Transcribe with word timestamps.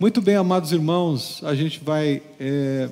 Muito 0.00 0.22
bem, 0.22 0.34
amados 0.34 0.72
irmãos, 0.72 1.42
a 1.44 1.54
gente 1.54 1.78
vai 1.84 2.22
é, 2.40 2.88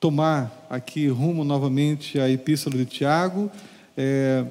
tomar 0.00 0.66
aqui 0.70 1.06
rumo 1.06 1.44
novamente 1.44 2.18
à 2.18 2.30
Epístola 2.30 2.78
de 2.78 2.86
Tiago. 2.86 3.50
É, 3.94 4.46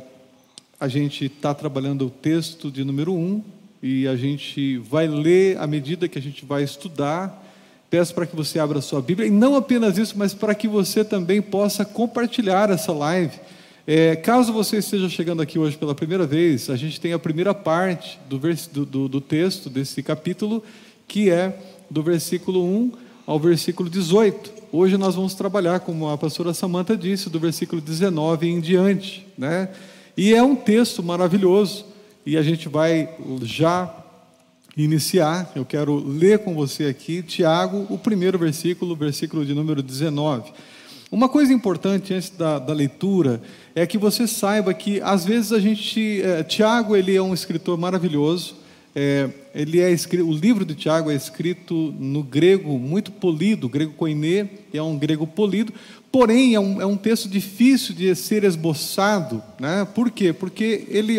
a 0.79 0.87
gente 0.87 1.25
está 1.25 1.51
trabalhando 1.51 2.05
o 2.05 2.09
texto 2.11 2.69
de 2.69 2.83
número 2.83 3.15
1 3.15 3.43
e 3.81 4.07
a 4.07 4.15
gente 4.15 4.77
vai 4.77 5.07
ler 5.07 5.57
à 5.57 5.65
medida 5.65 6.07
que 6.07 6.19
a 6.19 6.21
gente 6.21 6.45
vai 6.45 6.61
estudar. 6.61 7.43
Peço 7.89 8.13
para 8.13 8.27
que 8.27 8.35
você 8.35 8.59
abra 8.59 8.77
a 8.77 8.83
sua 8.83 9.01
Bíblia, 9.01 9.27
e 9.27 9.31
não 9.31 9.55
apenas 9.55 9.97
isso, 9.97 10.13
mas 10.15 10.31
para 10.31 10.53
que 10.53 10.67
você 10.67 11.03
também 11.03 11.41
possa 11.41 11.83
compartilhar 11.83 12.69
essa 12.69 12.93
live. 12.93 13.35
É, 13.87 14.15
caso 14.15 14.53
você 14.53 14.77
esteja 14.77 15.09
chegando 15.09 15.41
aqui 15.41 15.57
hoje 15.57 15.75
pela 15.75 15.95
primeira 15.95 16.27
vez, 16.27 16.69
a 16.69 16.75
gente 16.75 17.01
tem 17.01 17.13
a 17.13 17.17
primeira 17.17 17.51
parte 17.51 18.19
do, 18.29 18.37
vers, 18.37 18.67
do, 18.67 18.85
do, 18.85 19.09
do 19.09 19.19
texto 19.19 19.71
desse 19.71 20.03
capítulo, 20.03 20.63
que 21.07 21.31
é 21.31 21.57
do 21.89 22.03
versículo 22.03 22.63
1 22.63 22.91
ao 23.25 23.39
versículo 23.39 23.89
18. 23.89 24.51
Hoje 24.71 24.97
nós 24.97 25.15
vamos 25.15 25.33
trabalhar, 25.33 25.79
como 25.79 26.09
a 26.09 26.17
pastora 26.17 26.53
Samanta 26.53 26.95
disse, 26.95 27.29
do 27.29 27.39
versículo 27.39 27.81
19 27.81 28.47
em 28.47 28.59
diante. 28.59 29.25
Né? 29.37 29.69
E 30.15 30.33
é 30.33 30.43
um 30.43 30.55
texto 30.55 31.01
maravilhoso, 31.01 31.85
e 32.25 32.37
a 32.37 32.41
gente 32.43 32.69
vai 32.69 33.09
já 33.41 33.93
iniciar. 34.77 35.51
Eu 35.55 35.65
quero 35.65 35.95
ler 35.95 36.39
com 36.39 36.53
você 36.53 36.85
aqui, 36.85 37.23
Tiago, 37.23 37.87
o 37.89 37.97
primeiro 37.97 38.37
versículo, 38.37 38.95
versículo 38.95 39.45
de 39.45 39.53
número 39.53 39.81
19. 39.81 40.51
Uma 41.11 41.27
coisa 41.27 41.51
importante 41.51 42.13
antes 42.13 42.29
da, 42.29 42.59
da, 42.59 42.71
leitura 42.71 43.41
é 43.73 43.87
que 43.87 43.97
você 43.97 44.27
saiba 44.27 44.71
que 44.75 45.01
às 45.01 45.25
vezes 45.25 45.51
a 45.51 45.59
gente, 45.59 46.21
é, 46.21 46.43
Tiago 46.43 46.95
ele 46.95 47.15
é 47.15 47.21
um 47.21 47.33
escritor 47.33 47.79
maravilhoso, 47.79 48.55
é, 49.01 49.29
ele 49.55 49.79
é 49.79 49.89
escrito, 49.89 50.27
o 50.27 50.33
livro 50.33 50.65
de 50.65 50.75
Tiago 50.75 51.09
é 51.09 51.15
escrito 51.15 51.95
no 51.97 52.21
grego 52.21 52.77
muito 52.77 53.13
polido, 53.13 53.69
grego 53.69 53.93
koiné, 53.93 54.49
é 54.73 54.83
um 54.83 54.97
grego 54.97 55.25
polido, 55.25 55.73
porém 56.11 56.53
é 56.53 56.59
um, 56.59 56.81
é 56.81 56.85
um 56.85 56.97
texto 56.97 57.29
difícil 57.29 57.95
de 57.95 58.13
ser 58.13 58.43
esboçado, 58.43 59.41
né? 59.57 59.87
Por 59.95 60.11
quê? 60.11 60.33
Porque 60.33 60.85
ele 60.89 61.17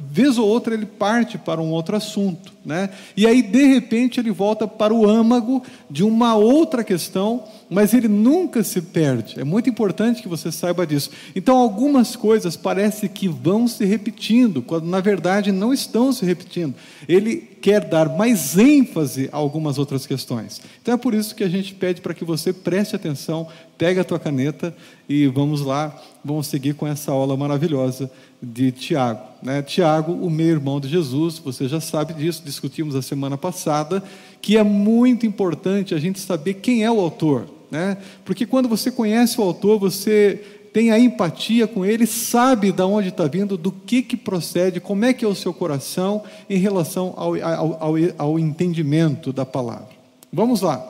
vez 0.00 0.38
ou 0.38 0.46
outra 0.46 0.74
ele 0.74 0.86
parte 0.86 1.36
para 1.36 1.60
um 1.60 1.70
outro 1.70 1.96
assunto, 1.96 2.52
né? 2.64 2.90
E 3.16 3.26
aí 3.26 3.42
de 3.42 3.64
repente 3.66 4.18
ele 4.18 4.30
volta 4.30 4.66
para 4.66 4.94
o 4.94 5.08
âmago 5.08 5.62
de 5.90 6.02
uma 6.02 6.34
outra 6.34 6.82
questão, 6.82 7.44
mas 7.68 7.92
ele 7.92 8.08
nunca 8.08 8.64
se 8.64 8.80
perde. 8.80 9.38
É 9.38 9.44
muito 9.44 9.68
importante 9.68 10.22
que 10.22 10.28
você 10.28 10.50
saiba 10.50 10.86
disso. 10.86 11.10
Então 11.34 11.56
algumas 11.56 12.16
coisas 12.16 12.56
parece 12.56 13.08
que 13.08 13.28
vão 13.28 13.68
se 13.68 13.84
repetindo, 13.84 14.62
quando 14.62 14.86
na 14.86 15.00
verdade 15.00 15.52
não 15.52 15.72
estão 15.72 16.12
se 16.12 16.24
repetindo. 16.24 16.74
Ele 17.08 17.36
quer 17.36 17.84
dar 17.84 18.08
mais 18.08 18.56
ênfase 18.56 19.28
a 19.32 19.36
algumas 19.36 19.78
outras 19.78 20.06
questões. 20.06 20.60
Então 20.80 20.94
é 20.94 20.96
por 20.96 21.14
isso 21.14 21.34
que 21.34 21.44
a 21.44 21.48
gente 21.48 21.74
pede 21.74 22.00
para 22.00 22.14
que 22.14 22.24
você 22.24 22.52
preste 22.52 22.96
atenção, 22.96 23.46
pegue 23.76 24.00
a 24.00 24.04
tua 24.04 24.18
caneta 24.18 24.74
e 25.08 25.26
vamos 25.26 25.60
lá, 25.60 25.94
vamos 26.24 26.46
seguir 26.46 26.74
com 26.74 26.86
essa 26.86 27.12
aula 27.12 27.36
maravilhosa 27.36 28.10
de 28.42 28.72
Tiago. 28.72 29.20
Né? 29.42 29.62
Tiago, 29.62 30.12
o 30.12 30.30
meu 30.30 30.46
irmão 30.46 30.80
de 30.80 30.88
Jesus, 30.88 31.38
você 31.38 31.68
já 31.68 31.80
sabe 31.80 32.14
disso, 32.14 32.42
discutimos 32.44 32.94
a 32.94 33.02
semana 33.02 33.36
passada, 33.36 34.02
que 34.40 34.56
é 34.56 34.62
muito 34.62 35.26
importante 35.26 35.94
a 35.94 35.98
gente 35.98 36.18
saber 36.18 36.54
quem 36.54 36.84
é 36.84 36.90
o 36.90 37.00
autor. 37.00 37.46
Né? 37.70 37.96
Porque 38.24 38.46
quando 38.46 38.68
você 38.68 38.90
conhece 38.90 39.40
o 39.40 39.44
autor, 39.44 39.78
você 39.78 40.42
tem 40.72 40.90
a 40.90 40.98
empatia 40.98 41.66
com 41.66 41.84
ele, 41.84 42.06
sabe 42.06 42.72
de 42.72 42.82
onde 42.82 43.08
está 43.08 43.26
vindo, 43.26 43.56
do 43.56 43.72
que, 43.72 44.02
que 44.02 44.16
procede, 44.16 44.80
como 44.80 45.04
é 45.04 45.12
que 45.12 45.24
é 45.24 45.28
o 45.28 45.34
seu 45.34 45.52
coração 45.52 46.22
em 46.48 46.58
relação 46.58 47.12
ao, 47.16 47.34
ao, 47.34 47.82
ao, 47.82 47.94
ao 48.16 48.38
entendimento 48.38 49.32
da 49.32 49.44
palavra. 49.44 49.88
Vamos 50.32 50.62
lá. 50.62 50.86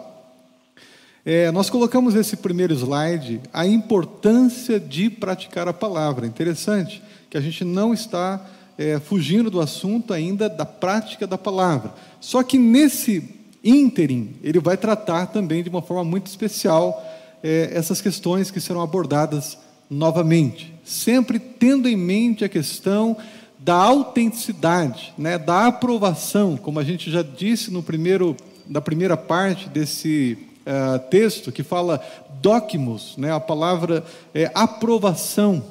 É, 1.25 1.51
nós 1.51 1.69
colocamos 1.69 2.15
esse 2.15 2.37
primeiro 2.37 2.75
slide, 2.75 3.41
a 3.53 3.67
importância 3.67 4.79
de 4.79 5.11
praticar 5.11 5.69
a 5.69 5.73
palavra. 5.73 6.27
Interessante 6.27 7.03
que 7.31 7.39
a 7.39 7.41
gente 7.41 7.65
não 7.65 7.95
está 7.95 8.45
é, 8.77 8.99
fugindo 8.99 9.51
do 9.51 9.61
assunto 9.61 10.13
ainda 10.13 10.49
da 10.49 10.67
prática 10.67 11.27
da 11.27 11.39
palavra. 11.39 11.95
Só 12.21 12.43
que 12.43 12.59
nesse 12.59 13.41
ínterim, 13.63 14.35
ele 14.43 14.59
vai 14.59 14.77
tratar 14.77 15.27
também 15.27 15.63
de 15.63 15.69
uma 15.69 15.81
forma 15.81 16.05
muito 16.05 16.27
especial 16.27 17.03
é, 17.43 17.71
essas 17.73 18.01
questões 18.01 18.51
que 18.51 18.61
serão 18.61 18.81
abordadas 18.81 19.57
novamente, 19.89 20.73
sempre 20.85 21.39
tendo 21.39 21.89
em 21.89 21.97
mente 21.97 22.45
a 22.45 22.49
questão 22.49 23.17
da 23.59 23.75
autenticidade, 23.75 25.13
né, 25.19 25.37
da 25.37 25.67
aprovação, 25.67 26.57
como 26.57 26.79
a 26.79 26.85
gente 26.85 27.11
já 27.11 27.23
disse 27.23 27.71
no 27.71 27.83
primeiro, 27.83 28.37
na 28.67 28.81
primeira 28.81 29.17
parte 29.17 29.69
desse 29.69 30.39
uh, 30.61 30.99
texto, 31.11 31.53
que 31.53 31.63
fala 31.63 32.03
docmos, 32.41 33.17
né, 33.19 33.33
a 33.33 33.41
palavra 33.41 34.03
é 34.33 34.51
aprovação, 34.55 35.63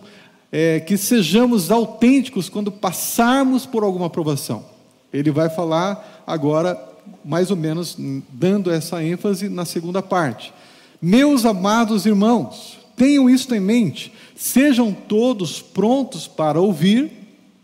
é, 0.52 0.80
que 0.80 0.98
sejamos 0.98 1.72
autênticos 1.72 2.50
quando 2.50 2.72
passarmos 2.72 3.66
por 3.66 3.84
alguma 3.84 4.08
aprovação. 4.08 4.66
Ele 5.14 5.32
vai 5.32 5.50
falar 5.50 6.24
agora, 6.26 6.80
mais 7.24 7.52
ou 7.52 7.58
menos, 7.58 7.98
dando 8.30 8.72
essa 8.72 9.04
ênfase 9.04 9.50
na 9.50 9.66
segunda 9.66 10.02
parte. 10.02 10.54
Meus 11.02 11.46
amados 11.46 12.06
irmãos, 12.06 12.78
tenham 12.96 13.30
isso 13.30 13.54
em 13.56 13.60
mente, 13.60 14.12
sejam 14.36 14.92
todos 14.92 15.62
prontos 15.62 16.28
para 16.28 16.60
ouvir, 16.60 17.12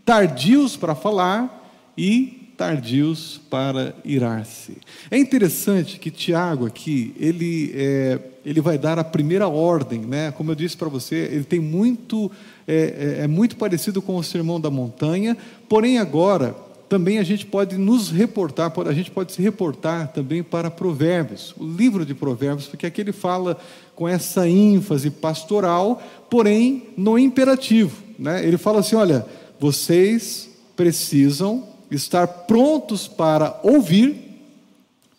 tardios 0.06 0.78
para 0.78 0.96
falar 0.96 1.64
e 1.98 2.46
tardios 2.56 3.40
para 3.50 3.94
irar-se. 4.04 4.78
É 5.12 5.18
interessante 5.18 6.00
que 6.00 6.10
Tiago 6.10 6.66
aqui, 6.66 7.14
ele, 7.20 7.72
é, 7.76 8.20
ele 8.46 8.62
vai 8.62 8.78
dar 8.78 8.98
a 8.98 9.04
primeira 9.04 9.48
ordem, 9.48 10.00
né? 10.00 10.32
como 10.32 10.52
eu 10.52 10.56
disse 10.56 10.78
para 10.78 10.88
você, 10.88 11.16
ele 11.16 11.44
tem 11.44 11.60
muito, 11.60 12.32
é, 12.68 13.18
é, 13.20 13.24
é 13.24 13.28
muito 13.28 13.56
parecido 13.56 14.02
com 14.02 14.16
o 14.16 14.24
Sermão 14.24 14.60
da 14.60 14.70
Montanha, 14.70 15.38
porém 15.70 16.00
agora 16.00 16.56
também 16.88 17.18
a 17.18 17.24
gente 17.24 17.46
pode 17.46 17.78
nos 17.78 18.10
reportar, 18.10 18.72
a 18.86 18.94
gente 18.94 19.12
pode 19.12 19.34
se 19.34 19.42
reportar 19.42 20.10
também 20.10 20.44
para 20.44 20.70
Provérbios, 20.70 21.54
o 21.58 21.66
livro 21.66 22.06
de 22.06 22.14
Provérbios, 22.14 22.68
porque 22.68 22.86
aqui 22.86 23.02
ele 23.02 23.12
fala 23.12 23.58
com 23.96 24.08
essa 24.08 24.48
ênfase 24.48 25.10
pastoral, 25.10 26.02
porém 26.30 26.90
no 26.96 27.18
imperativo. 27.18 28.04
Né? 28.20 28.46
Ele 28.46 28.58
fala 28.58 28.80
assim: 28.80 28.96
olha, 28.96 29.26
vocês 29.60 30.50
precisam 30.76 31.68
estar 31.90 32.28
prontos 32.28 33.08
para 33.08 33.60
ouvir, 33.64 34.42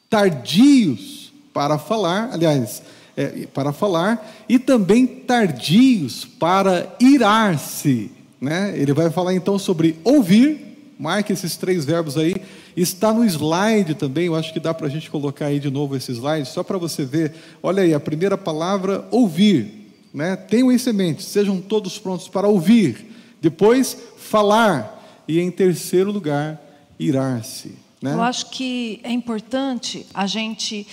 tardios 0.09 1.33
para 1.53 1.79
falar, 1.79 2.31
aliás, 2.33 2.83
é, 3.17 3.47
para 3.53 3.73
falar, 3.73 4.45
e 4.49 4.59
também 4.59 5.07
tardios 5.07 6.25
para 6.25 6.95
irar-se. 7.01 8.11
Né? 8.41 8.75
Ele 8.77 8.93
vai 8.93 9.11
falar 9.11 9.35
então 9.35 9.59
sobre 9.59 9.97
ouvir, 10.05 10.67
Marque 10.99 11.33
esses 11.33 11.57
três 11.57 11.85
verbos 11.85 12.17
aí. 12.17 12.35
Está 12.77 13.13
no 13.13 13.25
slide 13.25 13.95
também, 13.95 14.27
eu 14.27 14.35
acho 14.35 14.53
que 14.53 14.61
dá 14.61 14.73
para 14.73 14.87
a 14.87 14.91
gente 14.91 15.11
colocar 15.11 15.47
aí 15.47 15.59
de 15.59 15.71
novo 15.71 15.97
esse 15.97 16.13
slide, 16.13 16.49
só 16.49 16.63
para 16.63 16.79
você 16.79 17.05
ver. 17.05 17.35
Olha 17.63 17.83
aí, 17.83 17.93
a 17.93 18.01
primeira 18.01 18.37
palavra, 18.37 19.07
ouvir. 19.11 19.93
Né? 20.13 20.37
Tenham 20.37 20.73
em 20.73 20.93
mente, 20.93 21.23
sejam 21.23 21.61
todos 21.61 21.99
prontos 21.99 22.29
para 22.29 22.49
ouvir. 22.49 23.07
Depois, 23.41 23.97
falar. 24.17 24.95
E 25.29 25.41
em 25.41 25.51
terceiro 25.51 26.11
lugar, 26.11 26.61
irar-se. 26.99 27.75
Né? 28.01 28.15
Eu 28.15 28.23
acho 28.23 28.51
que 28.51 29.01
é 29.03 29.11
importante 29.11 30.07
a 30.15 30.27
gente 30.27 30.87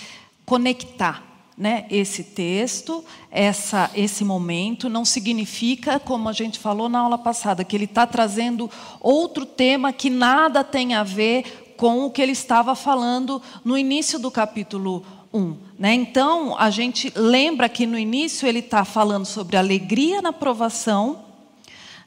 conectar 0.46 1.33
né, 1.58 1.86
esse 1.90 2.24
texto, 2.24 3.04
essa, 3.30 3.92
esse 3.96 4.24
momento, 4.24 4.90
não 4.90 5.06
significa, 5.06 6.00
como 6.00 6.28
a 6.28 6.34
gente 6.34 6.58
falou 6.58 6.90
na 6.90 7.00
aula 7.00 7.18
passada, 7.18 7.64
que 7.64 7.76
ele 7.76 7.86
está 7.86 8.08
trazendo 8.08 8.70
outro 9.00 9.46
tema 9.46 9.94
que 9.94 10.10
nada 10.10 10.64
tem 10.64 10.96
a 10.96 11.04
ver 11.04 11.76
com 11.78 12.06
o 12.06 12.12
que 12.12 12.22
ele 12.22 12.32
estava 12.32 12.76
falando 12.76 13.42
no 13.64 13.78
início 13.78 14.18
do 14.18 14.32
capítulo 14.32 15.06
1. 15.34 15.58
Né? 15.78 15.94
Então, 15.94 16.58
a 16.58 16.70
gente 16.70 17.12
lembra 17.16 17.70
que 17.70 17.86
no 17.86 17.98
início 17.98 18.48
ele 18.48 18.60
está 18.60 18.84
falando 18.84 19.26
sobre 19.26 19.58
alegria 19.58 20.22
na 20.22 20.34
provação, 20.34 21.24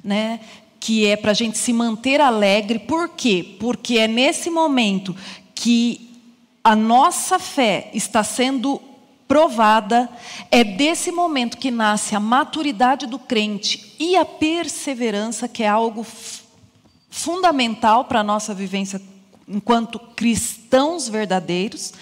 né? 0.03 0.41
que 0.81 1.07
é 1.07 1.17
para 1.17 1.33
a 1.33 1.35
gente 1.35 1.59
se 1.59 1.73
manter 1.73 2.21
alegre. 2.21 2.79
Por 2.81 3.09
quê? 3.11 3.57
Porque 3.59 3.99
é 3.99 4.09
nesse 4.09 4.51
momento 4.51 5.15
que 5.55 6.11
a 6.63 6.75
nossa 6.75 7.39
fé 7.39 7.91
está 7.93 8.25
sendo 8.25 8.81
provada, 9.29 10.09
é 10.51 10.63
desse 10.63 11.11
momento 11.11 11.59
que 11.59 11.71
nasce 11.71 12.15
a 12.15 12.21
maturidade 12.21 13.07
do 13.07 13.19
crente 13.19 13.95
e 13.99 14.17
a 14.17 14.25
perseverança, 14.25 15.49
que 15.49 15.63
é 15.63 15.69
algo 15.69 16.07
fundamental 17.11 18.05
para 18.05 18.21
a 18.21 18.25
nossa 18.25 18.55
vivência 18.55 19.01
enquanto 19.49 19.99
cristãos 19.99 21.09
verdadeiros. 21.09 21.93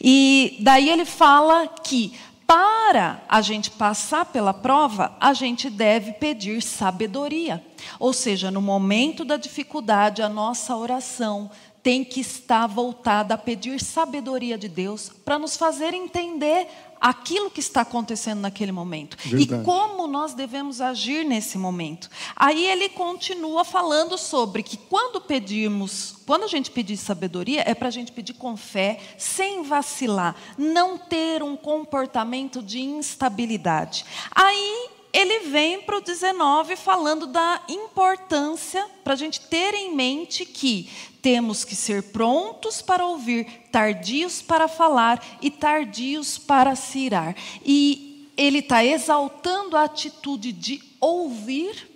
E 0.00 0.56
daí 0.60 0.88
ele 0.90 1.04
fala 1.04 1.68
que 1.68 2.12
para 2.46 3.22
a 3.28 3.40
gente 3.40 3.70
passar 3.70 4.26
pela 4.26 4.52
prova, 4.52 5.16
a 5.18 5.32
gente 5.32 5.70
deve 5.70 6.12
pedir 6.12 6.62
sabedoria. 6.62 7.64
Ou 7.98 8.12
seja, 8.12 8.50
no 8.50 8.60
momento 8.60 9.24
da 9.24 9.36
dificuldade, 9.36 10.22
a 10.22 10.28
nossa 10.28 10.76
oração 10.76 11.50
tem 11.84 12.02
que 12.02 12.20
estar 12.20 12.66
voltada 12.66 13.34
a 13.34 13.38
pedir 13.38 13.78
sabedoria 13.78 14.56
de 14.56 14.70
Deus 14.70 15.10
para 15.22 15.38
nos 15.38 15.54
fazer 15.54 15.92
entender 15.92 16.66
aquilo 16.98 17.50
que 17.50 17.60
está 17.60 17.82
acontecendo 17.82 18.40
naquele 18.40 18.72
momento 18.72 19.18
Verdade. 19.22 19.60
e 19.60 19.64
como 19.64 20.06
nós 20.06 20.32
devemos 20.32 20.80
agir 20.80 21.22
nesse 21.22 21.58
momento. 21.58 22.08
Aí 22.34 22.64
ele 22.64 22.88
continua 22.88 23.62
falando 23.62 24.16
sobre 24.16 24.62
que 24.62 24.78
quando 24.78 25.20
pedimos, 25.20 26.16
quando 26.24 26.44
a 26.44 26.48
gente 26.48 26.70
pedir 26.70 26.96
sabedoria, 26.96 27.62
é 27.66 27.74
para 27.74 27.88
a 27.88 27.90
gente 27.90 28.10
pedir 28.10 28.32
com 28.32 28.56
fé, 28.56 28.98
sem 29.18 29.62
vacilar, 29.62 30.34
não 30.56 30.96
ter 30.96 31.42
um 31.42 31.54
comportamento 31.54 32.62
de 32.62 32.80
instabilidade. 32.80 34.06
Aí 34.34 34.93
ele 35.14 35.48
vem 35.48 35.80
para 35.80 35.98
o 35.98 36.00
19 36.00 36.74
falando 36.74 37.28
da 37.28 37.62
importância 37.68 38.84
para 39.04 39.12
a 39.12 39.16
gente 39.16 39.40
ter 39.42 39.72
em 39.72 39.94
mente 39.94 40.44
que 40.44 40.90
temos 41.22 41.64
que 41.64 41.76
ser 41.76 42.02
prontos 42.02 42.82
para 42.82 43.06
ouvir, 43.06 43.46
tardios 43.70 44.42
para 44.42 44.66
falar 44.66 45.24
e 45.40 45.52
tardios 45.52 46.36
para 46.36 46.74
se 46.74 46.98
irar. 46.98 47.36
E 47.64 48.28
ele 48.36 48.58
está 48.58 48.84
exaltando 48.84 49.76
a 49.76 49.84
atitude 49.84 50.50
de 50.50 50.82
ouvir 51.00 51.88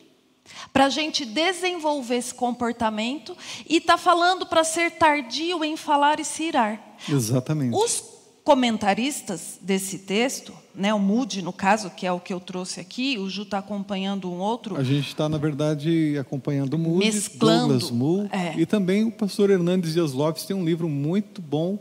para 0.73 0.85
a 0.85 0.89
gente 0.89 1.25
desenvolver 1.25 2.19
esse 2.19 2.33
comportamento 2.33 3.37
e 3.69 3.79
está 3.79 3.99
falando 3.99 4.47
para 4.47 4.63
ser 4.63 4.93
tardio 4.93 5.65
em 5.65 5.77
falar 5.77 6.21
e 6.21 6.25
se 6.25 6.45
irar. 6.45 6.97
Exatamente. 7.09 7.77
Os 7.77 8.18
comentaristas 8.49 9.59
desse 9.61 9.99
texto, 9.99 10.55
né, 10.75 10.95
o 10.95 10.99
Moody, 10.99 11.43
no 11.43 11.53
caso, 11.53 11.91
que 11.91 12.07
é 12.07 12.13
o 12.13 12.19
que 12.19 12.33
eu 12.33 12.41
trouxe 12.41 12.81
aqui, 12.81 13.19
o 13.19 13.29
Ju 13.29 13.43
está 13.43 13.59
acompanhando 13.59 14.33
um 14.33 14.39
outro. 14.39 14.75
A 14.75 14.83
gente 14.83 15.07
está, 15.07 15.29
na 15.29 15.37
verdade, 15.37 16.17
acompanhando 16.19 16.73
o 16.73 16.79
Moody, 16.79 17.05
Mesclando, 17.05 17.75
Douglas 17.75 17.91
Moo, 17.91 18.27
é. 18.33 18.59
e 18.59 18.65
também 18.65 19.05
o 19.05 19.13
pastor 19.13 19.51
Hernandes 19.51 19.93
Dias 19.93 20.15
Lopes 20.15 20.47
tem 20.47 20.57
um 20.57 20.65
livro 20.65 20.89
muito 20.89 21.43
bom 21.43 21.79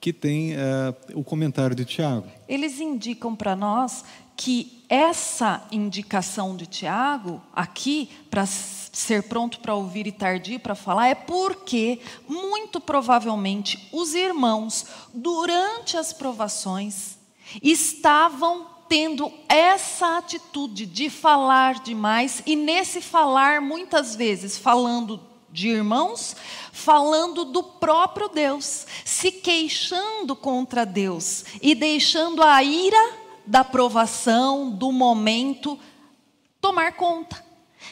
que 0.00 0.10
tem 0.10 0.54
eh, 0.54 0.94
o 1.12 1.22
comentário 1.22 1.76
de 1.76 1.84
Tiago. 1.84 2.24
Eles 2.48 2.80
indicam 2.80 3.36
para 3.36 3.54
nós 3.54 4.02
que 4.34 4.82
essa 4.88 5.66
indicação 5.70 6.56
de 6.56 6.64
Tiago, 6.64 7.42
aqui, 7.54 8.08
para 8.30 8.46
ser 8.96 9.24
pronto 9.24 9.60
para 9.60 9.74
ouvir 9.74 10.06
e 10.06 10.12
tardio 10.12 10.58
para 10.58 10.74
falar, 10.74 11.08
é 11.08 11.14
porque, 11.14 12.00
muito 12.26 12.80
provavelmente, 12.80 13.90
os 13.92 14.14
irmãos, 14.14 14.86
durante 15.12 15.98
as 15.98 16.14
provações, 16.14 17.18
estavam 17.62 18.66
tendo 18.88 19.30
essa 19.50 20.16
atitude 20.16 20.86
de 20.86 21.10
falar 21.10 21.82
demais, 21.82 22.42
e 22.46 22.56
nesse 22.56 23.02
falar, 23.02 23.60
muitas 23.60 24.16
vezes, 24.16 24.56
falando 24.56 25.20
de 25.52 25.68
irmãos, 25.68 26.34
falando 26.72 27.44
do 27.44 27.62
próprio 27.62 28.30
Deus, 28.30 28.86
se 29.04 29.30
queixando 29.30 30.34
contra 30.34 30.86
Deus 30.86 31.44
e 31.60 31.74
deixando 31.74 32.42
a 32.42 32.62
ira 32.62 33.14
da 33.46 33.62
provação, 33.62 34.70
do 34.70 34.90
momento, 34.90 35.78
tomar 36.62 36.92
conta. 36.92 37.45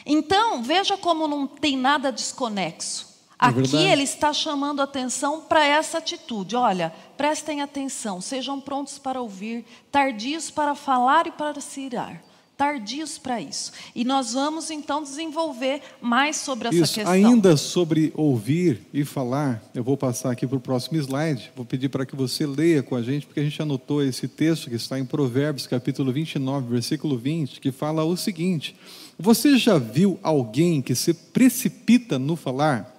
Então, 0.05 0.61
veja 0.61 0.95
como 0.97 1.27
não 1.27 1.47
tem 1.47 1.75
nada 1.75 2.11
desconexo. 2.11 3.15
É 3.41 3.47
Aqui 3.47 3.55
verdade. 3.61 3.83
ele 3.83 4.03
está 4.03 4.31
chamando 4.31 4.81
atenção 4.81 5.41
para 5.41 5.65
essa 5.65 5.97
atitude. 5.97 6.55
Olha, 6.55 6.93
prestem 7.17 7.61
atenção, 7.61 8.21
sejam 8.21 8.61
prontos 8.61 8.97
para 8.97 9.21
ouvir, 9.21 9.65
tardios 9.91 10.49
para 10.49 10.73
falar 10.73 11.27
e 11.27 11.31
para 11.31 11.59
se 11.59 11.81
irar. 11.81 12.23
Tardios 12.57 13.17
para 13.17 13.41
isso. 13.41 13.73
E 13.93 14.05
nós 14.05 14.31
vamos 14.31 14.71
então 14.71 15.03
desenvolver 15.03 15.81
mais 15.99 16.37
sobre 16.37 16.69
essa 16.69 16.77
Isso, 16.77 16.93
questão. 16.93 17.11
ainda 17.11 17.57
sobre 17.57 18.13
ouvir 18.15 18.87
e 18.93 19.03
falar, 19.03 19.61
eu 19.75 19.83
vou 19.83 19.97
passar 19.97 20.31
aqui 20.31 20.47
para 20.47 20.55
o 20.55 20.61
próximo 20.61 20.97
slide, 20.97 21.51
vou 21.53 21.65
pedir 21.65 21.89
para 21.89 22.05
que 22.05 22.15
você 22.15 22.45
leia 22.45 22.81
com 22.81 22.95
a 22.95 23.01
gente, 23.01 23.25
porque 23.25 23.41
a 23.41 23.43
gente 23.43 23.61
anotou 23.61 24.01
esse 24.01 24.29
texto 24.29 24.69
que 24.69 24.77
está 24.77 24.97
em 24.97 25.03
Provérbios, 25.03 25.67
capítulo 25.67 26.13
29, 26.13 26.69
versículo 26.69 27.17
20, 27.17 27.59
que 27.59 27.73
fala 27.73 28.05
o 28.05 28.15
seguinte: 28.15 28.73
Você 29.17 29.57
já 29.57 29.77
viu 29.77 30.19
alguém 30.21 30.81
que 30.81 30.93
se 30.93 31.13
precipita 31.13 32.19
no 32.19 32.35
falar? 32.35 32.91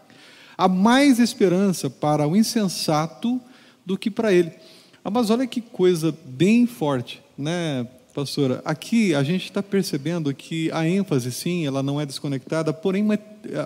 Há 0.57 0.67
mais 0.69 1.19
esperança 1.19 1.91
para 1.91 2.27
o 2.27 2.35
insensato 2.37 3.41
do 3.85 3.99
que 3.99 4.11
para 4.11 4.33
ele. 4.33 4.51
Ah, 5.05 5.11
Mas 5.11 5.29
olha 5.29 5.47
que 5.47 5.61
coisa 5.61 6.17
bem 6.25 6.67
forte, 6.67 7.23
né, 7.37 7.87
pastora? 8.15 8.63
Aqui 8.65 9.15
a 9.15 9.23
gente 9.23 9.45
está 9.45 9.63
percebendo 9.63 10.33
que 10.33 10.71
a 10.73 10.89
ênfase, 10.89 11.31
sim, 11.31 11.67
ela 11.67 11.83
não 11.83 12.01
é 12.01 12.07
desconectada, 12.07 12.73
porém 12.73 13.03
uma- 13.03 13.19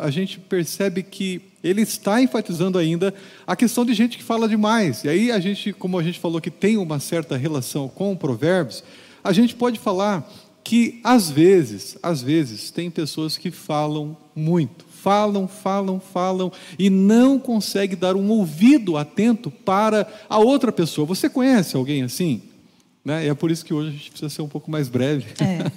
a 0.03 0.11
gente 0.11 0.41
percebe 0.41 1.05
que 1.05 1.41
ele 1.62 1.82
está 1.82 2.20
enfatizando 2.20 2.76
ainda 2.79 3.14
a 3.46 3.55
questão 3.55 3.85
de 3.85 3.94
gente 3.94 4.19
que 4.19 4.25
fala 4.25 4.49
demais. 4.49 5.05
E 5.05 5.08
aí 5.08 5.31
a 5.31 5.38
gente, 5.38 5.73
como 5.73 5.96
a 5.99 6.03
gente 6.03 6.19
falou 6.19 6.41
que 6.41 6.50
tem 6.50 6.76
uma 6.76 6.99
certa 6.99 7.37
relação 7.37 7.88
com 7.88 8.17
provérbios, 8.17 8.82
a 9.23 9.32
gente 9.32 9.55
pode 9.55 9.79
falar 9.79 10.29
que 10.62 11.01
às 11.03 11.31
vezes, 11.31 11.97
às 12.03 12.23
vezes, 12.23 12.71
tem 12.71 12.91
pessoas 12.91 13.37
que 13.37 13.51
falam 13.51 14.17
muito 14.35 14.91
falam, 15.01 15.49
falam, 15.49 15.99
falam 15.99 16.53
e 16.79 16.91
não 16.91 17.39
consegue 17.39 17.97
dar 17.97 18.17
um 18.17 18.29
ouvido 18.29 18.97
atento 18.99 19.51
para 19.51 20.07
a 20.29 20.39
outra 20.39 20.71
pessoa. 20.71 21.07
Você 21.07 21.29
conhece 21.29 21.75
alguém 21.75 22.03
assim? 22.03 22.43
Né? 23.03 23.25
E 23.25 23.29
é 23.31 23.35
por 23.35 23.51
isso 23.51 23.65
que 23.65 23.73
hoje 23.73 23.89
a 23.89 23.93
gente 23.93 24.11
precisa 24.11 24.29
ser 24.29 24.43
um 24.43 24.49
pouco 24.49 24.71
mais 24.71 24.91
breve, 24.91 25.25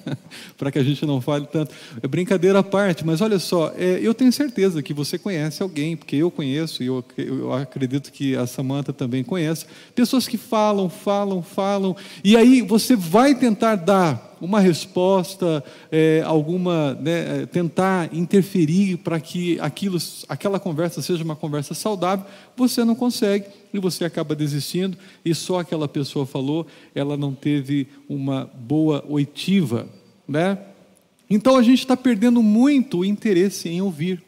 para 0.57 0.69
que 0.69 0.77
a 0.77 0.83
gente 0.83 1.05
não 1.05 1.21
fale 1.21 1.47
tanto. 1.47 1.73
É 2.01 2.07
brincadeira 2.07 2.59
à 2.59 2.63
parte, 2.63 3.05
mas 3.05 3.21
olha 3.21 3.39
só, 3.39 3.71
é, 3.77 3.99
eu 4.01 4.13
tenho 4.13 4.31
certeza 4.31 4.83
que 4.83 4.93
você 4.93 5.17
conhece 5.17 5.63
alguém, 5.63 5.95
porque 5.95 6.17
eu 6.17 6.29
conheço 6.29 6.83
e 6.83 6.87
eu, 6.87 7.03
eu 7.17 7.53
acredito 7.53 8.11
que 8.11 8.35
a 8.35 8.45
Samanta 8.45 8.91
também 8.91 9.23
conhece, 9.23 9.65
pessoas 9.95 10.27
que 10.27 10.37
falam, 10.37 10.89
falam, 10.89 11.41
falam, 11.41 11.95
e 12.25 12.35
aí 12.35 12.61
você 12.61 12.93
vai 12.93 13.33
tentar 13.33 13.75
dar 13.75 14.32
uma 14.43 14.59
resposta, 14.59 15.63
é, 15.89 16.21
alguma, 16.25 16.95
né, 16.95 17.43
é, 17.43 17.45
tentar 17.45 18.13
interferir 18.13 18.97
para 18.97 19.17
que 19.17 19.57
aquilo, 19.61 19.97
aquela 20.27 20.59
conversa 20.59 21.01
seja 21.01 21.23
uma 21.23 21.35
conversa 21.35 21.73
saudável, 21.73 22.25
você 22.55 22.83
não 22.83 22.93
consegue 22.93 23.45
e 23.73 23.79
você 23.79 24.03
acaba 24.03 24.35
desistindo 24.35 24.97
e 25.23 25.33
só 25.33 25.59
aquela 25.59 25.87
pessoa 25.87 26.25
falou, 26.25 26.67
ela 26.93 27.15
não 27.15 27.33
teve 27.33 27.87
uma 28.09 28.49
boa 28.53 29.03
oitiva, 29.07 29.87
né? 30.27 30.57
Então 31.29 31.55
a 31.55 31.63
gente 31.63 31.79
está 31.79 31.95
perdendo 31.95 32.43
muito 32.43 32.99
o 32.99 33.05
interesse 33.05 33.69
em 33.69 33.81
ouvir. 33.81 34.21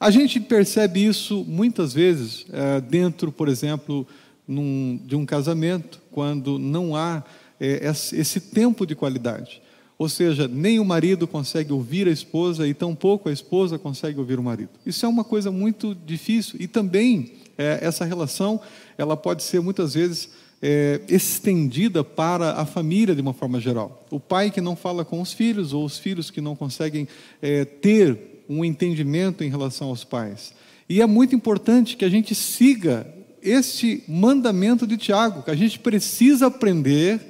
A 0.00 0.10
gente 0.10 0.40
percebe 0.40 1.04
isso 1.04 1.44
muitas 1.46 1.94
vezes 1.94 2.44
é, 2.52 2.80
dentro, 2.80 3.30
por 3.30 3.48
exemplo, 3.48 4.04
num, 4.46 5.00
de 5.06 5.14
um 5.14 5.24
casamento, 5.24 6.00
quando 6.10 6.58
não 6.58 6.96
há 6.96 7.22
esse 7.60 8.40
tempo 8.40 8.86
de 8.86 8.94
qualidade. 8.94 9.60
Ou 9.98 10.08
seja, 10.08 10.46
nem 10.46 10.78
o 10.78 10.84
marido 10.84 11.26
consegue 11.26 11.72
ouvir 11.72 12.06
a 12.06 12.10
esposa 12.10 12.68
e 12.68 12.72
tampouco 12.72 13.28
a 13.28 13.32
esposa 13.32 13.78
consegue 13.78 14.20
ouvir 14.20 14.38
o 14.38 14.42
marido. 14.42 14.70
Isso 14.86 15.04
é 15.04 15.08
uma 15.08 15.24
coisa 15.24 15.50
muito 15.50 15.92
difícil 16.06 16.56
e 16.60 16.68
também 16.68 17.32
é, 17.58 17.80
essa 17.82 18.04
relação 18.04 18.60
ela 18.96 19.16
pode 19.16 19.42
ser 19.42 19.60
muitas 19.60 19.94
vezes 19.94 20.30
é, 20.62 21.00
estendida 21.08 22.04
para 22.04 22.52
a 22.52 22.64
família 22.64 23.12
de 23.14 23.20
uma 23.20 23.32
forma 23.32 23.58
geral. 23.58 24.06
O 24.08 24.20
pai 24.20 24.52
que 24.52 24.60
não 24.60 24.76
fala 24.76 25.04
com 25.04 25.20
os 25.20 25.32
filhos 25.32 25.72
ou 25.72 25.84
os 25.84 25.98
filhos 25.98 26.30
que 26.30 26.40
não 26.40 26.54
conseguem 26.54 27.08
é, 27.42 27.64
ter 27.64 28.44
um 28.48 28.64
entendimento 28.64 29.42
em 29.42 29.50
relação 29.50 29.88
aos 29.88 30.04
pais. 30.04 30.54
E 30.88 31.02
é 31.02 31.06
muito 31.06 31.34
importante 31.34 31.96
que 31.96 32.04
a 32.04 32.08
gente 32.08 32.34
siga 32.34 33.06
este 33.42 34.02
mandamento 34.08 34.86
de 34.86 34.96
Tiago, 34.96 35.42
que 35.42 35.50
a 35.50 35.56
gente 35.56 35.78
precisa 35.78 36.46
aprender 36.46 37.20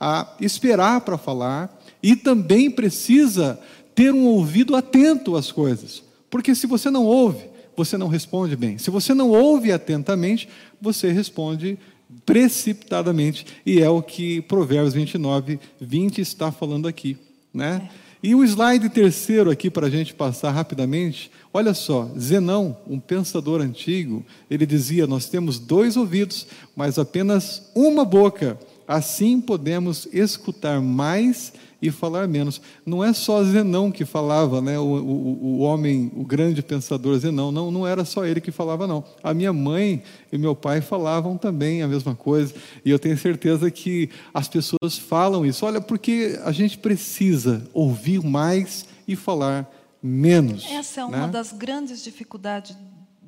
a 0.00 0.34
esperar 0.40 1.00
para 1.00 1.18
falar 1.18 1.76
e 2.02 2.14
também 2.14 2.70
precisa 2.70 3.58
ter 3.94 4.12
um 4.12 4.26
ouvido 4.26 4.76
atento 4.76 5.36
às 5.36 5.50
coisas. 5.50 6.02
Porque 6.30 6.54
se 6.54 6.66
você 6.66 6.90
não 6.90 7.04
ouve, 7.04 7.44
você 7.76 7.96
não 7.96 8.08
responde 8.08 8.56
bem. 8.56 8.78
Se 8.78 8.90
você 8.90 9.14
não 9.14 9.30
ouve 9.30 9.72
atentamente, 9.72 10.48
você 10.80 11.10
responde 11.10 11.78
precipitadamente. 12.24 13.46
E 13.64 13.80
é 13.80 13.88
o 13.88 14.02
que 14.02 14.40
Provérbios 14.42 14.94
29, 14.94 15.58
20 15.80 16.20
está 16.20 16.50
falando 16.52 16.88
aqui. 16.88 17.16
Né? 17.52 17.88
E 18.22 18.34
o 18.34 18.44
slide 18.44 18.88
terceiro 18.88 19.50
aqui 19.50 19.70
para 19.70 19.86
a 19.86 19.90
gente 19.90 20.12
passar 20.12 20.50
rapidamente, 20.50 21.30
olha 21.52 21.72
só, 21.72 22.10
Zenão, 22.18 22.76
um 22.86 22.98
pensador 22.98 23.60
antigo, 23.60 24.24
ele 24.50 24.66
dizia: 24.66 25.06
Nós 25.06 25.28
temos 25.28 25.58
dois 25.58 25.96
ouvidos, 25.96 26.46
mas 26.74 26.98
apenas 26.98 27.70
uma 27.74 28.04
boca. 28.04 28.58
Assim 28.88 29.38
podemos 29.38 30.08
escutar 30.14 30.80
mais 30.80 31.52
e 31.80 31.90
falar 31.90 32.26
menos. 32.26 32.60
Não 32.86 33.04
é 33.04 33.12
só 33.12 33.44
Zenão 33.44 33.92
que 33.92 34.06
falava, 34.06 34.62
né? 34.62 34.78
O, 34.78 34.82
o, 34.82 35.44
o, 35.44 35.58
homem, 35.58 36.10
o 36.16 36.24
grande 36.24 36.62
pensador 36.62 37.18
Zenão, 37.18 37.52
não, 37.52 37.70
não 37.70 37.86
era 37.86 38.02
só 38.06 38.24
ele 38.24 38.40
que 38.40 38.50
falava, 38.50 38.86
não. 38.86 39.04
A 39.22 39.34
minha 39.34 39.52
mãe 39.52 40.02
e 40.32 40.38
meu 40.38 40.56
pai 40.56 40.80
falavam 40.80 41.36
também 41.36 41.82
a 41.82 41.86
mesma 41.86 42.14
coisa, 42.14 42.54
e 42.82 42.90
eu 42.90 42.98
tenho 42.98 43.18
certeza 43.18 43.70
que 43.70 44.08
as 44.32 44.48
pessoas 44.48 44.96
falam 44.98 45.44
isso. 45.44 45.66
Olha, 45.66 45.82
porque 45.82 46.40
a 46.42 46.50
gente 46.50 46.78
precisa 46.78 47.68
ouvir 47.74 48.24
mais 48.24 48.86
e 49.06 49.14
falar 49.14 49.70
menos. 50.02 50.64
Essa 50.64 51.02
é 51.02 51.08
né? 51.08 51.18
uma 51.18 51.28
das 51.28 51.52
grandes 51.52 52.02
dificuldades 52.02 52.74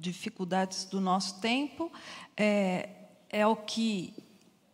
dificuldades 0.00 0.86
do 0.86 0.98
nosso 0.98 1.40
tempo, 1.40 1.92
é, 2.34 2.88
é 3.28 3.46
o 3.46 3.54
que 3.54 4.14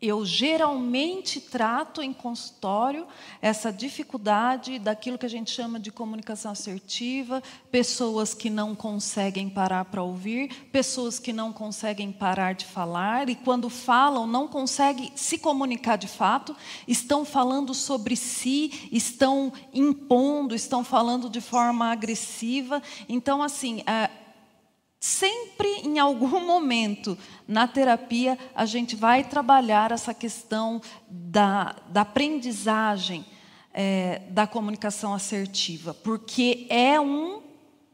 eu 0.06 0.24
geralmente 0.24 1.40
trato 1.40 2.02
em 2.02 2.12
consultório 2.12 3.06
essa 3.40 3.72
dificuldade 3.72 4.78
daquilo 4.78 5.18
que 5.18 5.26
a 5.26 5.30
gente 5.30 5.50
chama 5.50 5.80
de 5.80 5.90
comunicação 5.90 6.52
assertiva, 6.52 7.42
pessoas 7.70 8.34
que 8.34 8.50
não 8.50 8.74
conseguem 8.74 9.48
parar 9.48 9.84
para 9.86 10.02
ouvir, 10.02 10.68
pessoas 10.72 11.18
que 11.18 11.32
não 11.32 11.52
conseguem 11.52 12.12
parar 12.12 12.54
de 12.54 12.64
falar 12.64 13.28
e 13.28 13.34
quando 13.34 13.68
falam 13.68 14.26
não 14.26 14.48
conseguem 14.48 15.12
se 15.14 15.38
comunicar 15.38 15.96
de 15.96 16.08
fato, 16.08 16.56
estão 16.86 17.24
falando 17.24 17.74
sobre 17.74 18.16
si, 18.16 18.88
estão 18.92 19.52
impondo, 19.72 20.54
estão 20.54 20.84
falando 20.84 21.28
de 21.28 21.40
forma 21.40 21.90
agressiva. 21.90 22.82
Então, 23.08 23.42
assim, 23.42 23.82
é, 23.86 24.10
Sempre, 24.98 25.68
em 25.84 25.98
algum 25.98 26.44
momento, 26.44 27.16
na 27.46 27.68
terapia, 27.68 28.38
a 28.54 28.64
gente 28.64 28.96
vai 28.96 29.22
trabalhar 29.22 29.92
essa 29.92 30.14
questão 30.14 30.80
da, 31.08 31.76
da 31.88 32.00
aprendizagem 32.00 33.24
é, 33.72 34.22
da 34.30 34.46
comunicação 34.46 35.12
assertiva, 35.12 35.92
porque 35.92 36.66
é 36.70 36.98
um, 36.98 37.42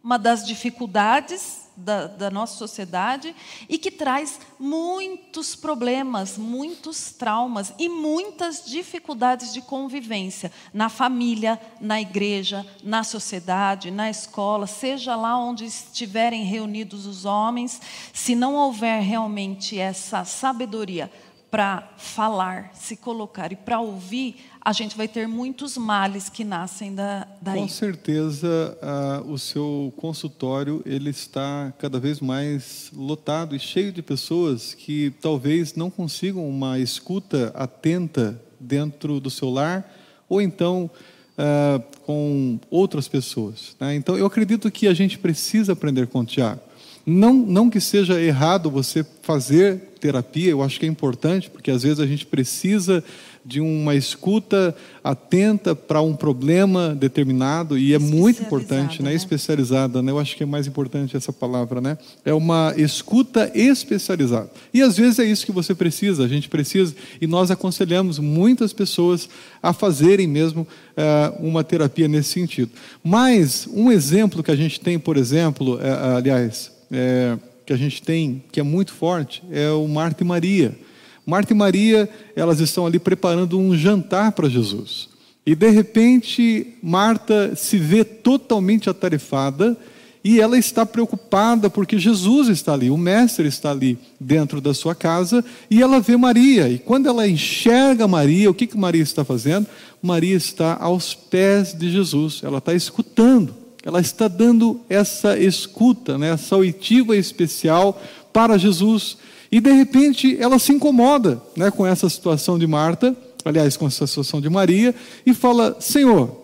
uma 0.03 0.17
das 0.17 0.47
dificuldades 0.47 1.62
da, 1.77 2.07
da, 2.07 2.31
nossa 2.31 2.57
sociedade 2.57 3.35
e 3.69 3.79
que 3.79 3.91
traz 3.91 4.41
muitos 4.59 5.55
problemas, 5.57 6.37
muitos 6.37 7.13
traumas 7.13 7.73
e 7.79 7.89
muitas 7.89 8.65
dificuldades 8.65 9.53
de 9.53 9.63
convivência 9.63 10.53
na 10.73 10.89
família, 10.89 11.61
na 11.81 12.01
igreja, 12.01 12.67
na 12.83 13.03
sociedade, 13.03 13.91
na 13.91 14.11
escola, 14.11 14.67
seja 14.67 15.17
lá 15.17 15.37
onde 15.39 15.65
estiverem 15.65 16.45
reunidos 16.45 17.07
os 17.07 17.25
homens, 17.25 17.81
se 18.13 18.35
não 18.35 18.55
houver 18.55 19.03
realmente 19.03 19.79
essa 19.79 20.25
sabedoria 20.25 21.11
para 21.53 21.87
falar, 21.99 22.71
se 22.73 22.97
colocar 22.97 23.53
e 23.53 23.57
para 23.57 23.79
ouvir, 23.79 24.37
a 24.59 24.73
gente 24.73 24.97
vai 24.97 25.07
ter 25.07 25.29
muitos 25.29 25.77
males 25.77 26.31
que 26.31 26.45
nascem 26.45 26.95
da, 26.95 27.29
daí. 27.43 27.61
Com 27.61 27.69
certeza, 27.69 28.79
uh, 28.81 29.31
o 29.31 29.39
seu 29.39 29.93
consultório 29.99 30.83
ele 30.87 31.11
está 31.11 31.71
cada 31.79 32.01
vez 32.01 32.21
mais 32.21 32.91
lotado 32.97 33.55
e 33.55 33.59
cheio 33.59 33.93
de 33.93 34.01
pessoas 34.01 34.73
que 34.73 35.13
talvez 35.21 35.75
não 35.75 35.91
consigam 35.91 36.49
uma 36.49 36.79
escuta 36.79 37.53
atenta 37.55 38.41
dentro 38.59 39.21
do 39.21 39.29
seu 39.29 39.51
lar 39.51 39.85
ou 40.31 40.41
então 40.41 40.91
uh, 41.37 41.85
com 42.07 42.59
outras 42.71 43.09
pessoas. 43.09 43.77
Né? 43.79 43.95
Então, 43.95 44.17
eu 44.17 44.25
acredito 44.25 44.71
que 44.71 44.89
a 44.89 44.95
gente 44.95 45.19
precisa 45.19 45.75
aprender 45.75 46.07
com 46.07 46.21
o 46.21 46.25
Tiago. 46.25 46.72
Não, 47.05 47.35
não 47.35 47.69
que 47.69 47.81
seja 47.81 48.21
errado 48.21 48.71
você 48.71 49.05
fazer 49.23 49.93
terapia, 50.01 50.51
eu 50.51 50.63
acho 50.63 50.81
que 50.81 50.87
é 50.87 50.89
importante, 50.89 51.49
porque 51.49 51.71
às 51.71 51.83
vezes 51.83 52.01
a 52.01 52.07
gente 52.07 52.27
precisa 52.27 53.05
de 53.45 53.61
uma 53.61 53.95
escuta 53.95 54.75
atenta 55.03 55.75
para 55.75 56.01
um 56.01 56.15
problema 56.15 56.95
determinado 56.95 57.77
e 57.77 57.93
é 57.93 57.99
muito 57.99 58.41
importante, 58.41 59.03
né? 59.03 59.11
né? 59.11 59.17
Especializada, 59.17 60.01
né? 60.01 60.13
Eu 60.13 60.19
acho 60.19 60.37
que 60.37 60.45
é 60.45 60.47
mais 60.47 60.67
importante 60.67 61.17
essa 61.17 61.33
palavra, 61.33 61.81
né? 61.81 61.99
É 62.25 62.33
uma 62.33 62.73
escuta 62.77 63.51
especializada. 63.55 64.49
E 64.73 64.81
às 64.81 64.97
vezes 64.97 65.19
é 65.19 65.25
isso 65.25 65.45
que 65.45 65.53
você 65.53 65.75
precisa, 65.75 66.25
a 66.25 66.29
gente 66.29 66.49
precisa 66.49 66.95
e 67.21 67.27
nós 67.27 67.51
aconselhamos 67.51 68.19
muitas 68.19 68.73
pessoas 68.73 69.29
a 69.61 69.73
fazerem 69.73 70.29
mesmo 70.29 70.63
uh, 70.63 71.47
uma 71.47 71.65
terapia 71.65 72.07
nesse 72.07 72.31
sentido. 72.31 72.71
Mas 73.03 73.69
um 73.73 73.91
exemplo 73.91 74.43
que 74.43 74.51
a 74.51 74.57
gente 74.57 74.81
tem, 74.81 74.99
por 74.99 75.17
exemplo, 75.17 75.77
uh, 75.77 76.17
aliás 76.17 76.72
é, 76.93 77.39
que 77.65 77.73
a 77.73 77.77
gente 77.77 78.03
tem, 78.03 78.45
que 78.53 78.61
é 78.61 78.63
muito 78.63 78.93
forte, 78.93 79.43
é 79.51 79.71
o 79.71 79.89
Marta 79.89 80.23
e 80.23 80.27
Maria. 80.27 80.77
Marta 81.25 81.53
e 81.53 81.57
Maria, 81.57 82.09
elas 82.37 82.61
estão 82.61 82.85
ali 82.85 82.99
preparando 82.99 83.59
um 83.59 83.77
jantar 83.77 84.33
para 84.33 84.49
Jesus. 84.49 85.09
E 85.47 85.55
de 85.55 85.71
repente, 85.71 86.75
Marta 86.83 87.57
se 87.57 87.79
vê 87.79 88.05
totalmente 88.05 88.91
atarefada 88.91 89.77
e 90.25 90.41
ela 90.41 90.57
está 90.57 90.87
preocupada 90.87 91.69
porque 91.69 91.99
Jesus 91.99 92.49
está 92.49 92.75
ali, 92.75 92.91
o 92.91 92.97
Mestre 92.97 93.49
está 93.49 93.73
ali 93.73 93.99
dentro 94.21 94.61
da 94.61 94.73
sua 94.73 94.95
casa 94.95 95.45
e 95.69 95.83
ela 95.83 96.01
vê 96.01 96.17
Maria. 96.17 96.69
E 96.69 96.79
quando 96.79 97.09
ela 97.09 97.27
enxerga 97.27 98.07
Maria, 98.07 98.51
o 98.51 98.55
que, 98.55 98.67
que 98.67 98.77
Maria 98.77 99.03
está 99.03 99.25
fazendo? 99.25 99.67
Maria 100.01 100.37
está 100.37 100.77
aos 100.81 101.15
pés 101.15 101.73
de 101.73 101.91
Jesus, 101.91 102.41
ela 102.45 102.59
está 102.59 102.75
escutando 102.75 103.62
ela 103.85 104.01
está 104.01 104.29
dando 104.29 104.81
essa 104.89 105.39
escuta, 105.39 106.17
né, 106.17 106.31
essa 106.31 106.57
oitiva 106.57 107.17
especial 107.17 108.01
para 108.33 108.59
Jesus. 108.59 109.17
E 109.51 109.61
de 109.61 109.73
repente 109.73 110.37
ela 110.41 110.59
se 110.59 110.73
incomoda 110.73 111.43
né, 111.57 111.71
com 111.71 111.87
essa 111.87 112.09
situação 112.09 112.59
de 112.59 112.67
Marta, 112.67 113.17
aliás, 113.45 113.77
com 113.77 113.87
essa 113.87 114.07
situação 114.07 114.41
de 114.41 114.49
Maria, 114.49 114.95
e 115.27 115.35
fala: 115.35 115.77
Senhor, 115.81 116.43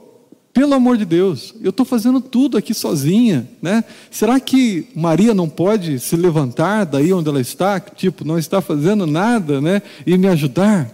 pelo 0.53 0.75
amor 0.75 0.97
de 0.97 1.05
Deus, 1.05 1.55
eu 1.63 1.71
estou 1.71 1.87
fazendo 1.87 2.21
tudo 2.21 2.57
aqui 2.59 2.75
sozinha, 2.75 3.49
né? 3.63 3.85
Será 4.11 4.41
que 4.41 4.89
Maria 4.95 5.33
não 5.33 5.49
pode 5.49 6.01
se 6.01 6.17
levantar 6.17 6.85
daí 6.85 7.13
onde 7.13 7.29
ela 7.29 7.41
está, 7.41 7.79
tipo, 7.79 8.25
não 8.25 8.39
está 8.39 8.61
fazendo 8.61 9.07
nada, 9.07 9.61
né? 9.61 9.81
E 10.05 10.19
me 10.19 10.27
ajudar? 10.27 10.91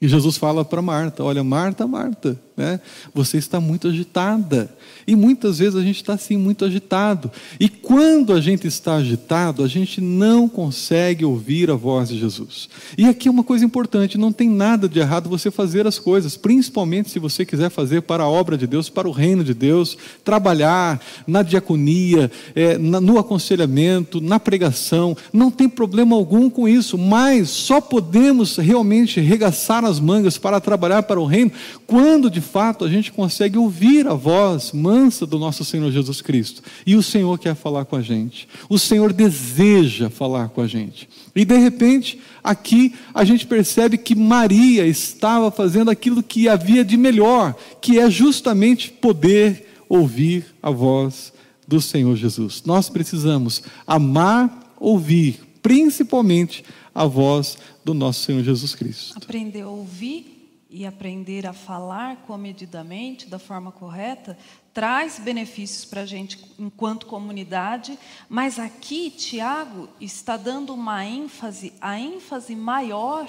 E 0.00 0.06
Jesus 0.06 0.36
fala 0.36 0.64
para 0.64 0.80
Marta: 0.80 1.24
Olha, 1.24 1.42
Marta, 1.42 1.86
Marta, 1.86 2.38
né? 2.58 2.80
Você 3.14 3.38
está 3.38 3.60
muito 3.60 3.86
agitada. 3.86 4.68
E 5.06 5.14
muitas 5.14 5.60
vezes 5.60 5.76
a 5.76 5.80
gente 5.80 5.96
está 5.96 6.14
assim, 6.14 6.36
muito 6.36 6.64
agitado. 6.64 7.30
E 7.58 7.68
quando 7.68 8.32
a 8.32 8.40
gente 8.40 8.66
está 8.66 8.96
agitado, 8.96 9.62
a 9.62 9.68
gente 9.68 10.00
não 10.00 10.48
consegue 10.48 11.24
ouvir 11.24 11.70
a 11.70 11.74
voz 11.74 12.08
de 12.08 12.18
Jesus. 12.18 12.68
E 12.98 13.06
aqui 13.06 13.28
é 13.28 13.30
uma 13.30 13.44
coisa 13.44 13.64
importante: 13.64 14.18
não 14.18 14.32
tem 14.32 14.50
nada 14.50 14.88
de 14.88 14.98
errado 14.98 15.30
você 15.30 15.52
fazer 15.52 15.86
as 15.86 16.00
coisas, 16.00 16.36
principalmente 16.36 17.10
se 17.10 17.20
você 17.20 17.46
quiser 17.46 17.70
fazer 17.70 18.02
para 18.02 18.24
a 18.24 18.28
obra 18.28 18.58
de 18.58 18.66
Deus, 18.66 18.90
para 18.90 19.08
o 19.08 19.12
reino 19.12 19.44
de 19.44 19.54
Deus, 19.54 19.96
trabalhar 20.24 21.00
na 21.26 21.42
diaconia, 21.42 22.30
é, 22.56 22.76
na, 22.76 23.00
no 23.00 23.18
aconselhamento, 23.18 24.20
na 24.20 24.40
pregação. 24.40 25.16
Não 25.32 25.50
tem 25.50 25.68
problema 25.68 26.16
algum 26.16 26.50
com 26.50 26.68
isso, 26.68 26.98
mas 26.98 27.50
só 27.50 27.80
podemos 27.80 28.56
realmente 28.56 29.20
regaçar 29.20 29.84
as 29.84 30.00
mangas 30.00 30.36
para 30.36 30.60
trabalhar 30.60 31.04
para 31.04 31.20
o 31.20 31.24
reino 31.24 31.52
quando 31.86 32.28
de 32.28 32.47
fato 32.48 32.84
a 32.84 32.88
gente 32.88 33.12
consegue 33.12 33.58
ouvir 33.58 34.08
a 34.08 34.14
voz 34.14 34.72
mansa 34.72 35.26
do 35.26 35.38
nosso 35.38 35.64
Senhor 35.64 35.92
Jesus 35.92 36.20
Cristo. 36.20 36.62
E 36.86 36.96
o 36.96 37.02
Senhor 37.02 37.38
quer 37.38 37.54
falar 37.54 37.84
com 37.84 37.94
a 37.94 38.02
gente. 38.02 38.48
O 38.68 38.78
Senhor 38.78 39.12
deseja 39.12 40.08
falar 40.08 40.48
com 40.48 40.60
a 40.62 40.66
gente. 40.66 41.08
E 41.36 41.44
de 41.44 41.56
repente, 41.58 42.18
aqui 42.42 42.94
a 43.12 43.24
gente 43.24 43.46
percebe 43.46 43.98
que 43.98 44.14
Maria 44.14 44.86
estava 44.86 45.50
fazendo 45.50 45.90
aquilo 45.90 46.22
que 46.22 46.48
havia 46.48 46.84
de 46.84 46.96
melhor, 46.96 47.54
que 47.80 47.98
é 47.98 48.10
justamente 48.10 48.90
poder 48.90 49.66
ouvir 49.88 50.46
a 50.62 50.70
voz 50.70 51.32
do 51.66 51.80
Senhor 51.80 52.16
Jesus. 52.16 52.62
Nós 52.64 52.88
precisamos 52.88 53.62
amar, 53.86 54.74
ouvir, 54.80 55.38
principalmente 55.62 56.64
a 56.94 57.04
voz 57.04 57.58
do 57.84 57.92
nosso 57.92 58.24
Senhor 58.24 58.42
Jesus 58.42 58.74
Cristo. 58.74 59.14
Aprender 59.16 59.62
a 59.62 59.68
ouvir 59.68 60.37
e 60.70 60.84
aprender 60.84 61.46
a 61.46 61.52
falar 61.52 62.16
comedidamente, 62.26 63.26
da 63.26 63.38
forma 63.38 63.72
correta, 63.72 64.36
traz 64.74 65.18
benefícios 65.18 65.84
para 65.84 66.02
a 66.02 66.06
gente 66.06 66.38
enquanto 66.58 67.06
comunidade, 67.06 67.98
mas 68.28 68.58
aqui 68.58 69.10
Tiago 69.10 69.88
está 70.00 70.36
dando 70.36 70.74
uma 70.74 71.04
ênfase, 71.04 71.72
a 71.80 71.98
ênfase 71.98 72.54
maior 72.54 73.28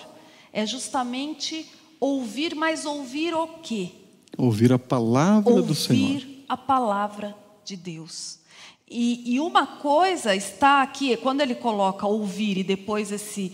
é 0.51 0.65
justamente 0.65 1.65
ouvir, 2.00 2.55
mas 2.55 2.86
ouvir 2.86 3.34
o 3.34 3.48
quê? 3.48 3.91
Ouvir 4.38 4.74
a 4.74 4.79
palavra 4.79 5.53
ouvir 5.53 5.67
do 5.67 5.75
Senhor. 5.75 6.13
Ouvir 6.13 6.46
a 6.48 6.58
palavra 6.58 7.36
de 7.63 7.77
Deus. 7.77 8.39
E, 8.89 9.36
e 9.36 9.39
uma 9.39 9.67
coisa 9.67 10.36
está 10.36 10.81
aqui, 10.81 11.15
quando 11.17 11.41
ele 11.41 11.53
coloca 11.53 12.08
ouvir 12.08 12.58
e 12.58 12.63
depois 12.63 13.12
esse 13.12 13.53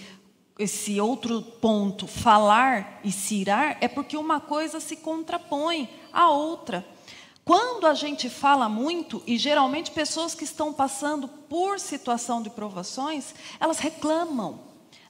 esse 0.57 1.01
outro 1.01 1.41
ponto, 1.41 2.07
falar 2.07 3.01
e 3.03 3.11
se 3.11 3.35
irar, 3.35 3.77
é 3.81 3.87
porque 3.87 4.15
uma 4.15 4.39
coisa 4.39 4.79
se 4.79 4.95
contrapõe 4.95 5.89
à 6.13 6.29
outra. 6.29 6.85
Quando 7.43 7.85
a 7.85 7.93
gente 7.93 8.29
fala 8.29 8.67
muito, 8.67 9.21
e 9.27 9.37
geralmente 9.37 9.91
pessoas 9.91 10.33
que 10.33 10.45
estão 10.45 10.73
passando 10.73 11.27
por 11.27 11.79
situação 11.79 12.41
de 12.41 12.49
provações, 12.49 13.35
elas 13.59 13.77
reclamam, 13.79 14.61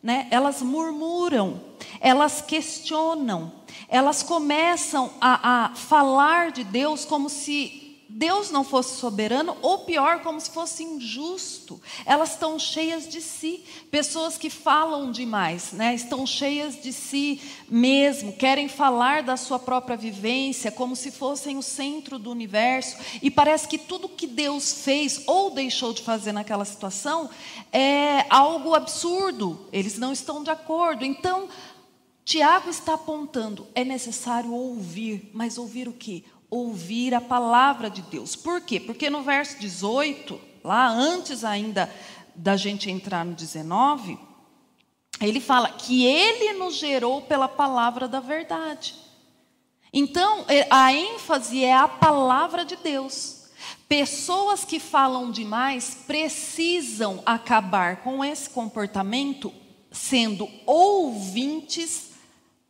né? 0.03 0.27
elas 0.31 0.61
murmuram, 0.61 1.61
elas 2.01 2.41
questionam, 2.41 3.53
elas 3.87 4.21
começam 4.21 5.11
a, 5.21 5.67
a 5.67 5.75
falar 5.75 6.51
de 6.51 6.63
Deus 6.63 7.05
como 7.05 7.29
se 7.29 7.84
Deus 8.17 8.49
não 8.49 8.63
fosse 8.63 8.97
soberano, 8.97 9.57
ou 9.61 9.79
pior, 9.79 10.21
como 10.21 10.39
se 10.39 10.49
fosse 10.49 10.81
injusto. 10.85 11.81
Elas 12.05 12.31
estão 12.31 12.57
cheias 12.57 13.09
de 13.09 13.19
si, 13.19 13.65
pessoas 13.91 14.37
que 14.37 14.49
falam 14.49 15.11
demais, 15.11 15.73
né? 15.73 15.93
estão 15.93 16.25
cheias 16.25 16.81
de 16.81 16.93
si 16.93 17.41
mesmo, 17.67 18.31
querem 18.31 18.69
falar 18.69 19.21
da 19.21 19.35
sua 19.35 19.59
própria 19.59 19.97
vivência, 19.97 20.71
como 20.71 20.95
se 20.95 21.11
fossem 21.11 21.57
o 21.57 21.61
centro 21.61 22.17
do 22.17 22.31
universo, 22.31 22.95
e 23.21 23.29
parece 23.29 23.67
que 23.67 23.77
tudo 23.77 24.07
que 24.07 24.27
Deus 24.27 24.71
fez 24.85 25.23
ou 25.27 25.51
deixou 25.51 25.91
de 25.91 26.01
fazer 26.01 26.31
naquela 26.31 26.63
situação 26.63 27.29
é 27.69 28.25
algo 28.29 28.73
absurdo, 28.73 29.67
eles 29.73 29.97
não 29.97 30.13
estão 30.13 30.41
de 30.41 30.49
acordo. 30.49 31.03
Então, 31.03 31.49
Tiago 32.23 32.69
está 32.69 32.93
apontando, 32.93 33.67
é 33.75 33.83
necessário 33.83 34.51
ouvir, 34.51 35.29
mas 35.33 35.57
ouvir 35.57 35.89
o 35.89 35.93
quê? 35.93 36.23
Ouvir 36.55 37.13
a 37.13 37.21
palavra 37.21 37.89
de 37.89 38.01
Deus. 38.01 38.35
Por 38.35 38.61
quê? 38.61 38.79
Porque 38.79 39.09
no 39.09 39.21
verso 39.21 39.59
18, 39.59 40.39
lá 40.63 40.87
antes 40.87 41.43
ainda 41.43 41.93
da 42.33 42.55
gente 42.55 42.89
entrar 42.89 43.25
no 43.25 43.33
19, 43.33 44.17
ele 45.21 45.39
fala 45.39 45.69
que 45.69 46.05
ele 46.05 46.53
nos 46.53 46.75
gerou 46.75 47.21
pela 47.21 47.47
palavra 47.47 48.07
da 48.07 48.19
verdade. 48.19 48.95
Então, 49.93 50.43
é, 50.47 50.67
a 50.69 50.91
ênfase 50.93 51.63
é 51.63 51.73
a 51.73 51.87
palavra 51.87 52.65
de 52.65 52.75
Deus. 52.75 53.45
Pessoas 53.87 54.65
que 54.65 54.79
falam 54.79 55.31
demais 55.31 55.97
precisam 56.07 57.21
acabar 57.25 57.97
com 57.97 58.23
esse 58.23 58.49
comportamento 58.49 59.53
sendo 59.91 60.49
ouvintes 60.65 62.14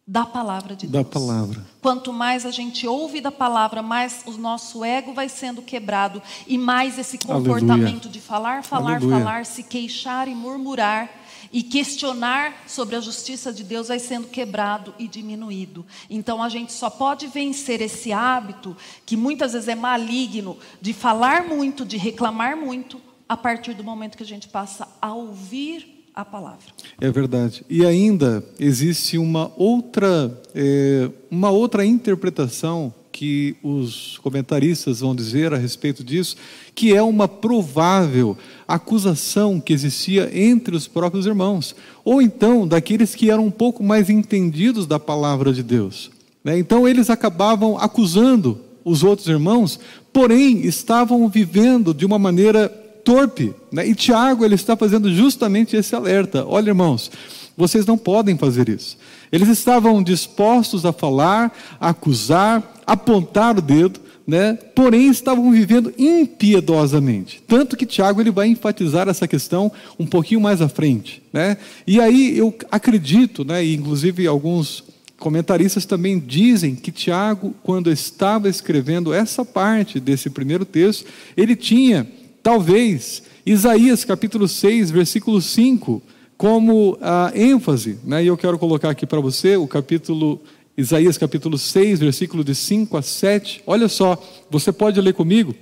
da 0.07 0.23
palavra 0.23 0.75
de 0.75 0.85
Deus. 0.85 1.03
Da 1.03 1.09
palavra. 1.09 1.65
Quanto 1.81 2.13
mais 2.13 2.45
a 2.45 2.51
gente 2.51 2.85
ouve 2.87 3.19
da 3.19 3.31
palavra, 3.31 3.81
mais 3.81 4.21
o 4.27 4.31
nosso 4.33 4.83
ego 4.83 5.13
vai 5.13 5.27
sendo 5.27 5.63
quebrado 5.63 6.21
e 6.45 6.57
mais 6.57 6.99
esse 6.99 7.17
comportamento 7.17 7.71
Aleluia. 7.71 8.09
de 8.11 8.21
falar, 8.21 8.63
falar, 8.63 8.97
Aleluia. 8.97 9.17
falar, 9.17 9.45
se 9.45 9.63
queixar 9.63 10.27
e 10.27 10.35
murmurar 10.35 11.09
e 11.51 11.63
questionar 11.63 12.53
sobre 12.67 12.95
a 12.95 12.99
justiça 12.99 13.51
de 13.51 13.63
Deus 13.63 13.87
vai 13.87 13.97
sendo 13.97 14.27
quebrado 14.27 14.93
e 14.99 15.07
diminuído. 15.07 15.83
Então 16.07 16.43
a 16.43 16.49
gente 16.49 16.71
só 16.71 16.89
pode 16.89 17.25
vencer 17.27 17.81
esse 17.81 18.13
hábito 18.13 18.77
que 19.05 19.17
muitas 19.17 19.53
vezes 19.53 19.67
é 19.67 19.75
maligno 19.75 20.57
de 20.79 20.93
falar 20.93 21.45
muito, 21.45 21.83
de 21.83 21.97
reclamar 21.97 22.55
muito, 22.55 23.01
a 23.27 23.35
partir 23.35 23.73
do 23.73 23.83
momento 23.83 24.17
que 24.17 24.23
a 24.23 24.25
gente 24.25 24.47
passa 24.47 24.87
a 25.01 25.13
ouvir 25.13 25.94
a 26.15 26.23
palavra. 26.23 26.59
É 26.99 27.11
verdade. 27.11 27.65
E 27.69 27.85
ainda 27.85 28.43
existe 28.59 29.17
uma 29.17 29.51
outra, 29.57 30.41
é, 30.55 31.09
uma 31.29 31.49
outra 31.49 31.85
interpretação 31.85 32.93
que 33.11 33.55
os 33.63 34.17
comentaristas 34.19 34.99
vão 34.99 35.15
dizer 35.15 35.53
a 35.53 35.57
respeito 35.57 36.03
disso, 36.03 36.35
que 36.73 36.93
é 36.93 37.01
uma 37.01 37.27
provável 37.27 38.37
acusação 38.67 39.59
que 39.59 39.71
existia 39.71 40.29
entre 40.33 40.75
os 40.75 40.87
próprios 40.87 41.25
irmãos, 41.25 41.75
ou 42.03 42.21
então 42.21 42.67
daqueles 42.67 43.15
que 43.15 43.29
eram 43.29 43.45
um 43.45 43.51
pouco 43.51 43.83
mais 43.83 44.09
entendidos 44.09 44.85
da 44.85 44.99
palavra 44.99 45.53
de 45.53 45.63
Deus. 45.63 46.11
Né? 46.43 46.59
Então 46.59 46.87
eles 46.87 47.09
acabavam 47.09 47.77
acusando 47.77 48.59
os 48.83 49.01
outros 49.01 49.27
irmãos, 49.27 49.79
porém 50.11 50.65
estavam 50.65 51.27
vivendo 51.29 51.93
de 51.93 52.05
uma 52.05 52.19
maneira 52.19 52.84
torpe. 53.05 53.53
Né? 53.71 53.87
E 53.87 53.95
Tiago 53.95 54.43
ele 54.43 54.55
está 54.55 54.75
fazendo 54.75 55.13
justamente 55.13 55.77
esse 55.77 55.95
alerta. 55.95 56.43
Olha, 56.45 56.71
irmãos, 56.71 57.09
vocês 57.55 57.85
não 57.85 57.97
podem 57.97 58.37
fazer 58.37 58.67
isso. 58.67 58.97
Eles 59.31 59.47
estavam 59.47 60.03
dispostos 60.03 60.85
a 60.85 60.91
falar, 60.91 61.55
a 61.79 61.89
acusar, 61.89 62.81
apontar 62.85 63.57
o 63.57 63.61
dedo, 63.61 63.99
né? 64.27 64.57
porém 64.73 65.07
estavam 65.07 65.51
vivendo 65.51 65.93
impiedosamente. 65.97 67.41
Tanto 67.47 67.77
que 67.77 67.85
Tiago 67.85 68.19
ele 68.19 68.31
vai 68.31 68.47
enfatizar 68.47 69.07
essa 69.07 69.27
questão 69.27 69.71
um 69.99 70.05
pouquinho 70.05 70.41
mais 70.41 70.61
à 70.61 70.67
frente. 70.67 71.21
Né? 71.31 71.57
E 71.85 72.01
aí 72.01 72.37
eu 72.37 72.53
acredito, 72.71 73.45
né, 73.45 73.63
e 73.63 73.75
inclusive 73.75 74.25
alguns 74.25 74.83
comentaristas 75.17 75.85
também 75.85 76.19
dizem 76.19 76.75
que 76.75 76.91
Tiago, 76.91 77.53
quando 77.63 77.91
estava 77.91 78.49
escrevendo 78.49 79.13
essa 79.13 79.45
parte 79.45 79.99
desse 79.99 80.29
primeiro 80.29 80.65
texto, 80.65 81.05
ele 81.37 81.55
tinha 81.55 82.05
talvez 82.45 83.23
Isaías 83.43 84.05
capítulo 84.05 84.47
6, 84.47 84.91
versículo 84.91 85.41
5, 85.41 85.99
como 86.37 86.95
a 87.01 87.31
ênfase, 87.33 87.97
né? 88.03 88.23
e 88.23 88.27
eu 88.27 88.37
quero 88.37 88.59
colocar 88.59 88.91
aqui 88.91 89.03
para 89.03 89.19
você 89.19 89.57
o 89.57 89.67
capítulo, 89.67 90.39
Isaías 90.77 91.17
capítulo 91.17 91.57
6, 91.57 92.01
versículo 92.01 92.43
de 92.43 92.53
5 92.53 92.97
a 92.97 93.01
7. 93.01 93.63
Olha 93.65 93.87
só, 93.87 94.23
você 94.47 94.71
pode 94.71 95.01
ler 95.01 95.15
comigo? 95.15 95.55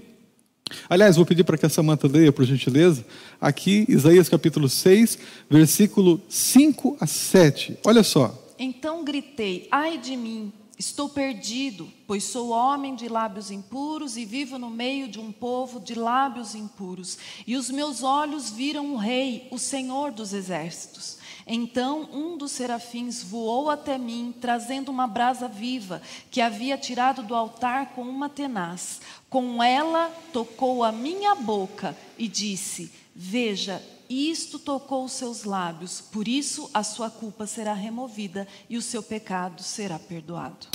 Aliás, 0.89 1.15
vou 1.15 1.25
pedir 1.25 1.45
para 1.45 1.57
que 1.57 1.65
a 1.65 1.69
Samanta 1.69 2.05
leia, 2.05 2.33
por 2.33 2.43
gentileza. 2.43 3.05
Aqui, 3.39 3.85
Isaías 3.87 4.27
capítulo 4.27 4.67
6, 4.67 5.17
versículo 5.49 6.19
5 6.27 6.97
a 6.99 7.07
7. 7.07 7.77
Olha 7.85 8.03
só. 8.03 8.53
Então 8.59 9.05
gritei: 9.05 9.69
ai 9.71 9.97
de 9.97 10.17
mim 10.17 10.51
Estou 10.77 11.07
perdido, 11.07 11.87
pois 12.07 12.23
sou 12.23 12.49
homem 12.49 12.95
de 12.95 13.07
lábios 13.07 13.51
impuros 13.51 14.17
e 14.17 14.25
vivo 14.25 14.57
no 14.57 14.71
meio 14.71 15.07
de 15.07 15.19
um 15.19 15.31
povo 15.31 15.79
de 15.79 15.93
lábios 15.93 16.55
impuros. 16.55 17.17
E 17.45 17.55
os 17.55 17.69
meus 17.69 18.01
olhos 18.01 18.49
viram 18.49 18.93
o 18.93 18.97
Rei, 18.97 19.47
o 19.51 19.59
Senhor 19.59 20.11
dos 20.11 20.33
exércitos. 20.33 21.19
Então 21.45 22.09
um 22.11 22.37
dos 22.37 22.51
serafins 22.51 23.21
voou 23.21 23.69
até 23.69 23.97
mim, 23.97 24.33
trazendo 24.41 24.89
uma 24.89 25.05
brasa 25.05 25.47
viva 25.47 26.01
que 26.31 26.41
havia 26.41 26.77
tirado 26.77 27.21
do 27.21 27.35
altar 27.35 27.93
com 27.93 28.01
uma 28.01 28.27
tenaz. 28.27 28.99
Com 29.29 29.61
ela 29.61 30.09
tocou 30.31 30.83
a 30.83 30.91
minha 30.91 31.35
boca 31.35 31.95
e 32.17 32.27
disse: 32.27 32.91
Veja, 33.15 33.83
isto 34.09 34.59
tocou 34.59 35.05
os 35.05 35.13
seus 35.13 35.43
lábios, 35.43 36.01
por 36.01 36.27
isso 36.27 36.69
a 36.73 36.83
sua 36.83 37.09
culpa 37.09 37.45
será 37.45 37.73
removida 37.73 38.47
e 38.69 38.77
o 38.77 38.81
seu 38.81 39.01
pecado 39.01 39.61
será 39.63 39.97
perdoado. 39.97 40.67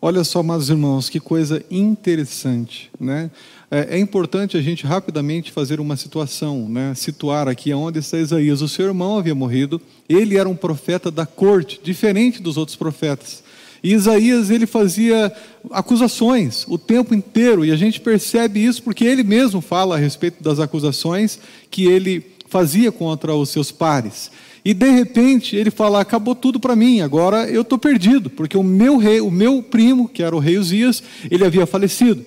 Olha 0.00 0.22
só, 0.24 0.42
meus 0.42 0.68
irmãos, 0.68 1.08
que 1.08 1.18
coisa 1.18 1.64
interessante, 1.70 2.90
né? 3.00 3.30
É, 3.70 3.96
é, 3.96 3.98
importante 3.98 4.56
a 4.56 4.62
gente 4.62 4.86
rapidamente 4.86 5.50
fazer 5.50 5.80
uma 5.80 5.96
situação, 5.96 6.68
né? 6.68 6.94
Situar 6.94 7.48
aqui 7.48 7.72
onde 7.72 8.00
está 8.00 8.18
Isaías. 8.18 8.60
O 8.60 8.68
seu 8.68 8.86
irmão 8.86 9.18
havia 9.18 9.34
morrido, 9.34 9.80
ele 10.08 10.36
era 10.36 10.48
um 10.48 10.54
profeta 10.54 11.10
da 11.10 11.24
corte, 11.24 11.80
diferente 11.82 12.42
dos 12.42 12.56
outros 12.56 12.76
profetas. 12.76 13.42
E 13.82 13.94
Isaías 13.94 14.50
ele 14.50 14.66
fazia 14.66 15.32
acusações 15.70 16.64
o 16.68 16.76
tempo 16.76 17.14
inteiro, 17.14 17.64
e 17.64 17.70
a 17.70 17.76
gente 17.76 18.00
percebe 18.00 18.62
isso 18.62 18.82
porque 18.82 19.04
ele 19.04 19.22
mesmo 19.22 19.60
fala 19.60 19.96
a 19.96 19.98
respeito 19.98 20.42
das 20.42 20.60
acusações 20.60 21.38
que 21.70 21.86
ele 21.86 22.35
fazia 22.48 22.90
contra 22.90 23.34
os 23.34 23.50
seus 23.50 23.70
pares. 23.70 24.30
E 24.64 24.74
de 24.74 24.90
repente 24.90 25.54
ele 25.54 25.70
fala: 25.70 26.00
acabou 26.00 26.34
tudo 26.34 26.58
para 26.58 26.74
mim, 26.74 27.00
agora 27.00 27.48
eu 27.48 27.62
estou 27.62 27.78
perdido, 27.78 28.28
porque 28.28 28.56
o 28.56 28.62
meu 28.62 28.96
rei, 28.96 29.20
o 29.20 29.30
meu 29.30 29.62
primo, 29.62 30.08
que 30.08 30.22
era 30.22 30.34
o 30.34 30.40
rei 30.40 30.58
Uzias, 30.58 31.02
ele 31.30 31.44
havia 31.44 31.66
falecido. 31.66 32.24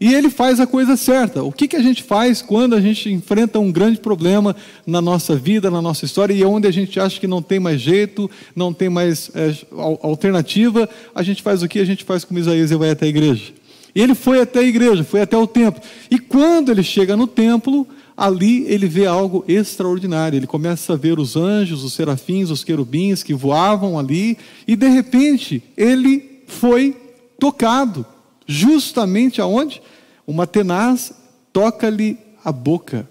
E 0.00 0.14
ele 0.14 0.30
faz 0.30 0.58
a 0.60 0.66
coisa 0.66 0.96
certa. 0.96 1.42
O 1.42 1.52
que, 1.52 1.68
que 1.68 1.76
a 1.76 1.82
gente 1.82 2.02
faz 2.02 2.40
quando 2.40 2.74
a 2.74 2.80
gente 2.80 3.12
enfrenta 3.12 3.58
um 3.58 3.70
grande 3.70 3.98
problema 3.98 4.56
na 4.86 4.98
nossa 5.02 5.36
vida, 5.36 5.70
na 5.70 5.82
nossa 5.82 6.06
história, 6.06 6.32
e 6.32 6.42
onde 6.42 6.66
a 6.66 6.70
gente 6.70 6.98
acha 6.98 7.20
que 7.20 7.26
não 7.26 7.42
tem 7.42 7.60
mais 7.60 7.82
jeito, 7.82 8.30
não 8.56 8.72
tem 8.72 8.88
mais 8.88 9.30
é, 9.34 9.54
alternativa? 10.00 10.88
A 11.14 11.22
gente 11.22 11.42
faz 11.42 11.62
o 11.62 11.68
que? 11.68 11.78
A 11.78 11.84
gente 11.84 12.02
faz 12.02 12.24
como 12.24 12.40
Isaías 12.40 12.70
e 12.70 12.76
vai 12.76 12.90
até 12.90 13.04
a 13.04 13.08
igreja. 13.10 13.52
Ele 13.94 14.14
foi 14.14 14.40
até 14.40 14.60
a 14.60 14.62
igreja, 14.62 15.04
foi 15.04 15.20
até 15.20 15.36
o 15.36 15.46
templo. 15.46 15.82
E 16.10 16.18
quando 16.18 16.70
ele 16.70 16.82
chega 16.82 17.14
no 17.14 17.26
templo, 17.26 17.86
ali 18.16 18.64
ele 18.66 18.86
vê 18.86 19.06
algo 19.06 19.44
extraordinário. 19.48 20.36
Ele 20.36 20.46
começa 20.46 20.92
a 20.92 20.96
ver 20.96 21.18
os 21.18 21.36
anjos, 21.36 21.84
os 21.84 21.92
serafins, 21.92 22.50
os 22.50 22.64
querubins 22.64 23.22
que 23.22 23.34
voavam 23.34 23.98
ali, 23.98 24.36
e 24.66 24.76
de 24.76 24.88
repente 24.88 25.62
ele 25.76 26.42
foi 26.46 26.96
tocado. 27.38 28.04
Justamente 28.46 29.40
aonde? 29.40 29.80
Uma 30.26 30.46
tenaz 30.46 31.12
toca-lhe 31.52 32.18
a 32.44 32.52
boca. 32.52 33.08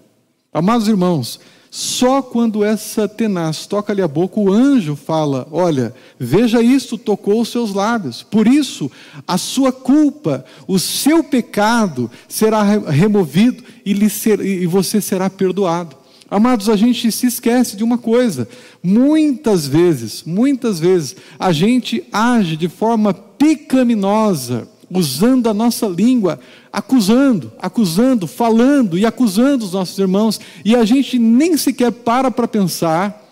Amados 0.53 0.87
irmãos, 0.87 1.39
só 1.71 2.21
quando 2.21 2.63
essa 2.63 3.07
tenaz 3.07 3.67
toca-lhe 3.67 4.01
a 4.01 4.07
boca, 4.07 4.39
o 4.39 4.51
anjo 4.51 4.95
fala: 4.95 5.47
Olha, 5.51 5.93
veja 6.19 6.61
isto, 6.61 6.97
tocou 6.97 7.41
os 7.41 7.49
seus 7.49 7.73
lábios. 7.73 8.23
Por 8.23 8.47
isso, 8.47 8.91
a 9.27 9.37
sua 9.37 9.71
culpa, 9.71 10.43
o 10.67 10.79
seu 10.79 11.23
pecado 11.23 12.09
será 12.27 12.63
removido 12.63 13.63
e, 13.85 14.09
ser, 14.09 14.39
e 14.39 14.65
você 14.65 14.99
será 14.99 15.29
perdoado. 15.29 15.95
Amados, 16.31 16.69
a 16.69 16.75
gente 16.75 17.11
se 17.11 17.27
esquece 17.27 17.75
de 17.75 17.83
uma 17.83 17.97
coisa. 17.97 18.47
Muitas 18.81 19.67
vezes, 19.67 20.23
muitas 20.23 20.79
vezes, 20.79 21.15
a 21.37 21.51
gente 21.51 22.03
age 22.11 22.55
de 22.55 22.67
forma 22.67 23.13
pecaminosa 23.13 24.67
usando 24.89 25.47
a 25.47 25.53
nossa 25.53 25.87
língua, 25.87 26.39
acusando, 26.71 27.51
acusando, 27.59 28.27
falando 28.27 28.97
e 28.97 29.05
acusando 29.05 29.65
os 29.65 29.73
nossos 29.73 29.97
irmãos, 29.97 30.39
e 30.63 30.75
a 30.75 30.83
gente 30.85 31.19
nem 31.19 31.57
sequer 31.57 31.91
para 31.91 32.31
para 32.31 32.47
pensar 32.47 33.25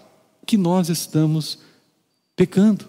que 0.45 0.57
nós 0.57 0.89
estamos 0.89 1.59
pecando. 2.35 2.85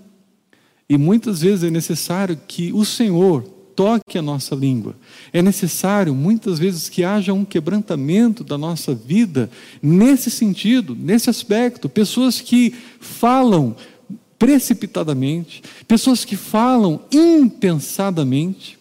E 0.88 0.96
muitas 0.96 1.40
vezes 1.40 1.64
é 1.64 1.70
necessário 1.70 2.38
que 2.46 2.72
o 2.72 2.85
Senhor 2.85 3.42
toque 3.78 4.18
a 4.18 4.22
nossa 4.22 4.57
língua. 4.57 4.96
É 5.33 5.40
necessário, 5.40 6.12
muitas 6.12 6.59
vezes, 6.59 6.88
que 6.88 7.04
haja 7.04 7.33
um 7.33 7.44
quebrantamento 7.44 8.42
da 8.42 8.59
nossa 8.59 8.92
vida 8.92 9.48
nesse 9.81 10.33
sentido, 10.33 10.96
nesse 10.98 11.31
aspecto. 11.31 11.88
Pessoas 11.88 12.40
que 12.40 12.74
falam 12.98 13.76
precipitadamente, 14.38 15.62
pessoas 15.87 16.24
que 16.24 16.37
falam 16.37 17.01
impensadamente 17.11 18.79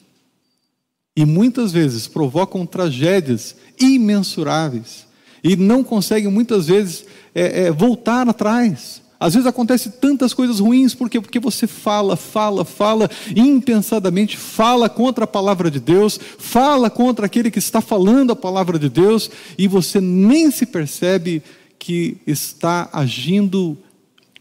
e 1.16 1.26
muitas 1.26 1.72
vezes 1.72 2.08
provocam 2.08 2.66
tragédias 2.66 3.56
imensuráveis 3.80 5.08
e 5.44 5.56
não 5.56 5.84
conseguem 5.84 6.30
muitas 6.30 6.68
vezes 6.68 7.06
é, 7.34 7.64
é, 7.64 7.72
voltar 7.72 8.30
atrás. 8.30 9.02
Às 9.20 9.34
vezes 9.34 9.48
acontece 9.48 9.90
tantas 9.90 10.32
coisas 10.32 10.60
ruins, 10.60 10.94
por 10.94 11.10
quê? 11.10 11.20
Porque 11.20 11.40
você 11.40 11.66
fala, 11.66 12.16
fala, 12.16 12.64
fala, 12.64 13.10
impensadamente 13.36 14.38
fala 14.38 14.88
contra 14.88 15.24
a 15.24 15.28
palavra 15.28 15.72
de 15.72 15.80
Deus, 15.80 16.20
fala 16.38 16.88
contra 16.88 17.26
aquele 17.26 17.50
que 17.50 17.58
está 17.58 17.82
falando 17.82 18.32
a 18.32 18.36
palavra 18.36 18.78
de 18.78 18.90
Deus, 18.90 19.32
e 19.58 19.68
você 19.68 20.00
nem 20.00 20.52
se 20.52 20.68
percebe 20.68 21.42
que 21.80 22.18
está 22.28 22.90
agindo 22.94 23.76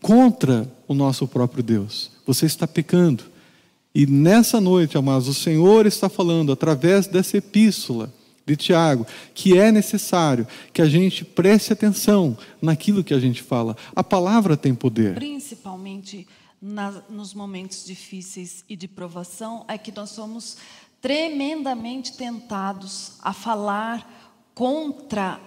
contra 0.02 0.70
o 0.88 0.94
nosso 0.94 1.26
próprio 1.26 1.62
Deus. 1.62 2.10
Você 2.26 2.46
está 2.46 2.66
pecando. 2.66 3.24
E 3.94 4.06
nessa 4.06 4.60
noite, 4.60 4.98
amados, 4.98 5.26
o 5.28 5.34
Senhor 5.34 5.86
está 5.86 6.08
falando 6.08 6.52
através 6.52 7.06
dessa 7.06 7.38
epístola 7.38 8.12
de 8.44 8.56
Tiago, 8.56 9.06
que 9.34 9.58
é 9.58 9.72
necessário 9.72 10.46
que 10.72 10.80
a 10.80 10.88
gente 10.88 11.24
preste 11.24 11.72
atenção 11.72 12.36
naquilo 12.62 13.02
que 13.02 13.14
a 13.14 13.18
gente 13.18 13.42
fala. 13.42 13.76
A 13.94 14.04
palavra 14.04 14.56
tem 14.56 14.74
poder. 14.74 15.14
Principalmente 15.14 16.26
na, 16.62 17.02
nos 17.08 17.34
momentos 17.34 17.84
difíceis 17.84 18.64
e 18.68 18.76
de 18.76 18.86
provação, 18.86 19.64
é 19.66 19.76
que 19.76 19.90
nós 19.90 20.10
somos 20.10 20.58
tremendamente 21.00 22.16
tentados 22.16 23.12
a 23.22 23.32
falar 23.32 24.32
contra 24.54 25.40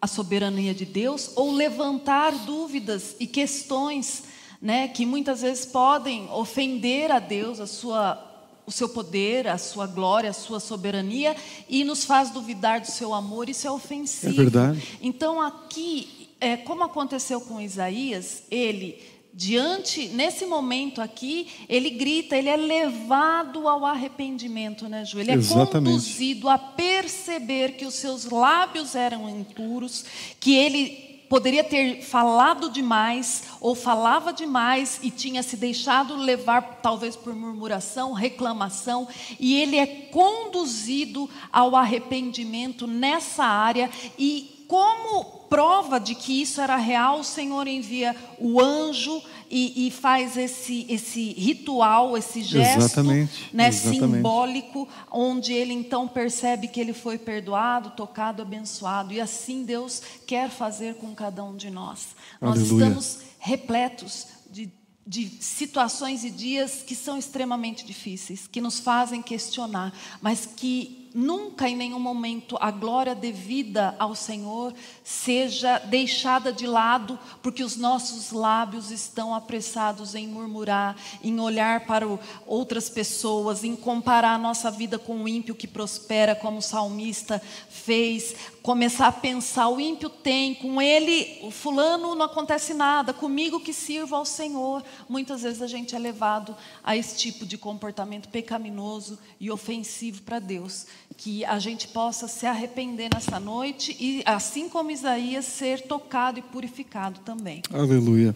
a 0.00 0.06
soberania 0.06 0.74
de 0.74 0.84
Deus 0.84 1.32
ou 1.36 1.52
levantar 1.52 2.32
dúvidas 2.44 3.14
e 3.20 3.26
questões 3.26 4.24
né, 4.60 4.88
que 4.88 5.06
muitas 5.06 5.42
vezes 5.42 5.64
podem 5.64 6.28
ofender 6.30 7.10
a 7.10 7.18
Deus, 7.18 7.60
a 7.60 7.66
sua 7.66 8.26
o 8.66 8.72
seu 8.72 8.88
poder, 8.88 9.48
a 9.48 9.58
sua 9.58 9.84
glória, 9.84 10.30
a 10.30 10.32
sua 10.32 10.60
soberania 10.60 11.34
e 11.68 11.82
nos 11.82 12.04
faz 12.04 12.30
duvidar 12.30 12.80
do 12.80 12.86
seu 12.86 13.12
amor, 13.12 13.48
isso 13.48 13.66
é 13.66 13.70
ofensivo. 13.70 14.32
É 14.32 14.36
verdade. 14.36 14.98
Então 15.02 15.40
aqui, 15.40 16.28
é, 16.40 16.56
como 16.56 16.84
aconteceu 16.84 17.40
com 17.40 17.60
Isaías, 17.60 18.44
ele 18.48 19.02
diante 19.32 20.08
nesse 20.08 20.44
momento 20.46 21.00
aqui, 21.00 21.48
ele 21.68 21.90
grita, 21.90 22.36
ele 22.36 22.48
é 22.48 22.56
levado 22.56 23.66
ao 23.68 23.84
arrependimento, 23.84 24.88
né, 24.88 25.04
Ju? 25.04 25.18
Ele 25.18 25.32
é 25.32 25.34
Exatamente. 25.34 25.92
conduzido 25.92 26.48
a 26.48 26.58
perceber 26.58 27.72
que 27.72 27.86
os 27.86 27.94
seus 27.94 28.24
lábios 28.24 28.94
eram 28.94 29.28
impuros, 29.28 30.04
que 30.38 30.54
ele 30.54 31.09
poderia 31.30 31.62
ter 31.62 32.02
falado 32.02 32.68
demais 32.68 33.44
ou 33.60 33.76
falava 33.76 34.32
demais 34.32 34.98
e 35.00 35.12
tinha 35.12 35.44
se 35.44 35.56
deixado 35.56 36.16
levar 36.16 36.80
talvez 36.82 37.14
por 37.14 37.32
murmuração, 37.36 38.12
reclamação, 38.12 39.06
e 39.38 39.62
ele 39.62 39.76
é 39.76 39.86
conduzido 39.86 41.30
ao 41.52 41.76
arrependimento 41.76 42.84
nessa 42.84 43.44
área 43.44 43.88
e 44.18 44.64
como 44.66 45.24
prova 45.48 46.00
de 46.00 46.16
que 46.16 46.42
isso 46.42 46.60
era 46.60 46.76
real, 46.76 47.20
o 47.20 47.24
Senhor 47.24 47.66
envia 47.68 48.14
o 48.38 48.60
anjo 48.60 49.22
e, 49.50 49.88
e 49.88 49.90
faz 49.90 50.36
esse, 50.36 50.86
esse 50.88 51.32
ritual, 51.32 52.16
esse 52.16 52.42
gesto 52.42 52.78
exatamente, 52.78 53.50
né, 53.52 53.68
exatamente. 53.68 54.14
simbólico, 54.14 54.88
onde 55.10 55.52
ele 55.52 55.72
então 55.72 56.06
percebe 56.06 56.68
que 56.68 56.80
ele 56.80 56.92
foi 56.92 57.18
perdoado, 57.18 57.90
tocado, 57.90 58.42
abençoado. 58.42 59.12
E 59.12 59.20
assim 59.20 59.64
Deus 59.64 60.00
quer 60.26 60.48
fazer 60.48 60.94
com 60.94 61.14
cada 61.14 61.42
um 61.42 61.56
de 61.56 61.68
nós. 61.68 62.08
Nós 62.40 62.58
Aleluia. 62.58 62.84
estamos 62.86 63.18
repletos 63.38 64.26
de 64.50 64.70
de 65.06 65.28
situações 65.40 66.22
e 66.22 66.30
dias 66.30 66.84
que 66.86 66.94
são 66.94 67.18
extremamente 67.18 67.84
difíceis, 67.84 68.46
que 68.46 68.60
nos 68.60 68.78
fazem 68.78 69.20
questionar, 69.20 69.92
mas 70.22 70.46
que 70.46 70.99
nunca 71.14 71.68
em 71.68 71.76
nenhum 71.76 71.98
momento 71.98 72.56
a 72.60 72.70
glória 72.70 73.14
devida 73.14 73.94
ao 73.98 74.14
Senhor 74.14 74.72
seja 75.02 75.78
deixada 75.78 76.52
de 76.52 76.66
lado, 76.66 77.18
porque 77.42 77.62
os 77.62 77.76
nossos 77.76 78.32
lábios 78.32 78.90
estão 78.90 79.34
apressados 79.34 80.14
em 80.14 80.26
murmurar, 80.26 80.96
em 81.22 81.38
olhar 81.40 81.86
para 81.86 82.06
outras 82.46 82.88
pessoas, 82.88 83.64
em 83.64 83.74
comparar 83.74 84.34
a 84.34 84.38
nossa 84.38 84.70
vida 84.70 84.98
com 84.98 85.22
o 85.22 85.28
ímpio 85.28 85.54
que 85.54 85.66
prospera, 85.66 86.34
como 86.34 86.58
o 86.58 86.62
salmista 86.62 87.40
fez, 87.68 88.34
começar 88.62 89.08
a 89.08 89.12
pensar: 89.12 89.68
o 89.68 89.80
ímpio 89.80 90.08
tem, 90.08 90.54
com 90.54 90.80
ele, 90.80 91.38
o 91.42 91.50
fulano 91.50 92.14
não 92.14 92.26
acontece 92.26 92.74
nada, 92.74 93.12
comigo 93.12 93.60
que 93.60 93.72
sirvo 93.72 94.14
ao 94.14 94.24
Senhor. 94.24 94.82
Muitas 95.08 95.42
vezes 95.42 95.62
a 95.62 95.66
gente 95.66 95.94
é 95.94 95.98
levado 95.98 96.56
a 96.82 96.96
esse 96.96 97.16
tipo 97.16 97.44
de 97.44 97.58
comportamento 97.58 98.28
pecaminoso 98.28 99.18
e 99.38 99.50
ofensivo 99.50 100.22
para 100.22 100.38
Deus 100.38 100.86
que 101.16 101.44
a 101.44 101.58
gente 101.58 101.88
possa 101.88 102.26
se 102.26 102.46
arrepender 102.46 103.10
nessa 103.12 103.38
noite 103.38 103.96
e, 104.00 104.22
assim 104.24 104.68
como 104.68 104.90
Isaías, 104.90 105.44
ser 105.44 105.82
tocado 105.82 106.38
e 106.38 106.42
purificado 106.42 107.20
também. 107.20 107.62
Aleluia. 107.72 108.34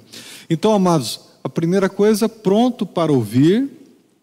Então, 0.48 0.72
amados, 0.72 1.20
a 1.42 1.48
primeira 1.48 1.88
coisa, 1.88 2.28
pronto 2.28 2.84
para 2.84 3.12
ouvir, 3.12 3.70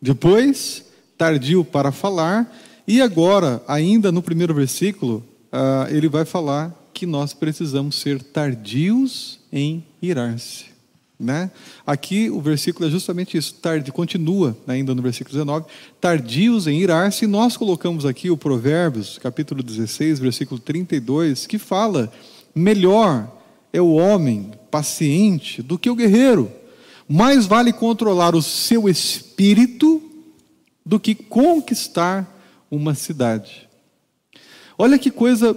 depois, 0.01 0.85
tardio 1.17 1.63
para 1.63 1.91
falar, 1.91 2.51
e 2.87 3.01
agora, 3.01 3.63
ainda 3.67 4.11
no 4.11 4.21
primeiro 4.21 4.53
versículo, 4.53 5.23
uh, 5.51 5.93
ele 5.93 6.09
vai 6.09 6.25
falar 6.25 6.75
que 6.93 7.05
nós 7.05 7.33
precisamos 7.33 7.95
ser 7.95 8.21
tardios 8.21 9.39
em 9.51 9.85
irar-se. 10.01 10.70
Né? 11.21 11.51
Aqui 11.86 12.31
o 12.31 12.41
versículo 12.41 12.88
é 12.88 12.91
justamente 12.91 13.38
isso, 13.38 13.53
tarde, 13.53 13.91
continua 13.91 14.57
ainda 14.67 14.95
no 14.95 15.03
versículo 15.03 15.31
19, 15.34 15.67
tardios 15.99 16.65
em 16.65 16.81
irar-se, 16.81 17.27
nós 17.27 17.55
colocamos 17.55 18.07
aqui 18.07 18.31
o 18.31 18.38
Provérbios, 18.38 19.19
capítulo 19.19 19.62
16, 19.62 20.17
versículo 20.17 20.60
32, 20.60 21.45
que 21.45 21.60
fala, 21.60 22.12
melhor 22.55 23.31
é 23.71 23.79
o 23.79 23.93
homem 23.93 24.49
paciente 24.71 25.62
do 25.62 25.77
que 25.77 25.91
o 25.91 25.95
guerreiro, 25.95 26.51
mais 27.07 27.45
vale 27.45 27.71
controlar 27.71 28.34
o 28.34 28.41
seu 28.41 28.89
espírito 28.89 30.01
do 30.84 30.99
que 30.99 31.13
conquistar 31.13 32.36
uma 32.71 32.95
cidade. 32.95 33.69
Olha 34.75 34.97
que 34.97 35.12
coisa 35.12 35.55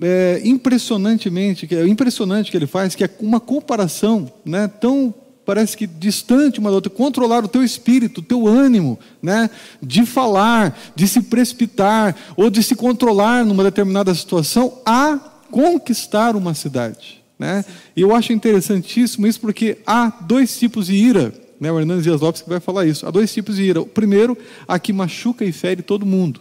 é, 0.00 0.40
impressionantemente, 0.44 1.68
é 1.74 1.86
impressionante 1.86 2.50
que 2.50 2.56
ele 2.56 2.66
faz, 2.66 2.94
que 2.94 3.04
é 3.04 3.10
uma 3.20 3.40
comparação, 3.40 4.30
né, 4.44 4.68
tão 4.68 5.14
parece 5.44 5.76
que 5.76 5.86
distante 5.86 6.58
uma 6.58 6.70
da 6.70 6.76
outra, 6.76 6.90
controlar 6.90 7.44
o 7.44 7.48
teu 7.48 7.62
espírito, 7.62 8.22
o 8.22 8.24
teu 8.24 8.46
ânimo, 8.46 8.98
né, 9.22 9.50
de 9.82 10.06
falar, 10.06 10.74
de 10.96 11.06
se 11.06 11.20
precipitar 11.20 12.16
ou 12.34 12.48
de 12.48 12.62
se 12.62 12.74
controlar 12.74 13.44
numa 13.44 13.62
determinada 13.62 14.14
situação 14.14 14.80
a 14.86 15.18
conquistar 15.50 16.34
uma 16.34 16.54
cidade, 16.54 17.22
né? 17.38 17.64
E 17.94 18.00
eu 18.00 18.14
acho 18.14 18.32
interessantíssimo 18.32 19.26
isso 19.26 19.38
porque 19.38 19.78
há 19.86 20.10
dois 20.22 20.58
tipos 20.58 20.86
de 20.86 20.94
ira, 20.94 21.32
né? 21.60 21.70
O 21.70 21.78
Hernandes 21.78 22.04
Dias 22.04 22.20
Lopes 22.20 22.42
que 22.42 22.48
vai 22.48 22.58
falar 22.58 22.86
isso. 22.86 23.06
Há 23.06 23.10
dois 23.10 23.32
tipos 23.32 23.56
de 23.56 23.62
ira. 23.62 23.80
O 23.80 23.86
primeiro, 23.86 24.36
a 24.66 24.78
que 24.78 24.92
machuca 24.92 25.44
e 25.44 25.52
fere 25.52 25.82
todo 25.82 26.04
mundo. 26.04 26.40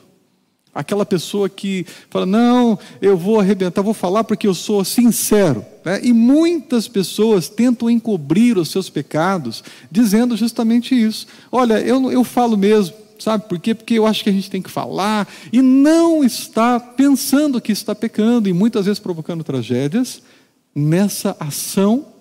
Aquela 0.73 1.05
pessoa 1.05 1.47
que 1.47 1.85
fala, 2.09 2.25
não, 2.25 2.79
eu 3.01 3.15
vou 3.15 3.39
arrebentar, 3.39 3.81
vou 3.81 3.93
falar 3.93 4.23
porque 4.23 4.47
eu 4.47 4.53
sou 4.53 4.83
sincero. 4.83 5.63
Né? 5.85 5.99
E 6.03 6.11
muitas 6.11 6.87
pessoas 6.87 7.47
tentam 7.47 7.89
encobrir 7.89 8.57
os 8.57 8.69
seus 8.69 8.89
pecados, 8.89 9.63
dizendo 9.91 10.35
justamente 10.35 10.99
isso. 10.99 11.27
Olha, 11.51 11.79
eu, 11.79 12.11
eu 12.11 12.23
falo 12.23 12.57
mesmo, 12.57 12.95
sabe 13.19 13.47
por 13.47 13.59
quê? 13.59 13.75
Porque 13.75 13.93
eu 13.93 14.07
acho 14.07 14.23
que 14.23 14.29
a 14.29 14.33
gente 14.33 14.49
tem 14.49 14.61
que 14.61 14.71
falar, 14.71 15.27
e 15.51 15.61
não 15.61 16.23
está 16.23 16.79
pensando 16.79 17.61
que 17.61 17.71
está 17.71 17.93
pecando, 17.93 18.49
e 18.49 18.53
muitas 18.53 18.85
vezes 18.85 18.99
provocando 18.99 19.43
tragédias, 19.43 20.23
nessa 20.73 21.35
ação 21.39 22.12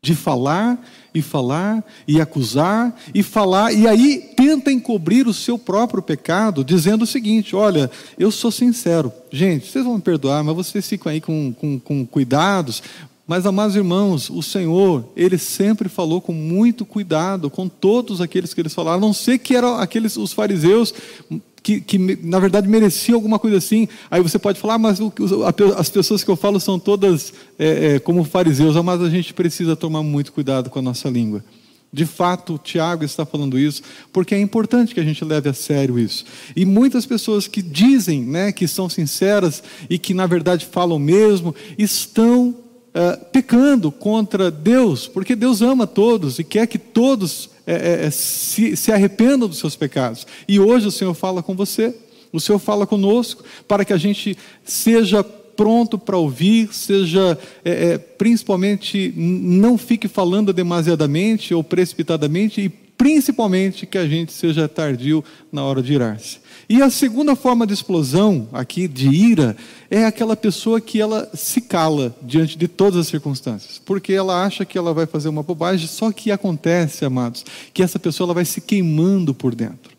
de 0.00 0.14
falar 0.14 0.80
e 1.12 1.20
falar 1.20 1.84
e 2.06 2.20
acusar 2.20 2.96
e 3.12 3.22
falar, 3.22 3.72
e 3.72 3.86
aí 3.86 4.32
tenta 4.36 4.70
encobrir 4.70 5.26
o 5.26 5.34
seu 5.34 5.58
próprio 5.58 6.02
pecado, 6.02 6.64
dizendo 6.64 7.02
o 7.02 7.06
seguinte: 7.06 7.56
olha, 7.56 7.90
eu 8.18 8.30
sou 8.30 8.50
sincero, 8.50 9.12
gente, 9.30 9.66
vocês 9.66 9.84
vão 9.84 9.96
me 9.96 10.00
perdoar, 10.02 10.44
mas 10.44 10.54
vocês 10.54 10.88
ficam 10.88 11.10
aí 11.10 11.20
com, 11.20 11.52
com, 11.52 11.78
com 11.78 12.06
cuidados. 12.06 12.82
Mas, 13.26 13.44
amados 13.44 13.76
irmãos, 13.76 14.30
o 14.30 14.42
Senhor, 14.42 15.04
Ele 15.14 15.36
sempre 15.36 15.86
falou 15.90 16.18
com 16.18 16.32
muito 16.32 16.86
cuidado 16.86 17.50
com 17.50 17.68
todos 17.68 18.22
aqueles 18.22 18.54
que 18.54 18.60
eles 18.62 18.72
falaram, 18.72 18.96
a 18.96 19.00
não 19.02 19.12
ser 19.12 19.36
que 19.36 19.54
eram 19.54 19.76
aqueles, 19.76 20.16
os 20.16 20.32
fariseus, 20.32 20.94
que, 21.62 21.80
que, 21.80 21.98
na 22.22 22.38
verdade 22.38 22.68
merecia 22.68 23.14
alguma 23.14 23.38
coisa 23.38 23.58
assim. 23.58 23.88
Aí 24.10 24.22
você 24.22 24.38
pode 24.38 24.60
falar, 24.60 24.74
ah, 24.74 24.78
mas 24.78 25.00
o, 25.00 25.12
as 25.76 25.88
pessoas 25.88 26.24
que 26.24 26.30
eu 26.30 26.36
falo 26.36 26.60
são 26.60 26.78
todas 26.78 27.32
é, 27.58 27.94
é, 27.94 27.98
como 27.98 28.24
fariseus, 28.24 28.76
mas 28.84 29.00
a 29.02 29.10
gente 29.10 29.34
precisa 29.34 29.76
tomar 29.76 30.02
muito 30.02 30.32
cuidado 30.32 30.70
com 30.70 30.78
a 30.78 30.82
nossa 30.82 31.08
língua. 31.08 31.44
De 31.90 32.04
fato, 32.04 32.54
o 32.54 32.58
Tiago 32.58 33.02
está 33.02 33.24
falando 33.24 33.58
isso, 33.58 33.82
porque 34.12 34.34
é 34.34 34.40
importante 34.40 34.92
que 34.92 35.00
a 35.00 35.04
gente 35.04 35.24
leve 35.24 35.48
a 35.48 35.54
sério 35.54 35.98
isso. 35.98 36.24
E 36.54 36.66
muitas 36.66 37.06
pessoas 37.06 37.46
que 37.46 37.62
dizem 37.62 38.22
né, 38.22 38.52
que 38.52 38.68
são 38.68 38.90
sinceras 38.90 39.62
e 39.88 39.98
que, 39.98 40.12
na 40.12 40.26
verdade, 40.26 40.66
falam 40.66 40.98
mesmo, 40.98 41.54
estão 41.78 42.50
uh, 42.50 43.24
pecando 43.32 43.90
contra 43.90 44.50
Deus, 44.50 45.08
porque 45.08 45.34
Deus 45.34 45.62
ama 45.62 45.86
todos 45.86 46.38
e 46.38 46.44
quer 46.44 46.66
que 46.66 46.78
todos 46.78 47.48
é, 47.68 48.06
é, 48.06 48.10
se, 48.10 48.74
se 48.74 48.90
arrependam 48.90 49.46
dos 49.46 49.58
seus 49.58 49.76
pecados. 49.76 50.26
E 50.48 50.58
hoje 50.58 50.86
o 50.86 50.90
Senhor 50.90 51.12
fala 51.12 51.42
com 51.42 51.54
você, 51.54 51.94
o 52.32 52.40
Senhor 52.40 52.58
fala 52.58 52.86
conosco, 52.86 53.44
para 53.66 53.84
que 53.84 53.92
a 53.92 53.98
gente 53.98 54.36
seja 54.64 55.22
pronto 55.22 55.98
para 55.98 56.16
ouvir, 56.16 56.72
seja 56.72 57.36
é, 57.62 57.90
é, 57.90 57.98
principalmente 57.98 59.12
não 59.16 59.76
fique 59.76 60.08
falando 60.08 60.52
demasiadamente 60.52 61.52
ou 61.52 61.62
precipitadamente 61.62 62.60
e 62.62 62.68
principalmente 62.68 63.84
que 63.84 63.98
a 63.98 64.06
gente 64.06 64.32
seja 64.32 64.66
tardio 64.66 65.22
na 65.52 65.62
hora 65.62 65.82
de 65.82 65.92
irar-se. 65.92 66.38
E 66.68 66.82
a 66.82 66.90
segunda 66.90 67.34
forma 67.34 67.66
de 67.66 67.72
explosão 67.72 68.48
aqui 68.52 68.86
de 68.86 69.08
ira 69.08 69.56
é 69.90 70.04
aquela 70.04 70.36
pessoa 70.36 70.80
que 70.80 71.00
ela 71.00 71.30
se 71.34 71.62
cala 71.62 72.14
diante 72.20 72.58
de 72.58 72.68
todas 72.68 73.00
as 73.00 73.06
circunstâncias, 73.06 73.80
porque 73.84 74.12
ela 74.12 74.44
acha 74.44 74.64
que 74.66 74.76
ela 74.76 74.92
vai 74.92 75.06
fazer 75.06 75.30
uma 75.30 75.42
bobagem, 75.42 75.86
só 75.86 76.12
que 76.12 76.30
acontece, 76.30 77.04
amados, 77.04 77.44
que 77.72 77.82
essa 77.82 77.98
pessoa 77.98 78.26
ela 78.26 78.34
vai 78.34 78.44
se 78.44 78.60
queimando 78.60 79.32
por 79.32 79.54
dentro. 79.54 79.96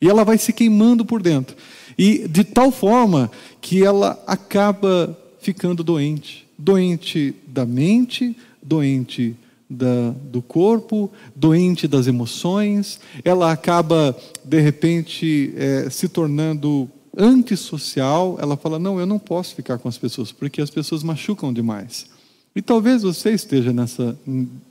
E 0.00 0.08
ela 0.08 0.24
vai 0.24 0.38
se 0.38 0.52
queimando 0.52 1.04
por 1.04 1.22
dentro. 1.22 1.56
E 1.98 2.26
de 2.28 2.44
tal 2.44 2.70
forma 2.70 3.30
que 3.60 3.84
ela 3.84 4.22
acaba 4.26 5.18
ficando 5.40 5.84
doente 5.84 6.46
doente 6.58 7.34
da 7.46 7.66
mente, 7.66 8.36
doente 8.62 9.36
da, 9.68 10.10
do 10.22 10.40
corpo, 10.40 11.10
doente 11.34 11.88
das 11.88 12.06
emoções, 12.06 13.00
ela 13.24 13.50
acaba, 13.50 14.16
de 14.44 14.60
repente, 14.60 15.52
é, 15.56 15.90
se 15.90 16.08
tornando 16.08 16.88
antissocial. 17.16 18.38
Ela 18.40 18.56
fala: 18.56 18.78
Não, 18.78 19.00
eu 19.00 19.06
não 19.06 19.18
posso 19.18 19.54
ficar 19.54 19.78
com 19.78 19.88
as 19.88 19.98
pessoas, 19.98 20.32
porque 20.32 20.60
as 20.60 20.70
pessoas 20.70 21.02
machucam 21.02 21.52
demais. 21.52 22.06
E 22.54 22.62
talvez 22.62 23.02
você 23.02 23.32
esteja 23.32 23.72
nessa, 23.72 24.16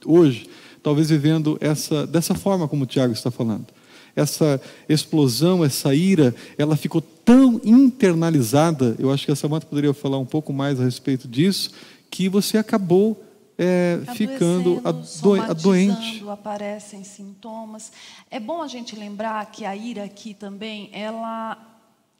hoje, 0.05 0.47
talvez 0.81 1.09
vivendo 1.09 1.57
essa, 1.61 2.07
dessa 2.07 2.33
forma 2.33 2.67
como 2.67 2.83
o 2.83 2.87
Tiago 2.87 3.13
está 3.13 3.29
falando 3.29 3.67
essa 4.15 4.61
explosão, 4.87 5.63
essa 5.63 5.93
ira, 5.93 6.33
ela 6.57 6.77
ficou 6.77 7.01
tão 7.01 7.59
internalizada, 7.63 8.95
eu 8.97 9.11
acho 9.11 9.25
que 9.25 9.31
a 9.31 9.35
Samanta 9.35 9.65
poderia 9.65 9.93
falar 9.93 10.17
um 10.17 10.25
pouco 10.25 10.53
mais 10.53 10.79
a 10.79 10.85
respeito 10.85 11.27
disso, 11.27 11.71
que 12.09 12.29
você 12.29 12.57
acabou 12.57 13.21
é, 13.57 14.01
ficando 14.13 14.81
ado 14.83 15.61
doente. 15.61 16.23
Aparecem 16.29 17.03
sintomas. 17.03 17.91
É 18.29 18.39
bom 18.39 18.61
a 18.61 18.67
gente 18.67 18.95
lembrar 18.95 19.45
que 19.51 19.65
a 19.65 19.75
ira 19.75 20.03
aqui 20.03 20.33
também, 20.33 20.89
ela 20.91 21.71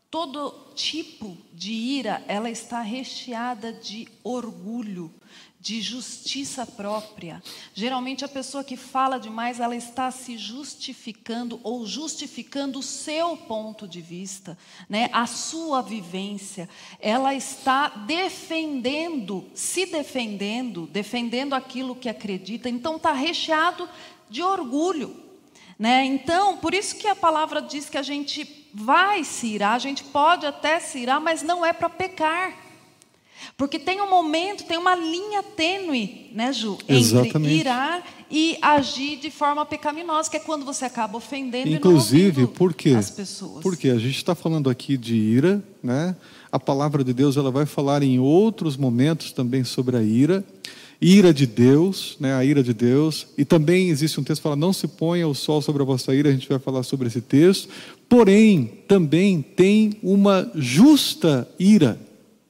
todo 0.09 0.71
tipo 0.75 1.37
de 1.53 1.73
ira, 1.73 2.23
ela 2.27 2.49
está 2.49 2.79
recheada 2.79 3.73
de 3.73 4.07
orgulho 4.23 5.11
de 5.65 5.81
justiça 5.81 6.63
própria. 6.63 7.41
Geralmente 7.73 8.23
a 8.23 8.27
pessoa 8.27 8.63
que 8.63 8.77
fala 8.77 9.19
demais, 9.19 9.59
ela 9.59 9.75
está 9.75 10.11
se 10.11 10.37
justificando 10.37 11.59
ou 11.63 11.87
justificando 11.87 12.77
o 12.77 12.83
seu 12.83 13.35
ponto 13.35 13.87
de 13.87 13.99
vista, 13.99 14.55
né? 14.87 15.09
A 15.11 15.25
sua 15.25 15.81
vivência. 15.81 16.69
Ela 16.99 17.33
está 17.33 17.87
defendendo, 17.87 19.49
se 19.55 19.87
defendendo, 19.87 20.85
defendendo 20.85 21.53
aquilo 21.53 21.95
que 21.95 22.09
acredita. 22.09 22.69
Então 22.69 22.97
está 22.97 23.11
recheado 23.11 23.89
de 24.29 24.43
orgulho, 24.43 25.19
né? 25.79 26.05
Então, 26.05 26.57
por 26.57 26.75
isso 26.75 26.95
que 26.95 27.07
a 27.07 27.15
palavra 27.15 27.59
diz 27.59 27.89
que 27.89 27.97
a 27.97 28.03
gente 28.03 28.69
vai 28.71 29.23
se 29.23 29.47
irar, 29.47 29.73
a 29.73 29.79
gente 29.79 30.03
pode 30.03 30.45
até 30.45 30.79
se 30.79 30.99
irar, 30.99 31.19
mas 31.19 31.41
não 31.41 31.65
é 31.65 31.73
para 31.73 31.89
pecar. 31.89 32.64
Porque 33.57 33.79
tem 33.79 34.01
um 34.01 34.09
momento, 34.09 34.63
tem 34.65 34.77
uma 34.77 34.95
linha 34.95 35.43
tênue, 35.43 36.31
né, 36.33 36.51
Ju? 36.51 36.77
Entre 36.87 37.53
irar 37.53 38.03
e 38.29 38.57
agir 38.61 39.17
de 39.17 39.29
forma 39.29 39.65
pecaminosa, 39.65 40.29
que 40.29 40.37
é 40.37 40.39
quando 40.39 40.65
você 40.65 40.85
acaba 40.85 41.17
ofendendo 41.17 41.69
Inclusive, 41.69 42.43
e 42.43 42.47
por 42.47 42.73
quê? 42.73 42.89
as 42.89 43.09
pessoas. 43.09 43.61
Porque 43.61 43.89
a 43.89 43.97
gente 43.97 44.17
está 44.17 44.33
falando 44.35 44.69
aqui 44.69 44.97
de 44.97 45.15
ira, 45.15 45.63
né? 45.81 46.15
A 46.51 46.59
palavra 46.59 47.03
de 47.03 47.13
Deus 47.13 47.37
ela 47.37 47.51
vai 47.51 47.65
falar 47.65 48.01
em 48.01 48.19
outros 48.19 48.77
momentos 48.77 49.31
também 49.31 49.63
sobre 49.63 49.97
a 49.97 50.01
ira. 50.01 50.43
Ira 51.01 51.33
de 51.33 51.45
Deus, 51.45 52.15
né, 52.21 52.33
a 52.33 52.43
ira 52.45 52.63
de 52.63 52.73
Deus, 52.73 53.27
e 53.37 53.43
também 53.43 53.89
existe 53.89 54.19
um 54.19 54.23
texto 54.23 54.39
que 54.39 54.43
fala: 54.43 54.55
Não 54.55 54.71
se 54.71 54.87
ponha 54.87 55.27
o 55.27 55.35
sol 55.35 55.61
sobre 55.61 55.81
a 55.81 55.85
vossa 55.85 56.15
ira, 56.15 56.29
a 56.29 56.31
gente 56.31 56.47
vai 56.47 56.57
falar 56.57 56.83
sobre 56.83 57.07
esse 57.07 57.19
texto. 57.19 57.69
Porém, 58.07 58.79
também 58.87 59.41
tem 59.41 59.97
uma 60.01 60.49
justa 60.55 61.47
ira, 61.59 61.99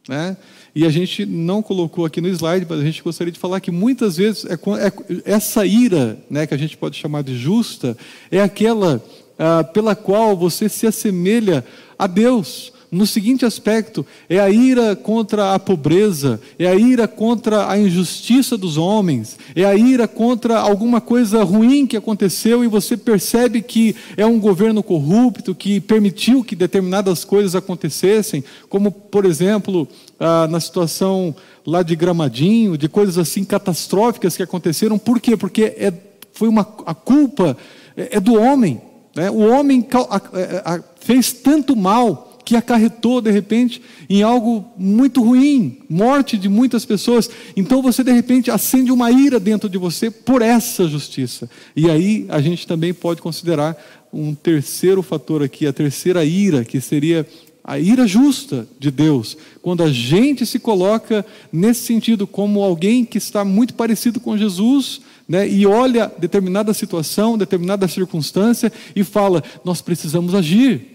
né? 0.07 0.37
E 0.75 0.85
a 0.85 0.89
gente 0.89 1.25
não 1.25 1.61
colocou 1.61 2.03
aqui 2.03 2.19
no 2.19 2.27
slide, 2.27 2.67
mas 2.69 2.81
a 2.81 2.83
gente 2.83 3.01
gostaria 3.01 3.31
de 3.31 3.39
falar 3.39 3.61
que 3.61 3.71
muitas 3.71 4.17
vezes 4.17 4.43
é, 4.45 4.55
é, 4.55 5.33
essa 5.33 5.65
ira, 5.65 6.19
né, 6.29 6.45
que 6.45 6.53
a 6.53 6.57
gente 6.57 6.75
pode 6.75 6.97
chamar 6.97 7.23
de 7.23 7.37
justa, 7.37 7.97
é 8.29 8.41
aquela 8.41 9.01
ah, 9.39 9.63
pela 9.63 9.95
qual 9.95 10.35
você 10.35 10.67
se 10.67 10.85
assemelha 10.85 11.65
a 11.97 12.07
Deus. 12.07 12.73
No 12.91 13.05
seguinte 13.05 13.45
aspecto: 13.45 14.05
é 14.29 14.39
a 14.39 14.49
ira 14.49 14.95
contra 14.95 15.53
a 15.53 15.59
pobreza, 15.59 16.39
é 16.57 16.67
a 16.67 16.75
ira 16.75 17.07
contra 17.07 17.69
a 17.69 17.77
injustiça 17.77 18.57
dos 18.57 18.77
homens, 18.77 19.37
é 19.55 19.65
a 19.65 19.75
ira 19.75 20.07
contra 20.07 20.59
alguma 20.59 21.01
coisa 21.01 21.43
ruim 21.43 21.85
que 21.85 21.97
aconteceu 21.97 22.63
e 22.63 22.67
você 22.67 22.95
percebe 22.95 23.61
que 23.61 23.95
é 24.15 24.25
um 24.25 24.39
governo 24.39 24.81
corrupto 24.81 25.53
que 25.53 25.81
permitiu 25.81 26.43
que 26.43 26.55
determinadas 26.55 27.25
coisas 27.25 27.55
acontecessem, 27.55 28.43
como, 28.69 28.91
por 28.91 29.25
exemplo, 29.25 29.87
ah, 30.19 30.47
na 30.47 30.59
situação 30.59 31.35
lá 31.65 31.83
de 31.83 31.95
Gramadinho, 31.95 32.77
de 32.77 32.87
coisas 32.87 33.17
assim 33.17 33.43
catastróficas 33.43 34.37
que 34.37 34.43
aconteceram. 34.43 34.97
Por 34.97 35.19
quê? 35.19 35.35
Porque 35.35 35.63
é, 35.63 35.93
foi 36.31 36.47
uma, 36.47 36.61
a 36.85 36.93
culpa 36.93 37.57
é, 37.97 38.17
é 38.17 38.19
do 38.19 38.35
homem. 38.35 38.81
Né? 39.15 39.29
O 39.29 39.39
homem 39.49 39.85
é, 40.33 40.83
fez 40.99 41.31
tanto 41.33 41.75
mal 41.75 42.33
que 42.45 42.55
acarretou 42.55 43.19
de 43.21 43.31
repente 43.31 43.81
em 44.07 44.21
algo 44.21 44.63
muito 44.77 45.23
ruim, 45.23 45.79
morte 45.89 46.37
de 46.37 46.47
muitas 46.47 46.85
pessoas. 46.85 47.27
Então 47.57 47.81
você 47.81 48.03
de 48.03 48.11
repente 48.11 48.51
acende 48.51 48.91
uma 48.91 49.11
ira 49.11 49.39
dentro 49.39 49.67
de 49.67 49.79
você 49.79 50.11
por 50.11 50.43
essa 50.43 50.87
justiça. 50.87 51.49
E 51.75 51.89
aí 51.89 52.27
a 52.29 52.39
gente 52.39 52.67
também 52.67 52.93
pode 52.93 53.19
considerar 53.21 53.75
um 54.13 54.35
terceiro 54.35 55.01
fator 55.01 55.43
aqui, 55.43 55.65
a 55.65 55.73
terceira 55.73 56.23
ira, 56.23 56.63
que 56.63 56.79
seria 56.79 57.27
a 57.67 57.79
ira 57.79 58.05
justa 58.05 58.67
de 58.79 58.91
Deus, 58.91 59.35
quando 59.59 59.81
a 59.81 59.91
gente 59.91 60.45
se 60.45 60.59
coloca 60.59 61.25
nesse 61.51 61.81
sentido 61.81 62.27
como 62.27 62.61
alguém 62.61 63.03
que 63.03 63.17
está 63.17 63.43
muito 63.43 63.73
parecido 63.73 64.19
com 64.19 64.37
Jesus, 64.37 65.01
né, 65.27 65.49
e 65.49 65.65
olha 65.65 66.11
determinada 66.19 66.75
situação, 66.75 67.35
determinada 67.35 67.87
circunstância 67.87 68.71
e 68.95 69.03
fala: 69.03 69.43
nós 69.63 69.81
precisamos 69.81 70.35
agir. 70.35 70.91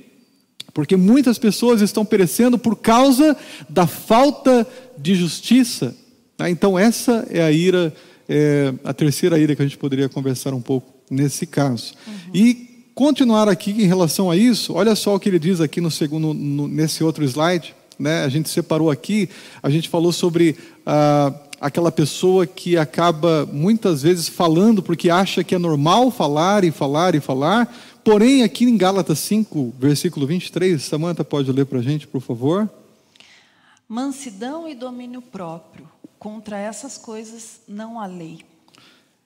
Porque 0.72 0.94
muitas 0.94 1.36
pessoas 1.36 1.80
estão 1.80 2.04
perecendo 2.04 2.56
por 2.56 2.76
causa 2.76 3.36
da 3.68 3.88
falta 3.88 4.64
de 4.96 5.16
justiça. 5.16 5.96
Tá? 6.36 6.48
Então, 6.48 6.78
essa 6.78 7.26
é 7.28 7.42
a 7.42 7.50
ira, 7.50 7.92
é, 8.28 8.72
a 8.84 8.94
terceira 8.94 9.36
ira 9.36 9.56
que 9.56 9.62
a 9.62 9.64
gente 9.64 9.76
poderia 9.76 10.08
conversar 10.08 10.54
um 10.54 10.60
pouco 10.60 10.94
nesse 11.10 11.44
caso. 11.44 11.94
Uhum. 12.06 12.12
E 12.32 12.69
continuar 13.00 13.48
aqui 13.48 13.70
em 13.70 13.86
relação 13.86 14.30
a 14.30 14.36
isso, 14.36 14.74
olha 14.74 14.94
só 14.94 15.14
o 15.14 15.18
que 15.18 15.26
ele 15.26 15.38
diz 15.38 15.58
aqui 15.58 15.80
no 15.80 15.90
segundo, 15.90 16.34
no, 16.34 16.68
nesse 16.68 17.02
outro 17.02 17.24
slide. 17.24 17.74
Né? 17.98 18.24
A 18.24 18.28
gente 18.28 18.50
separou 18.50 18.90
aqui, 18.90 19.26
a 19.62 19.70
gente 19.70 19.88
falou 19.88 20.12
sobre 20.12 20.58
ah, 20.84 21.32
aquela 21.58 21.90
pessoa 21.90 22.46
que 22.46 22.76
acaba 22.76 23.48
muitas 23.50 24.02
vezes 24.02 24.28
falando 24.28 24.82
porque 24.82 25.08
acha 25.08 25.42
que 25.42 25.54
é 25.54 25.58
normal 25.58 26.10
falar 26.10 26.62
e 26.62 26.70
falar 26.70 27.14
e 27.14 27.20
falar 27.20 27.74
Porém, 28.04 28.42
aqui 28.42 28.64
em 28.64 28.76
Gálatas 28.76 29.18
5, 29.20 29.74
versículo 29.78 30.26
23, 30.26 30.82
Samanta 30.82 31.24
pode 31.24 31.50
ler 31.50 31.64
para 31.64 31.78
a 31.78 31.82
gente, 31.82 32.06
por 32.06 32.20
favor? 32.20 32.68
Mansidão 33.88 34.68
e 34.68 34.74
domínio 34.74 35.22
próprio. 35.22 35.88
Contra 36.18 36.58
essas 36.58 36.98
coisas 36.98 37.60
não 37.66 37.98
há 37.98 38.06
lei. 38.06 38.49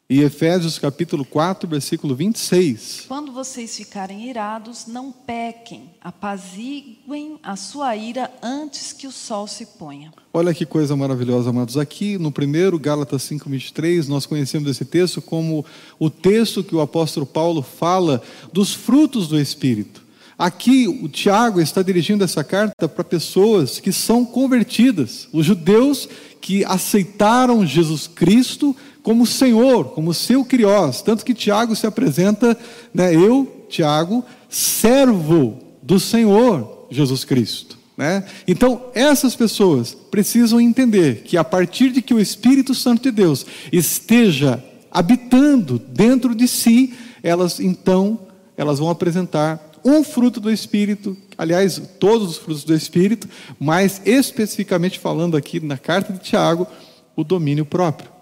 E 0.09 0.21
Efésios 0.21 0.79
capítulo 0.79 1.25
4, 1.25 1.67
versículo 1.67 2.15
26. 2.15 3.07
Quando 3.09 3.33
vocês 3.33 3.75
ficarem 3.75 4.29
irados, 4.29 4.87
não 4.87 5.11
pequem, 5.11 5.95
apaziguem 5.99 7.39
a 7.43 7.57
sua 7.57 7.97
ira 7.97 8.31
antes 8.43 8.93
que 8.93 9.07
o 9.07 9.11
sol 9.11 9.47
se 9.47 9.65
ponha. 9.65 10.13
Olha 10.31 10.53
que 10.53 10.67
coisa 10.67 10.95
maravilhosa, 10.95 11.49
amados. 11.49 11.79
Aqui 11.79 12.19
no 12.19 12.31
primeiro, 12.31 12.79
Gálatas 12.79 13.23
5, 13.23 13.49
23, 13.49 14.07
nós 14.07 14.27
conhecemos 14.27 14.69
esse 14.69 14.85
texto 14.85 15.23
como 15.23 15.65
o 15.99 16.11
texto 16.11 16.63
que 16.63 16.75
o 16.75 16.83
apóstolo 16.83 17.25
Paulo 17.25 17.63
fala 17.63 18.23
dos 18.53 18.75
frutos 18.75 19.27
do 19.27 19.41
Espírito. 19.41 20.05
Aqui 20.37 20.87
o 20.87 21.09
Tiago 21.09 21.63
está 21.63 21.81
dirigindo 21.81 22.25
essa 22.25 22.45
carta 22.45 22.87
para 22.87 23.05
pessoas 23.05 23.81
que 23.81 23.93
são 23.93 24.23
convertidas, 24.23 25.29
os 25.33 25.47
judeus 25.47 26.07
que 26.43 26.63
aceitaram 26.63 27.65
Jesus 27.65 28.07
Cristo 28.07 28.77
como 29.05 29.27
Senhor, 29.27 29.91
como 29.91 30.15
seu 30.15 30.45
Criós. 30.45 31.03
Tanto 31.03 31.25
que 31.25 31.35
Tiago 31.35 31.77
se 31.77 31.87
apresenta, 31.87 32.59
né, 32.93 33.15
eu, 33.15 33.67
Tiago, 33.69 34.25
servo 34.49 35.59
do 35.83 36.01
Senhor 36.01 36.87
Jesus 36.91 37.23
Cristo. 37.23 37.79
Né? 37.97 38.25
Então, 38.49 38.87
essas 38.95 39.37
pessoas 39.37 39.95
precisam 40.11 40.61
entender 40.61 41.23
que 41.23 41.37
a 41.37 41.45
partir 41.45 41.91
de 41.91 42.01
que 42.01 42.15
o 42.15 42.19
Espírito 42.19 42.75
Santo 42.75 43.03
de 43.03 43.11
Deus 43.11 43.47
esteja 43.71 44.65
habitando 44.91 45.79
dentro 45.79 46.35
de 46.35 46.49
si, 46.49 46.95
elas 47.23 47.61
então 47.61 48.19
elas 48.57 48.79
vão 48.79 48.89
apresentar 48.89 49.73
um 49.85 50.03
fruto 50.03 50.41
do 50.41 50.51
Espírito, 50.51 51.15
aliás, 51.37 51.81
todos 52.01 52.31
os 52.31 52.37
frutos 52.39 52.65
do 52.65 52.75
Espírito, 52.75 53.29
mas 53.61 54.01
especificamente 54.07 54.99
falando 54.99 55.37
aqui 55.37 55.61
na 55.61 55.77
carta 55.77 56.13
de 56.13 56.21
Tiago, 56.21 56.67
o 57.15 57.23
domínio 57.23 57.67
próprio. 57.67 58.14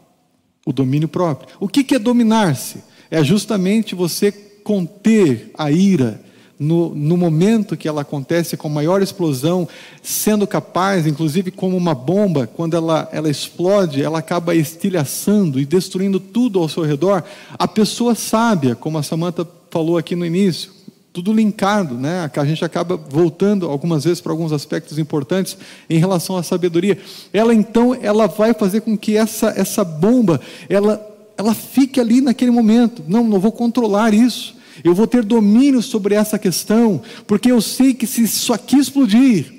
O 0.65 0.73
domínio 0.73 1.09
próprio. 1.09 1.49
O 1.59 1.69
que 1.69 1.95
é 1.95 1.99
dominar-se? 1.99 2.83
É 3.11 3.23
justamente 3.23 3.95
você 3.95 4.31
conter 4.33 5.51
a 5.59 5.71
ira, 5.71 6.21
no, 6.59 6.95
no, 6.95 7.17
momento 7.17 7.77
que 7.77 7.89
ela 7.89 8.03
acontece 8.03 8.57
com 8.57 8.69
maior 8.69 9.03
explosão, 9.03 9.69
sendo 10.01 10.47
capaz, 10.47 11.09
inclusive 11.09 11.51
como 11.51 11.77
uma 11.77 11.93
bomba, 11.93 12.47
quando 12.47 12.75
ela, 12.75 13.09
ela 13.11 13.29
explode, 13.29 14.01
ela 14.01 14.21
acaba 14.21 14.55
estilhaçando 14.55 15.59
e 15.59 15.67
destruindo 15.67 16.21
tudo 16.21 16.61
ao 16.61 16.69
seu 16.69 16.85
redor. 16.85 17.25
A 17.59 17.67
pessoa 17.67 18.15
sábia, 18.15 18.77
como 18.77 18.97
a 18.97 19.03
Samanta 19.03 19.47
falou 19.71 19.99
aqui 19.99 20.15
no 20.15 20.25
início, 20.25 20.71
tudo 21.13 21.33
linkado, 21.33 21.95
né? 21.97 22.31
A 22.35 22.45
gente 22.45 22.65
acaba 22.65 22.97
voltando 22.97 23.69
algumas 23.69 24.05
vezes 24.05 24.21
para 24.21 24.33
alguns 24.33 24.51
aspectos 24.51 24.99
importantes 24.99 25.59
em 25.89 25.99
relação 25.99 26.37
à 26.37 26.43
sabedoria. 26.43 26.99
Ela 27.33 27.55
então, 27.55 27.95
ela 27.95 28.27
vai 28.27 28.55
fazer 28.55 28.81
com 28.81 28.97
que 28.97 29.17
essa 29.17 29.53
essa 29.57 29.85
bomba, 29.85 30.41
ela 30.69 31.09
ela 31.37 31.55
fique 31.55 32.01
ali 32.01 32.21
naquele 32.21 32.51
momento. 32.51 33.03
Não, 33.07 33.25
não 33.25 33.41
vou 33.41 33.53
controlar 33.53 34.15
isso. 34.15 34.55
Eu 34.83 34.95
vou 34.95 35.07
ter 35.07 35.23
domínio 35.23 35.83
sobre 35.83 36.15
essa 36.15 36.39
questão, 36.39 37.03
porque 37.27 37.51
eu 37.53 37.61
sei 37.61 37.93
que 37.93 38.07
se 38.07 38.23
isso 38.23 38.53
aqui 38.53 38.79
explodir, 38.79 39.53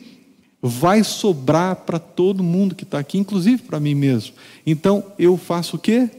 vai 0.62 1.04
sobrar 1.04 1.76
para 1.76 2.00
todo 2.00 2.44
mundo 2.44 2.74
que 2.74 2.84
está 2.84 2.98
aqui, 2.98 3.18
inclusive 3.18 3.62
para 3.62 3.80
mim 3.80 3.94
mesmo. 3.94 4.34
Então 4.66 5.04
eu 5.20 5.38
faço 5.38 5.76
o 5.76 5.80
quê? 5.80 6.10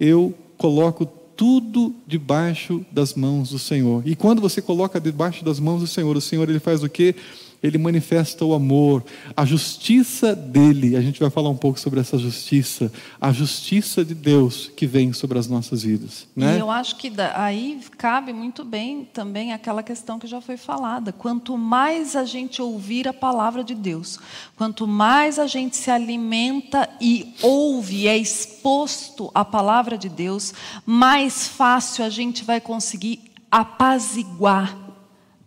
Eu 0.00 0.34
coloco 0.56 1.06
tudo 1.40 1.94
debaixo 2.06 2.84
das 2.92 3.14
mãos 3.14 3.48
do 3.48 3.58
Senhor. 3.58 4.02
E 4.06 4.14
quando 4.14 4.42
você 4.42 4.60
coloca 4.60 5.00
debaixo 5.00 5.42
das 5.42 5.58
mãos 5.58 5.80
do 5.80 5.86
Senhor, 5.86 6.14
o 6.14 6.20
Senhor 6.20 6.46
ele 6.50 6.60
faz 6.60 6.82
o 6.82 6.88
quê? 6.90 7.14
Ele 7.62 7.78
manifesta 7.78 8.44
o 8.44 8.54
amor, 8.54 9.04
a 9.36 9.44
justiça 9.44 10.34
dele. 10.34 10.96
A 10.96 11.00
gente 11.00 11.20
vai 11.20 11.28
falar 11.28 11.50
um 11.50 11.56
pouco 11.56 11.78
sobre 11.78 12.00
essa 12.00 12.18
justiça, 12.18 12.90
a 13.20 13.32
justiça 13.32 14.04
de 14.04 14.14
Deus 14.14 14.70
que 14.74 14.86
vem 14.86 15.12
sobre 15.12 15.38
as 15.38 15.46
nossas 15.46 15.82
vidas. 15.82 16.26
Né? 16.34 16.56
E 16.56 16.60
eu 16.60 16.70
acho 16.70 16.96
que 16.96 17.12
aí 17.34 17.80
cabe 17.98 18.32
muito 18.32 18.64
bem 18.64 19.04
também 19.04 19.52
aquela 19.52 19.82
questão 19.82 20.18
que 20.18 20.26
já 20.26 20.40
foi 20.40 20.56
falada. 20.56 21.12
Quanto 21.12 21.56
mais 21.58 22.16
a 22.16 22.24
gente 22.24 22.62
ouvir 22.62 23.06
a 23.06 23.12
palavra 23.12 23.62
de 23.62 23.74
Deus, 23.74 24.18
quanto 24.56 24.86
mais 24.86 25.38
a 25.38 25.46
gente 25.46 25.76
se 25.76 25.90
alimenta 25.90 26.88
e 27.00 27.34
ouve, 27.42 28.08
é 28.08 28.16
exposto 28.16 29.30
à 29.34 29.44
palavra 29.44 29.98
de 29.98 30.08
Deus, 30.08 30.54
mais 30.86 31.46
fácil 31.46 32.04
a 32.04 32.10
gente 32.10 32.42
vai 32.44 32.60
conseguir 32.60 33.20
apaziguar 33.50 34.89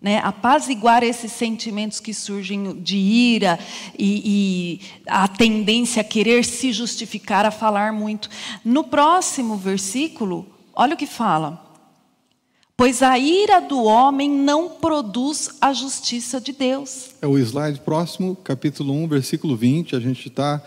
né, 0.03 0.19
apaziguar 0.21 1.01
esses 1.01 1.31
sentimentos 1.31 2.01
que 2.01 2.13
surgem 2.13 2.81
de 2.81 2.97
ira 2.97 3.57
e, 3.97 4.21
e, 4.25 4.81
a 5.07 5.29
tendência 5.29 6.01
a 6.01 6.03
querer 6.03 6.43
se 6.43 6.73
justificar, 6.73 7.45
a 7.45 7.51
falar 7.51 7.93
muito. 7.93 8.29
No 8.65 8.83
próximo 8.83 9.55
versículo, 9.55 10.45
olha 10.75 10.93
o 10.93 10.97
que 10.97 11.07
fala. 11.07 11.63
Pois 12.75 13.01
a 13.01 13.17
ira 13.17 13.61
do 13.61 13.81
homem 13.83 14.29
não 14.29 14.71
produz 14.71 15.51
a 15.61 15.71
justiça 15.71 16.41
de 16.41 16.51
Deus. 16.51 17.11
É 17.21 17.27
o 17.27 17.37
slide 17.37 17.79
próximo, 17.79 18.35
capítulo 18.35 18.93
1, 18.93 19.07
versículo 19.07 19.55
20. 19.55 19.95
A 19.95 20.01
gente 20.01 20.27
está 20.27 20.61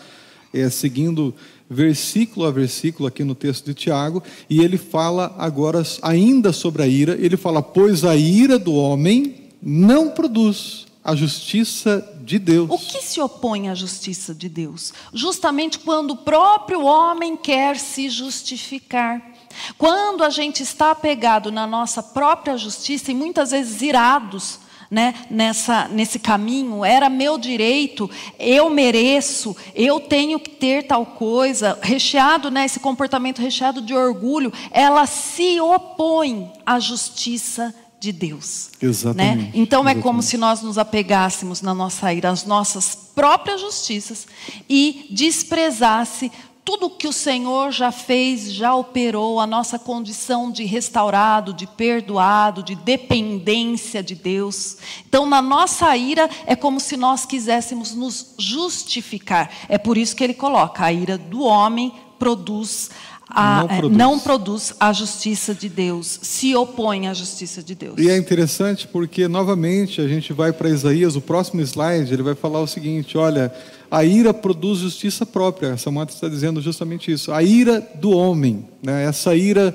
é, 0.54 0.70
seguindo 0.70 1.34
versículo 1.68 2.46
a 2.46 2.50
versículo 2.50 3.08
aqui 3.08 3.24
no 3.24 3.34
texto 3.34 3.66
de 3.66 3.74
Tiago, 3.74 4.22
e 4.48 4.60
ele 4.60 4.78
fala 4.78 5.34
agora 5.38 5.82
ainda 6.02 6.52
sobre 6.52 6.82
a 6.82 6.86
ira, 6.86 7.16
ele 7.20 7.36
fala: 7.36 7.62
"Pois 7.62 8.04
a 8.04 8.16
ira 8.16 8.58
do 8.58 8.74
homem 8.74 9.48
não 9.60 10.10
produz 10.10 10.86
a 11.02 11.14
justiça 11.14 12.18
de 12.22 12.38
Deus". 12.38 12.70
O 12.70 12.78
que 12.78 13.02
se 13.02 13.20
opõe 13.20 13.68
à 13.68 13.74
justiça 13.74 14.34
de 14.34 14.48
Deus? 14.48 14.92
Justamente 15.12 15.78
quando 15.78 16.12
o 16.12 16.16
próprio 16.16 16.84
homem 16.84 17.36
quer 17.36 17.76
se 17.78 18.08
justificar. 18.08 19.34
Quando 19.78 20.22
a 20.22 20.28
gente 20.28 20.62
está 20.62 20.90
apegado 20.90 21.50
na 21.50 21.66
nossa 21.66 22.02
própria 22.02 22.58
justiça 22.58 23.10
e 23.10 23.14
muitas 23.14 23.52
vezes 23.52 23.80
irados, 23.80 24.60
né, 24.90 25.14
nessa, 25.30 25.88
nesse 25.88 26.18
caminho, 26.18 26.84
era 26.84 27.08
meu 27.08 27.38
direito, 27.38 28.10
eu 28.38 28.70
mereço, 28.70 29.56
eu 29.74 30.00
tenho 30.00 30.38
que 30.38 30.50
ter 30.50 30.86
tal 30.86 31.04
coisa, 31.04 31.78
recheado, 31.82 32.50
né, 32.50 32.64
esse 32.64 32.80
comportamento 32.80 33.40
recheado 33.40 33.80
de 33.80 33.94
orgulho, 33.94 34.52
ela 34.70 35.06
se 35.06 35.60
opõe 35.60 36.50
à 36.64 36.78
justiça 36.78 37.74
de 37.98 38.12
Deus. 38.12 38.70
Né? 38.80 38.88
Exatamente. 38.88 39.42
Né? 39.42 39.50
Então 39.54 39.80
é 39.80 39.82
Exatamente. 39.82 40.02
como 40.02 40.22
se 40.22 40.36
nós 40.36 40.62
nos 40.62 40.78
apegássemos 40.78 41.62
na 41.62 41.74
nossa 41.74 42.12
ira 42.12 42.30
às 42.30 42.44
nossas 42.44 42.94
próprias 42.94 43.60
justiças 43.60 44.26
e 44.68 45.06
desprezasse 45.10 46.30
tudo 46.66 46.90
que 46.90 47.06
o 47.06 47.12
Senhor 47.12 47.70
já 47.70 47.92
fez, 47.92 48.52
já 48.52 48.74
operou, 48.74 49.38
a 49.38 49.46
nossa 49.46 49.78
condição 49.78 50.50
de 50.50 50.64
restaurado, 50.64 51.54
de 51.54 51.64
perdoado, 51.64 52.60
de 52.60 52.74
dependência 52.74 54.02
de 54.02 54.16
Deus. 54.16 54.76
Então, 55.08 55.26
na 55.26 55.40
nossa 55.40 55.96
ira, 55.96 56.28
é 56.44 56.56
como 56.56 56.80
se 56.80 56.96
nós 56.96 57.24
quiséssemos 57.24 57.94
nos 57.94 58.34
justificar. 58.36 59.48
É 59.68 59.78
por 59.78 59.96
isso 59.96 60.16
que 60.16 60.24
ele 60.24 60.34
coloca: 60.34 60.84
a 60.84 60.92
ira 60.92 61.16
do 61.16 61.42
homem 61.42 61.94
produz 62.18 62.90
a, 63.28 63.62
não, 63.62 63.64
é, 63.70 63.78
produz. 63.78 63.98
não, 63.98 64.18
produz. 64.18 64.74
a 64.78 64.92
justiça 64.92 65.54
de 65.54 65.68
Deus, 65.68 66.18
se 66.22 66.54
opõe 66.54 67.08
à 67.08 67.14
justiça 67.14 67.62
de 67.62 67.74
Deus. 67.74 67.94
E 67.98 68.08
é 68.08 68.16
interessante 68.16 68.88
porque, 68.88 69.28
novamente, 69.28 70.00
a 70.00 70.08
gente 70.08 70.32
vai 70.32 70.52
para 70.52 70.68
Isaías, 70.68 71.16
o 71.16 71.20
próximo 71.20 71.60
slide, 71.60 72.12
ele 72.12 72.22
vai 72.22 72.34
falar 72.34 72.60
o 72.60 72.66
seguinte: 72.66 73.18
olha, 73.18 73.52
a 73.90 74.04
ira 74.04 74.34
produz 74.34 74.80
justiça 74.80 75.24
própria. 75.24 75.68
Essa 75.68 75.90
moto 75.90 76.10
está 76.10 76.28
dizendo 76.28 76.60
justamente 76.60 77.10
isso. 77.10 77.32
A 77.32 77.42
ira 77.42 77.80
do 77.94 78.10
homem, 78.10 78.66
né? 78.82 79.04
essa 79.04 79.34
ira 79.34 79.74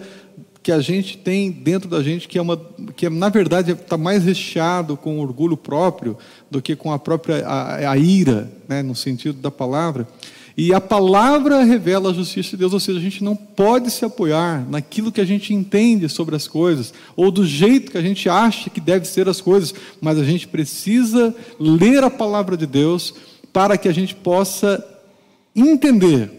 que 0.64 0.72
a 0.72 0.80
gente 0.80 1.18
tem 1.18 1.50
dentro 1.50 1.90
da 1.90 2.04
gente, 2.04 2.28
que 2.28 2.38
é 2.38 2.42
uma, 2.42 2.60
que 2.96 3.08
é, 3.08 3.10
na 3.10 3.30
verdade 3.30 3.72
está 3.72 3.98
mais 3.98 4.24
recheado 4.24 4.96
com 4.96 5.20
orgulho 5.20 5.58
próprio 5.58 6.18
do 6.52 6.62
que 6.62 6.76
com 6.76 6.92
a 6.92 7.00
própria 7.00 7.46
a, 7.46 7.92
a 7.92 7.98
ira, 7.98 8.52
né? 8.68 8.84
no 8.84 8.96
sentido 8.96 9.40
da 9.40 9.50
palavra. 9.50 10.08
E 10.56 10.74
a 10.74 10.82
palavra 10.82 11.64
revela 11.64 12.12
a 12.12 12.14
justiça 12.14 12.52
de 12.52 12.58
Deus, 12.58 12.74
ou 12.74 12.80
seja, 12.80 13.00
a 13.00 13.02
gente 13.02 13.24
não 13.24 13.36
pode 13.36 13.90
se 13.90 14.04
apoiar 14.04 14.64
naquilo 14.70 15.12
que 15.12 15.22
a 15.22 15.26
gente 15.26 15.54
entende 15.54 16.08
sobre 16.10 16.36
as 16.36 16.48
coisas, 16.48 16.94
ou 17.16 17.32
do 17.32 17.46
jeito 17.46 17.92
que 17.92 17.98
a 17.98 18.02
gente 18.02 18.28
acha 18.28 18.70
que 18.70 18.82
deve 18.82 19.06
ser 19.06 19.30
as 19.30 19.40
coisas, 19.40 19.74
mas 20.02 20.20
a 20.20 20.24
gente 20.24 20.48
precisa 20.48 21.34
ler 21.58 22.04
a 22.04 22.10
palavra 22.10 22.58
de 22.58 22.68
Deus 22.68 23.14
para 23.52 23.78
que 23.78 23.88
a 23.88 23.94
gente 23.94 24.16
possa 24.16 24.84
entender, 25.56 26.30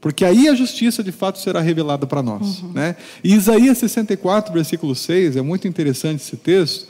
porque 0.00 0.24
aí 0.24 0.48
a 0.48 0.54
justiça 0.54 1.02
de 1.02 1.12
fato 1.12 1.38
será 1.38 1.60
revelada 1.60 2.06
para 2.06 2.22
nós. 2.22 2.60
Uhum. 2.60 2.72
Né? 2.72 2.96
E 3.22 3.34
Isaías 3.34 3.78
64, 3.78 4.52
versículo 4.52 4.94
6, 4.94 5.36
é 5.36 5.42
muito 5.42 5.68
interessante 5.68 6.22
esse 6.22 6.36
texto, 6.36 6.88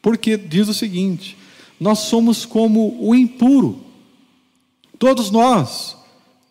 porque 0.00 0.36
diz 0.36 0.68
o 0.68 0.74
seguinte: 0.74 1.36
Nós 1.78 2.00
somos 2.00 2.44
como 2.44 2.96
o 3.00 3.14
impuro, 3.14 3.80
todos 4.98 5.30
nós, 5.30 5.96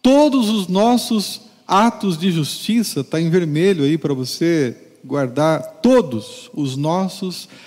todos 0.01 0.49
os 0.49 0.67
nossos 0.67 1.41
atos 1.67 2.17
de 2.17 2.31
justiça, 2.31 2.99
está 2.99 3.19
em 3.19 3.29
vermelho 3.29 3.83
aí 3.83 3.97
para 3.97 4.13
você 4.13 4.77
guardar, 5.03 5.61
todos 5.81 6.49
os 6.53 6.75
nossos 6.75 7.47
atos 7.47 7.65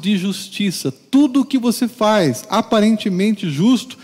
de 0.00 0.16
justiça, 0.16 0.92
tudo 0.92 1.40
o 1.40 1.44
que 1.44 1.58
você 1.58 1.88
faz, 1.88 2.44
aparentemente 2.48 3.50
justo, 3.50 3.98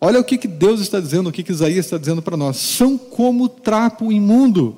olha 0.00 0.20
o 0.20 0.24
que, 0.24 0.38
que 0.38 0.48
Deus 0.48 0.80
está 0.80 1.00
dizendo, 1.00 1.28
o 1.28 1.32
que, 1.32 1.42
que 1.42 1.52
Isaías 1.52 1.86
está 1.86 1.98
dizendo 1.98 2.22
para 2.22 2.36
nós: 2.36 2.56
são 2.56 2.96
como 2.98 3.48
trapo 3.48 4.12
imundo, 4.12 4.76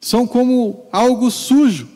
são 0.00 0.26
como 0.26 0.86
algo 0.90 1.30
sujo, 1.30 1.88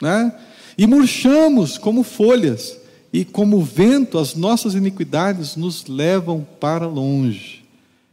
né? 0.00 0.32
e 0.76 0.86
murchamos 0.86 1.76
como 1.76 2.04
folhas, 2.04 2.78
e 3.12 3.24
como 3.24 3.62
vento, 3.62 4.18
as 4.18 4.34
nossas 4.34 4.74
iniquidades 4.74 5.56
nos 5.56 5.86
levam 5.86 6.46
para 6.60 6.86
longe. 6.86 7.64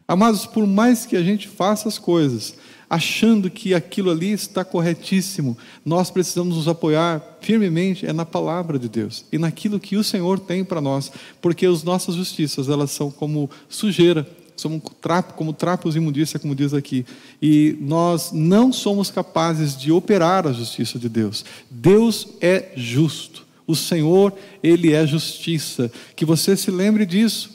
Amados, 0.07 0.45
por 0.45 0.65
mais 0.65 1.05
que 1.05 1.17
a 1.17 1.21
gente 1.21 1.47
faça 1.47 1.87
as 1.87 1.99
coisas, 1.99 2.55
achando 2.89 3.49
que 3.49 3.73
aquilo 3.73 4.11
ali 4.11 4.31
está 4.31 4.63
corretíssimo, 4.63 5.57
nós 5.83 6.09
precisamos 6.11 6.55
nos 6.55 6.67
apoiar 6.67 7.21
firmemente 7.41 8.05
é 8.05 8.13
na 8.13 8.25
palavra 8.25 8.79
de 8.79 8.89
Deus 8.89 9.25
e 9.31 9.37
naquilo 9.37 9.79
que 9.79 9.97
o 9.97 10.03
Senhor 10.03 10.39
tem 10.39 10.63
para 10.63 10.81
nós, 10.81 11.11
porque 11.41 11.65
as 11.65 11.83
nossas 11.83 12.15
justiças, 12.15 12.69
elas 12.69 12.91
são 12.91 13.11
como 13.11 13.49
sujeira, 13.69 14.27
somos 14.55 14.81
trapo, 15.01 15.33
como 15.33 15.53
trapos 15.53 15.95
imundícia, 15.95 16.39
como 16.39 16.55
diz 16.55 16.73
aqui. 16.73 17.05
E 17.41 17.77
nós 17.81 18.31
não 18.31 18.71
somos 18.71 19.11
capazes 19.11 19.77
de 19.77 19.91
operar 19.91 20.47
a 20.47 20.53
justiça 20.53 20.97
de 20.97 21.09
Deus. 21.09 21.43
Deus 21.69 22.27
é 22.41 22.71
justo. 22.75 23.45
O 23.67 23.75
Senhor, 23.75 24.33
Ele 24.63 24.93
é 24.93 25.05
justiça. 25.05 25.91
Que 26.15 26.25
você 26.25 26.55
se 26.55 26.71
lembre 26.71 27.05
disso. 27.05 27.54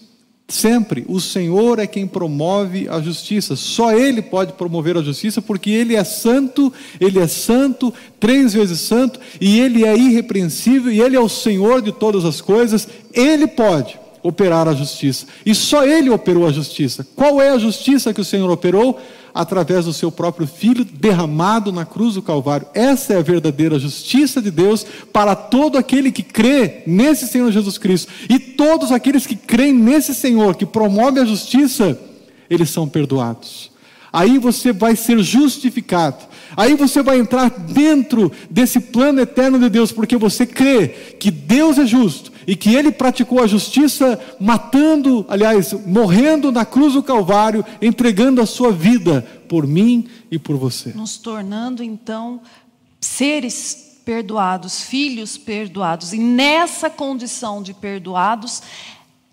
Sempre, 0.51 1.05
o 1.07 1.21
Senhor 1.21 1.79
é 1.79 1.87
quem 1.87 2.09
promove 2.09 2.89
a 2.89 3.01
justiça. 3.01 3.55
Só 3.55 3.93
Ele 3.93 4.21
pode 4.21 4.55
promover 4.55 4.97
a 4.97 5.03
justiça, 5.03 5.41
porque 5.41 5.71
Ele 5.71 5.95
é 5.95 6.03
santo, 6.03 6.73
Ele 7.01 7.21
é 7.21 7.29
santo, 7.29 7.95
três 8.19 8.53
vezes 8.53 8.81
santo, 8.81 9.21
e 9.41 9.61
Ele 9.61 9.85
é 9.85 9.97
irrepreensível, 9.97 10.91
e 10.91 11.01
Ele 11.01 11.15
é 11.15 11.21
o 11.21 11.29
Senhor 11.29 11.81
de 11.81 11.93
todas 11.93 12.25
as 12.25 12.41
coisas. 12.41 12.89
Ele 13.15 13.47
pode 13.47 13.97
operar 14.23 14.69
a 14.69 14.75
justiça. 14.75 15.27
E 15.45 15.55
só 15.55 15.85
Ele 15.85 16.11
operou 16.11 16.47
a 16.47 16.53
justiça. 16.53 17.07
Qual 17.17 17.41
é 17.41 17.51
a 17.51 17.59
justiça 17.59 18.13
que 18.13 18.21
o 18.21 18.25
Senhor 18.25 18.51
operou? 18.51 19.01
Através 19.33 19.85
do 19.85 19.93
seu 19.93 20.11
próprio 20.11 20.47
Filho 20.47 20.85
derramado 20.85 21.71
na 21.71 21.85
cruz 21.85 22.15
do 22.15 22.23
Calvário. 22.23 22.67
Essa 22.75 23.15
é 23.15 23.19
a 23.19 23.23
verdadeira 23.23 23.79
justiça 23.79 24.43
de 24.43 24.51
Deus 24.51 24.85
para 25.13 25.37
todo 25.37 25.79
aquele 25.79 26.11
que 26.11 26.23
crê 26.23 26.83
nesse 26.87 27.29
Senhor 27.29 27.51
Jesus 27.53 27.79
Cristo. 27.79 28.11
E 28.29 28.39
todos 28.39 28.91
aqueles 28.91 29.27
que 29.27 29.37
creem 29.37 29.73
nesse 29.73 30.15
Senhor, 30.15 30.57
que 30.57 30.67
promove 30.67 31.21
a 31.21 31.25
justiça, 31.25 31.97
eles 32.49 32.71
são 32.71 32.89
perdoados. 32.89 33.71
Aí 34.13 34.39
você 34.39 34.73
vai 34.73 34.97
ser 34.97 35.21
justificado. 35.21 36.25
Aí 36.57 36.75
você 36.75 37.01
vai 37.01 37.19
entrar 37.19 37.49
dentro 37.49 38.33
desse 38.51 38.81
plano 38.81 39.21
eterno 39.21 39.59
de 39.59 39.69
Deus, 39.69 39.93
porque 39.93 40.17
você 40.17 40.45
crê 40.45 40.89
que 41.19 41.31
Deus 41.31 41.79
é 41.79 41.87
justo 41.87 42.33
e 42.47 42.57
que 42.57 42.75
ele 42.75 42.91
praticou 42.91 43.43
a 43.43 43.47
justiça 43.47 44.19
matando, 44.41 45.25
aliás, 45.29 45.73
morrendo 45.87 46.51
na 46.51 46.65
cruz 46.65 46.95
do 46.95 47.03
Calvário, 47.03 47.65
entregando 47.81 48.41
a 48.41 48.47
sua 48.47 48.73
vida 48.73 49.23
por 49.49 49.67
mim 49.67 50.09
e 50.31 50.39
por 50.39 50.57
você. 50.57 50.93
Nos 50.93 51.17
tornando 51.17 51.83
então 51.83 52.41
seres 53.01 53.99
perdoados, 54.05 54.83
filhos 54.83 55.37
perdoados. 55.37 56.13
E 56.13 56.19
nessa 56.19 56.91
condição 56.91 57.63
de 57.63 57.73
perdoados, 57.73 58.63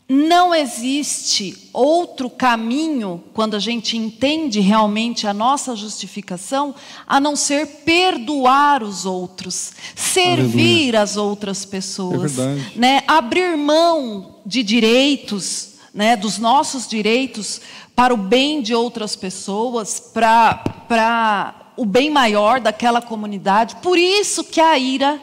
não 0.10 0.56
existe 0.56 1.70
outro 1.74 2.30
caminho, 2.30 3.22
quando 3.34 3.56
a 3.56 3.60
gente 3.60 3.98
entende 3.98 4.62
realmente 4.62 5.28
a 5.28 5.34
nossa 5.34 5.76
justificação, 5.76 6.74
a 7.06 7.20
não 7.20 7.36
ser 7.36 7.68
perdoar 7.84 8.84
os 8.84 9.06
outros, 9.06 9.74
servir 9.94 10.96
Aleluia. 10.96 11.02
as 11.02 11.18
outras 11.18 11.66
pessoas, 11.66 12.40
é 12.40 12.58
né? 12.76 13.04
abrir 13.06 13.58
mão 13.58 14.36
de 14.46 14.64
direitos, 14.64 15.74
né? 15.94 16.16
dos 16.16 16.38
nossos 16.38 16.88
direitos, 16.88 17.60
para 17.94 18.14
o 18.14 18.18
bem 18.18 18.62
de 18.62 18.74
outras 18.74 19.14
pessoas, 19.14 20.00
para, 20.00 21.54
o 21.76 21.84
bem 21.84 22.10
maior 22.10 22.62
daquela 22.62 23.02
comunidade. 23.02 23.76
Por 23.78 23.98
isso 23.98 24.46
que 24.46 24.62
a 24.62 24.78
ira 24.80 25.20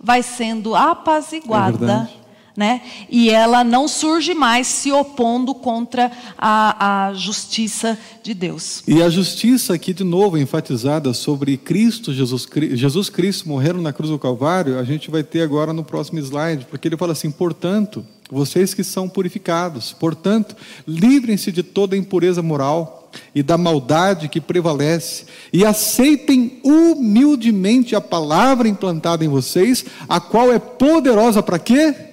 vai 0.00 0.22
sendo 0.22 0.76
apaziguada. 0.76 2.08
É 2.14 2.17
né? 2.58 2.80
E 3.08 3.30
ela 3.30 3.62
não 3.62 3.86
surge 3.86 4.34
mais 4.34 4.66
se 4.66 4.90
opondo 4.90 5.54
contra 5.54 6.10
a, 6.36 7.06
a 7.06 7.14
justiça 7.14 7.96
de 8.20 8.34
Deus. 8.34 8.82
E 8.88 9.00
a 9.00 9.08
justiça 9.08 9.74
aqui 9.74 9.94
de 9.94 10.02
novo 10.02 10.36
enfatizada 10.36 11.14
sobre 11.14 11.56
Cristo, 11.56 12.12
Jesus, 12.12 12.48
Jesus 12.72 13.08
Cristo 13.08 13.48
morrendo 13.48 13.80
na 13.80 13.92
cruz 13.92 14.10
do 14.10 14.18
Calvário, 14.18 14.76
a 14.76 14.82
gente 14.82 15.08
vai 15.08 15.22
ter 15.22 15.42
agora 15.42 15.72
no 15.72 15.84
próximo 15.84 16.18
slide, 16.18 16.66
porque 16.68 16.88
ele 16.88 16.96
fala 16.96 17.12
assim: 17.12 17.30
portanto, 17.30 18.04
vocês 18.28 18.74
que 18.74 18.82
são 18.82 19.08
purificados, 19.08 19.92
portanto, 19.92 20.56
livrem-se 20.84 21.52
de 21.52 21.62
toda 21.62 21.96
impureza 21.96 22.42
moral 22.42 23.08
e 23.32 23.40
da 23.40 23.56
maldade 23.56 24.28
que 24.28 24.40
prevalece, 24.40 25.26
e 25.52 25.64
aceitem 25.64 26.58
humildemente 26.64 27.94
a 27.94 28.00
palavra 28.00 28.68
implantada 28.68 29.24
em 29.24 29.28
vocês, 29.28 29.84
a 30.08 30.18
qual 30.18 30.52
é 30.52 30.58
poderosa 30.58 31.40
para 31.40 31.60
quê? 31.60 32.07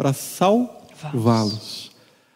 Para 0.00 0.14
salvá-los. 0.14 1.90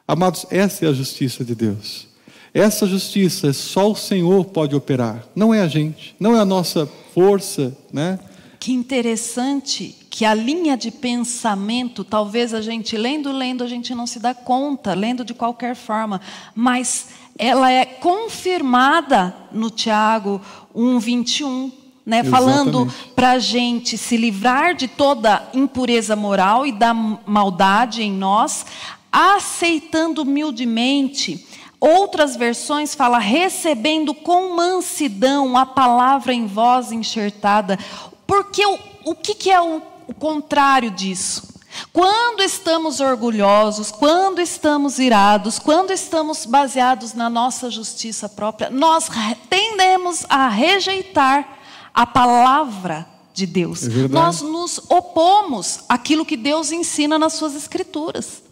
Amados, 0.07 0.45
essa 0.51 0.85
é 0.85 0.89
a 0.91 0.93
justiça 0.93 1.43
de 1.43 1.55
Deus. 1.55 2.07
Essa 2.53 2.87
justiça 2.87 3.55
só 3.55 3.91
o 3.91 3.97
Senhor 3.97 4.45
pode 4.45 4.77
operar, 4.77 5.27
não 5.35 5.55
é 5.55 5.63
a 5.63 5.67
gente, 5.67 6.15
não 6.21 6.37
é 6.37 6.41
a 6.41 6.45
nossa 6.45 6.87
força, 7.15 7.75
né? 7.91 8.19
Que 8.61 8.71
interessante 8.71 9.97
que 10.11 10.27
a 10.27 10.35
linha 10.35 10.77
de 10.77 10.91
pensamento, 10.91 12.05
talvez 12.05 12.53
a 12.53 12.61
gente 12.61 12.99
lendo, 12.99 13.33
lendo, 13.33 13.65
a 13.65 13.67
gente 13.67 13.95
não 13.95 14.07
se 14.07 14.19
dá 14.19 14.35
conta, 14.35 14.93
lendo 14.93 15.25
de 15.25 15.33
qualquer 15.33 15.75
forma, 15.75 16.21
mas 16.55 17.09
ela 17.39 17.73
é 17.73 17.87
confirmada 17.87 19.35
no 19.51 19.71
Tiago 19.71 20.39
1, 20.75 20.99
21 20.99 21.84
né, 22.05 22.23
falando 22.23 22.93
para 23.17 23.33
a 23.33 23.39
gente 23.39 23.97
se 23.97 24.17
livrar 24.17 24.75
de 24.75 24.87
toda 24.87 25.49
impureza 25.55 26.15
moral 26.15 26.67
e 26.67 26.73
da 26.73 26.93
maldade 26.93 28.03
em 28.03 28.13
nós, 28.13 28.67
aceitando 29.11 30.23
humildemente. 30.23 31.47
Outras 31.81 32.37
versões 32.37 32.95
fala 32.95 33.19
recebendo 33.19 34.15
com 34.15 34.55
mansidão 34.55 35.57
a 35.57 35.65
palavra 35.65 36.33
em 36.33 36.47
voz 36.47 36.93
enxertada. 36.93 37.79
Porque 38.27 38.65
o, 38.67 38.79
o 39.05 39.15
que, 39.15 39.35
que 39.35 39.51
é 39.51 39.61
o, 39.61 39.83
o 40.07 40.15
contrário 40.15 40.91
disso? 40.91 41.55
Quando 41.93 42.43
estamos 42.43 43.01
orgulhosos, 43.01 43.91
quando 43.91 44.41
estamos 44.41 44.99
irados, 44.99 45.59
quando 45.59 45.91
estamos 45.91 46.47
baseados 46.47 47.15
na 47.15 47.29
nossa 47.29 47.71
justiça 47.71 48.29
própria, 48.29 48.71
nós 48.71 49.09
tendemos 49.49 50.25
a 50.29 50.49
rejeitar 50.49 51.64
a 51.95 52.05
palavra 52.05 53.07
de 53.33 53.47
Deus. 53.47 53.87
É 53.87 54.09
Nós 54.09 54.43
nos 54.43 54.79
opomos 54.89 55.85
àquilo 55.89 56.25
que 56.25 56.37
Deus 56.37 56.73
ensina 56.73 57.19
nas 57.19 57.35
suas 57.35 57.55
escrituras. 57.55 58.43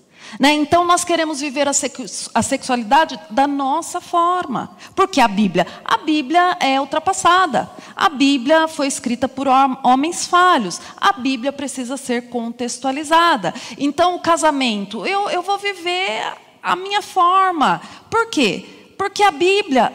Né? 0.41 0.55
Então 0.55 0.85
nós 0.85 1.05
queremos 1.05 1.41
viver 1.41 1.69
a, 1.69 1.73
a, 2.35 2.43
sexualidade 2.43 3.19
da 3.29 3.47
nossa 3.47 4.01
forma, 4.01 4.77
porque 4.95 5.21
a 5.21 5.29
Bíblia, 5.29 5.67
a 5.85 5.99
Bíblia 5.99 6.57
é 6.59 6.81
ultrapassada. 6.81 7.71
A 7.95 8.09
Bíblia 8.09 8.67
foi 8.67 8.87
escrita 8.87 9.29
por 9.29 9.47
homens 9.49 10.27
falhos. 10.27 10.81
A 10.97 11.13
Bíblia 11.13 11.53
precisa 11.53 11.97
ser 11.97 12.31
contextualizada. 12.31 13.53
Então 13.77 14.15
o 14.15 14.21
casamento, 14.21 15.05
eu, 15.05 15.29
eu 15.29 15.43
vou 15.43 15.59
viver 15.59 16.33
a 16.63 16.75
minha 16.77 17.03
forma. 17.03 17.83
Por 18.09 18.31
quê? 18.31 18.95
Porque 18.97 19.23
a 19.23 19.31
Bíblia 19.31 19.93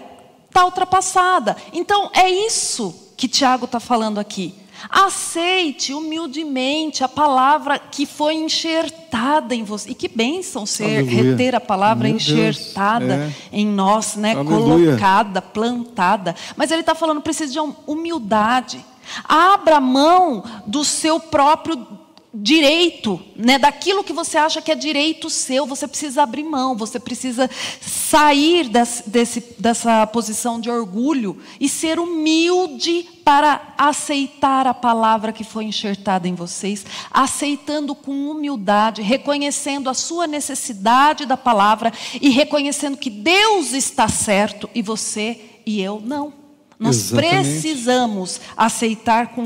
está 0.47 0.65
ultrapassada. 0.65 1.57
Então 1.73 2.11
é 2.13 2.29
isso 2.29 3.06
que 3.17 3.27
Tiago 3.27 3.65
está 3.65 3.79
falando 3.79 4.19
aqui. 4.19 4.53
Aceite 4.91 5.91
humildemente 5.91 7.03
a 7.03 7.09
palavra 7.09 7.79
que 7.79 8.05
foi 8.05 8.35
enxertada 8.35 9.55
em 9.55 9.63
você. 9.63 9.89
E 9.89 9.95
que 9.95 10.07
bênção 10.07 10.67
ser 10.67 10.99
Aleluia. 10.99 11.31
reter 11.31 11.55
a 11.55 11.59
palavra 11.59 12.07
Meu 12.07 12.15
enxertada 12.15 13.15
é. 13.15 13.31
em 13.51 13.65
nós, 13.65 14.15
né? 14.15 14.35
colocada, 14.35 15.41
plantada. 15.41 16.35
Mas 16.55 16.69
ele 16.69 16.81
está 16.81 16.93
falando, 16.93 17.21
precisa 17.21 17.51
de 17.51 17.73
humildade. 17.87 18.85
Abra 19.27 19.79
mão 19.81 20.43
do 20.67 20.85
seu 20.85 21.19
próprio 21.19 21.87
direito, 22.33 23.19
né, 23.35 23.57
daquilo 23.57 24.03
que 24.03 24.11
você 24.11 24.37
acha 24.37 24.61
que 24.61 24.71
é 24.71 24.75
direito 24.75 25.29
seu, 25.29 25.65
você 25.65 25.87
precisa 25.87 26.23
abrir 26.23 26.43
mão, 26.43 26.75
você 26.75 26.99
precisa 26.99 27.49
sair 27.81 28.67
desse, 28.67 29.09
desse, 29.09 29.55
dessa 29.57 30.05
posição 30.07 30.59
de 30.59 30.69
orgulho 30.69 31.37
e 31.59 31.69
ser 31.69 31.99
humilde 31.99 33.07
para 33.23 33.73
aceitar 33.77 34.67
a 34.67 34.73
palavra 34.73 35.31
que 35.31 35.43
foi 35.43 35.65
enxertada 35.65 36.27
em 36.27 36.35
vocês, 36.35 36.85
aceitando 37.11 37.95
com 37.95 38.29
humildade, 38.29 39.01
reconhecendo 39.01 39.89
a 39.89 39.93
sua 39.93 40.27
necessidade 40.27 41.25
da 41.25 41.37
palavra 41.37 41.93
e 42.21 42.29
reconhecendo 42.29 42.97
que 42.97 43.09
Deus 43.09 43.71
está 43.71 44.07
certo 44.09 44.69
e 44.75 44.81
você 44.81 45.39
e 45.65 45.81
eu 45.81 46.01
não. 46.03 46.33
Nós 46.77 46.97
Exatamente. 46.97 47.29
precisamos 47.31 48.41
aceitar 48.55 49.33
com 49.33 49.43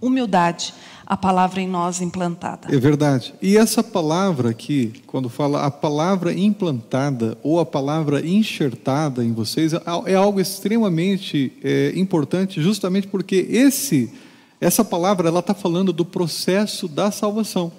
humildade 0.00 0.72
a 1.06 1.16
palavra 1.16 1.60
em 1.60 1.68
nós 1.68 2.00
implantada. 2.00 2.66
É 2.68 2.78
verdade. 2.78 3.32
E 3.40 3.56
essa 3.56 3.82
palavra 3.82 4.50
aqui, 4.50 4.92
quando 5.06 5.28
fala 5.28 5.64
a 5.64 5.70
palavra 5.70 6.34
implantada 6.34 7.38
ou 7.44 7.60
a 7.60 7.64
palavra 7.64 8.26
enxertada 8.26 9.24
em 9.24 9.32
vocês, 9.32 9.72
é, 9.72 9.80
é 10.06 10.14
algo 10.16 10.40
extremamente 10.40 11.52
é, 11.62 11.92
importante, 11.94 12.60
justamente 12.60 13.06
porque 13.06 13.46
esse, 13.48 14.12
essa 14.60 14.84
palavra 14.84 15.28
ela 15.28 15.38
está 15.38 15.54
falando 15.54 15.92
do 15.92 16.04
processo 16.04 16.88
da 16.88 17.12
salvação. 17.12 17.70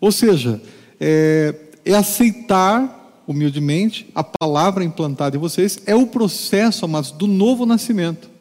Ou 0.00 0.10
seja, 0.10 0.60
é, 0.98 1.54
é 1.84 1.94
aceitar 1.94 3.22
humildemente 3.24 4.10
a 4.16 4.24
palavra 4.24 4.82
implantada 4.82 5.36
em 5.36 5.40
vocês, 5.40 5.80
é 5.86 5.94
o 5.94 6.08
processo, 6.08 6.84
amados, 6.84 7.12
do 7.12 7.28
novo 7.28 7.64
nascimento 7.64 8.31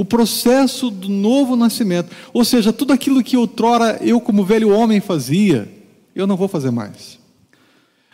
o 0.00 0.04
processo 0.04 0.90
do 0.90 1.10
novo 1.10 1.54
nascimento. 1.54 2.08
Ou 2.32 2.42
seja, 2.42 2.72
tudo 2.72 2.90
aquilo 2.90 3.22
que 3.22 3.36
outrora 3.36 3.98
eu, 4.00 4.18
como 4.18 4.42
velho 4.42 4.70
homem, 4.70 4.98
fazia, 4.98 5.70
eu 6.14 6.26
não 6.26 6.38
vou 6.38 6.48
fazer 6.48 6.70
mais. 6.70 7.18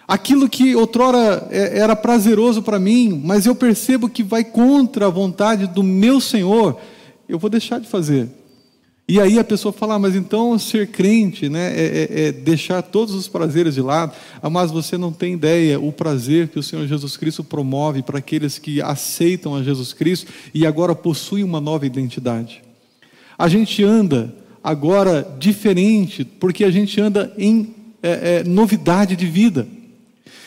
Aquilo 0.09 0.49
que 0.49 0.75
outrora 0.75 1.47
é, 1.49 1.79
era 1.79 1.95
prazeroso 1.95 2.61
para 2.61 2.81
mim, 2.81 3.23
mas 3.25 3.47
eu 3.47 3.55
percebo 3.55 4.09
que 4.09 4.25
vai 4.25 4.43
contra 4.43 5.07
a 5.07 5.11
vontade 5.11 5.69
do 5.69 5.85
meu 5.85 6.21
Senhor, 6.21 6.77
eu 7.29 7.39
vou 7.39 7.49
deixar 7.49 7.79
de 7.79 7.87
fazer. 7.87 8.31
E 9.09 9.21
aí 9.21 9.39
a 9.39 9.45
pessoa 9.45 9.73
fala, 9.73 9.95
ah, 9.95 9.99
mas 10.01 10.17
então 10.17 10.59
ser 10.59 10.89
crente 10.89 11.49
né, 11.49 11.73
é, 11.77 11.85
é, 11.85 12.27
é, 12.27 12.33
deixar 12.33 12.83
todos 12.83 13.15
os 13.15 13.29
prazeres 13.29 13.75
de 13.75 13.81
lado. 13.81 14.13
Ah, 14.43 14.51
mas 14.51 14.73
você 14.73 14.99
não 14.99 15.13
tem 15.13 15.35
ideia 15.35 15.79
o 15.79 15.93
prazer 15.93 16.49
que 16.49 16.59
o 16.59 16.63
Senhor 16.63 16.85
Jesus 16.89 17.17
Cristo 17.17 17.45
promove 17.45 18.03
para 18.03 18.19
aqueles 18.19 18.59
que 18.59 18.83
aceitam 18.83 19.55
a 19.55 19.63
Jesus 19.63 19.93
Cristo 19.93 20.33
e 20.53 20.67
agora 20.67 20.93
possuem 20.93 21.45
uma 21.45 21.61
nova 21.61 21.87
identidade. 21.87 22.65
A 23.39 23.47
gente 23.47 23.85
anda 23.85 24.35
agora 24.63 25.37
diferente, 25.39 26.25
porque 26.25 26.65
a 26.65 26.71
gente 26.73 27.01
anda 27.01 27.33
em 27.39 27.77
é, 28.03 28.41
é, 28.41 28.45
novidade 28.45 29.15
de 29.15 29.27
vida. 29.27 29.69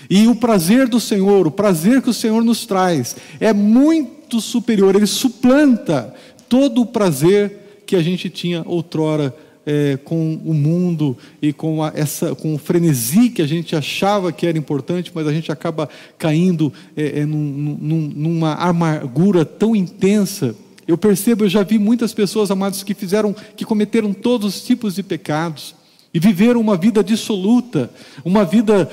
E 0.10 0.28
o 0.28 0.36
prazer 0.36 0.90
do 0.90 1.00
Senhor, 1.00 1.48
o 1.48 1.52
prazer 1.52 2.02
que 2.02 2.10
o 2.10 2.14
Senhor 2.14 2.44
nos 2.44 2.66
traz, 2.66 3.16
é 3.40 3.54
muito 3.54 4.42
superior, 4.42 4.96
ele 4.96 5.08
suplanta 5.08 6.14
todo 6.50 6.82
o 6.82 6.86
prazer 6.86 7.59
que 7.90 7.96
a 7.96 8.04
gente 8.04 8.30
tinha 8.30 8.62
outrora 8.68 9.36
é, 9.66 9.98
com 9.98 10.40
o 10.46 10.54
mundo 10.54 11.18
e 11.42 11.52
com, 11.52 11.84
a, 11.84 11.92
essa, 11.96 12.36
com 12.36 12.54
o 12.54 12.58
frenesi 12.60 13.32
que 13.32 13.42
a 13.42 13.48
gente 13.48 13.76
achava 13.76 14.32
que 14.32 14.46
era 14.46 14.60
importante, 14.60 15.12
mas 15.12 15.26
a 15.26 15.34
gente 15.34 15.52
acaba 15.52 15.90
caindo 16.16 16.72
é, 16.96 17.22
é, 17.22 17.26
num, 17.26 17.78
num, 17.82 18.12
numa 18.16 18.54
amargura 18.54 19.44
tão 19.44 19.76
intensa. 19.76 20.56
Eu 20.88 21.00
percebo, 21.00 21.46
eu 21.46 21.50
já 21.50 21.64
vi 21.64 21.80
muitas 21.80 22.14
pessoas, 22.14 22.52
amados, 22.52 22.84
que 22.84 22.94
fizeram, 22.94 23.36
que 23.58 23.66
cometeram 23.66 24.14
todos 24.14 24.56
os 24.56 24.62
tipos 24.62 24.94
de 24.94 25.02
pecados 25.02 25.74
e 26.14 26.20
viveram 26.20 26.62
uma 26.62 26.78
vida 26.78 27.04
dissoluta, 27.04 27.90
uma 28.24 28.46
vida 28.46 28.88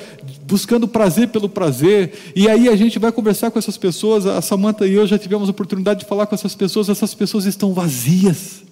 buscando 0.47 0.89
prazer 0.89 1.29
pelo 1.29 1.51
prazer. 1.51 2.15
E 2.35 2.49
aí 2.49 2.67
a 2.67 2.77
gente 2.77 2.99
vai 2.99 3.13
conversar 3.13 3.51
com 3.51 3.59
essas 3.59 3.77
pessoas, 3.77 4.25
a 4.25 4.41
Samanta 4.41 4.87
e 4.87 4.95
eu 4.95 5.07
já 5.07 5.19
tivemos 5.19 5.49
a 5.49 5.51
oportunidade 5.51 6.01
de 6.01 6.07
falar 6.07 6.27
com 6.27 6.35
essas 6.35 6.55
pessoas, 6.55 6.89
essas 6.89 7.13
pessoas 7.13 7.45
estão 7.45 7.75
vazias. 7.75 8.66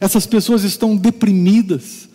Essas 0.00 0.26
pessoas 0.26 0.64
estão 0.64 0.96
deprimidas. 0.96 2.08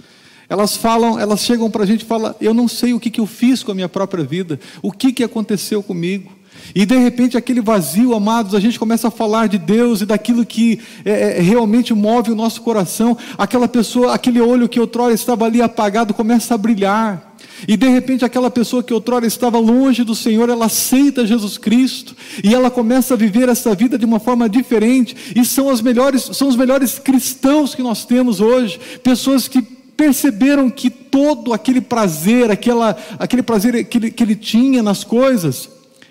Elas 0.49 0.75
falam, 0.75 1.19
elas 1.19 1.41
chegam 1.41 1.69
para 1.69 1.83
a 1.83 1.85
gente 1.85 2.01
e 2.01 2.05
falam: 2.05 2.35
Eu 2.41 2.53
não 2.53 2.67
sei 2.67 2.93
o 2.93 2.99
que, 2.99 3.09
que 3.09 3.21
eu 3.21 3.27
fiz 3.27 3.63
com 3.63 3.71
a 3.71 3.75
minha 3.75 3.89
própria 3.89 4.23
vida, 4.23 4.59
o 4.81 4.91
que, 4.91 5.11
que 5.11 5.23
aconteceu 5.23 5.81
comigo. 5.83 6.31
E 6.73 6.85
de 6.85 6.97
repente, 6.97 7.37
aquele 7.37 7.61
vazio, 7.61 8.15
amados, 8.15 8.55
a 8.55 8.59
gente 8.59 8.79
começa 8.79 9.09
a 9.09 9.11
falar 9.11 9.47
de 9.47 9.57
Deus 9.57 10.01
e 10.01 10.05
daquilo 10.05 10.45
que 10.45 10.79
é, 11.03 11.37
é, 11.37 11.41
realmente 11.41 11.93
move 11.93 12.31
o 12.31 12.35
nosso 12.35 12.61
coração. 12.61 13.17
Aquela 13.37 13.67
pessoa, 13.67 14.13
aquele 14.13 14.41
olho 14.41 14.69
que 14.69 14.79
outrora 14.79 15.13
estava 15.13 15.45
ali 15.45 15.61
apagado, 15.61 16.13
começa 16.13 16.55
a 16.55 16.57
brilhar. 16.57 17.34
E 17.67 17.75
de 17.75 17.87
repente, 17.87 18.25
aquela 18.25 18.49
pessoa 18.51 18.83
que 18.83 18.93
outrora 18.93 19.25
estava 19.25 19.57
longe 19.57 20.03
do 20.03 20.15
Senhor, 20.15 20.49
ela 20.49 20.65
aceita 20.65 21.25
Jesus 21.25 21.57
Cristo 21.57 22.15
e 22.43 22.53
ela 22.53 22.69
começa 22.69 23.13
a 23.13 23.17
viver 23.17 23.49
essa 23.49 23.73
vida 23.73 23.97
de 23.97 24.05
uma 24.05 24.19
forma 24.19 24.47
diferente. 24.47 25.15
E 25.35 25.43
são, 25.45 25.69
as 25.69 25.81
melhores, 25.81 26.21
são 26.33 26.47
os 26.47 26.55
melhores 26.55 26.99
cristãos 26.99 27.73
que 27.73 27.81
nós 27.81 28.05
temos 28.05 28.39
hoje, 28.39 28.79
pessoas 29.03 29.47
que 29.47 29.61
perceberam 29.61 30.69
que 30.69 30.89
todo 30.89 31.53
aquele 31.53 31.81
prazer, 31.81 32.51
aquela, 32.51 32.97
aquele 33.17 33.41
prazer 33.41 33.85
que 33.85 33.97
ele, 33.97 34.11
que 34.11 34.23
ele 34.23 34.35
tinha 34.35 34.83
nas 34.83 35.03
coisas, 35.03 35.69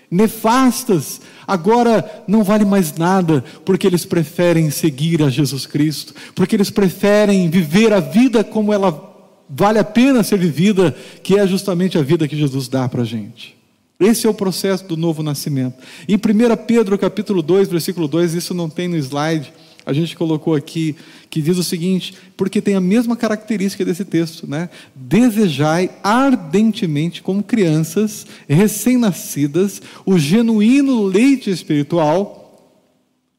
nefastas, 0.09 1.21
agora 1.47 2.23
não 2.27 2.43
vale 2.43 2.65
mais 2.65 2.95
nada, 2.95 3.43
porque 3.63 3.85
eles 3.85 4.05
preferem 4.05 4.69
seguir 4.69 5.21
a 5.21 5.29
Jesus 5.29 5.65
Cristo, 5.65 6.13
porque 6.33 6.55
eles 6.55 6.69
preferem 6.69 7.49
viver 7.49 7.93
a 7.93 7.99
vida 7.99 8.43
como 8.43 8.73
ela 8.73 9.14
vale 9.49 9.79
a 9.79 9.83
pena 9.83 10.23
ser 10.23 10.37
vivida, 10.37 10.95
que 11.23 11.37
é 11.37 11.47
justamente 11.47 11.97
a 11.97 12.01
vida 12.01 12.27
que 12.27 12.37
Jesus 12.37 12.67
dá 12.67 12.87
para 12.87 13.01
a 13.01 13.05
gente. 13.05 13.55
Esse 13.99 14.27
é 14.27 14.29
o 14.29 14.33
processo 14.33 14.85
do 14.85 14.97
novo 14.97 15.23
nascimento. 15.23 15.75
Em 16.07 16.15
1 16.15 16.19
Pedro 16.67 16.97
capítulo 16.97 17.41
2, 17.41 17.69
versículo 17.69 18.07
2, 18.07 18.33
isso 18.33 18.53
não 18.53 18.69
tem 18.69 18.87
no 18.87 18.97
slide, 18.97 19.53
a 19.85 19.93
gente 19.93 20.17
colocou 20.17 20.55
aqui, 20.55 20.95
que 21.29 21.41
diz 21.41 21.57
o 21.57 21.63
seguinte, 21.63 22.15
porque 22.35 22.61
tem 22.61 22.75
a 22.75 22.81
mesma 22.81 23.15
característica 23.15 23.85
desse 23.85 24.03
texto, 24.03 24.49
né? 24.49 24.69
Desejai 24.95 25.91
ardentemente, 26.03 27.21
como 27.21 27.43
crianças 27.43 28.25
recém-nascidas, 28.49 29.81
o 30.05 30.17
genuíno 30.17 31.03
leite 31.03 31.51
espiritual, 31.51 32.81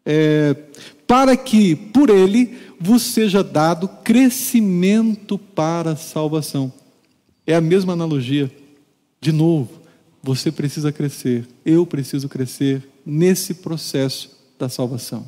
é, 0.07 0.55
para 1.07 1.37
que 1.37 1.75
por 1.75 2.11
ele 2.11 2.57
vos 2.81 3.03
seja 3.03 3.43
dado 3.43 3.89
crescimento 3.89 5.39
para 5.39 5.93
a 5.93 5.97
salvação. 5.97 6.73
É 7.47 7.55
a 7.55 7.61
mesma 7.61 7.93
analogia. 7.93 8.51
De 9.21 9.33
novo, 9.33 9.81
você 10.23 10.51
precisa 10.51 10.91
crescer, 10.93 11.47
eu 11.65 11.87
preciso 11.87 12.29
crescer 12.29 12.83
nesse 13.05 13.55
processo 13.55 14.31
da 14.59 14.69
salvação. 14.69 15.27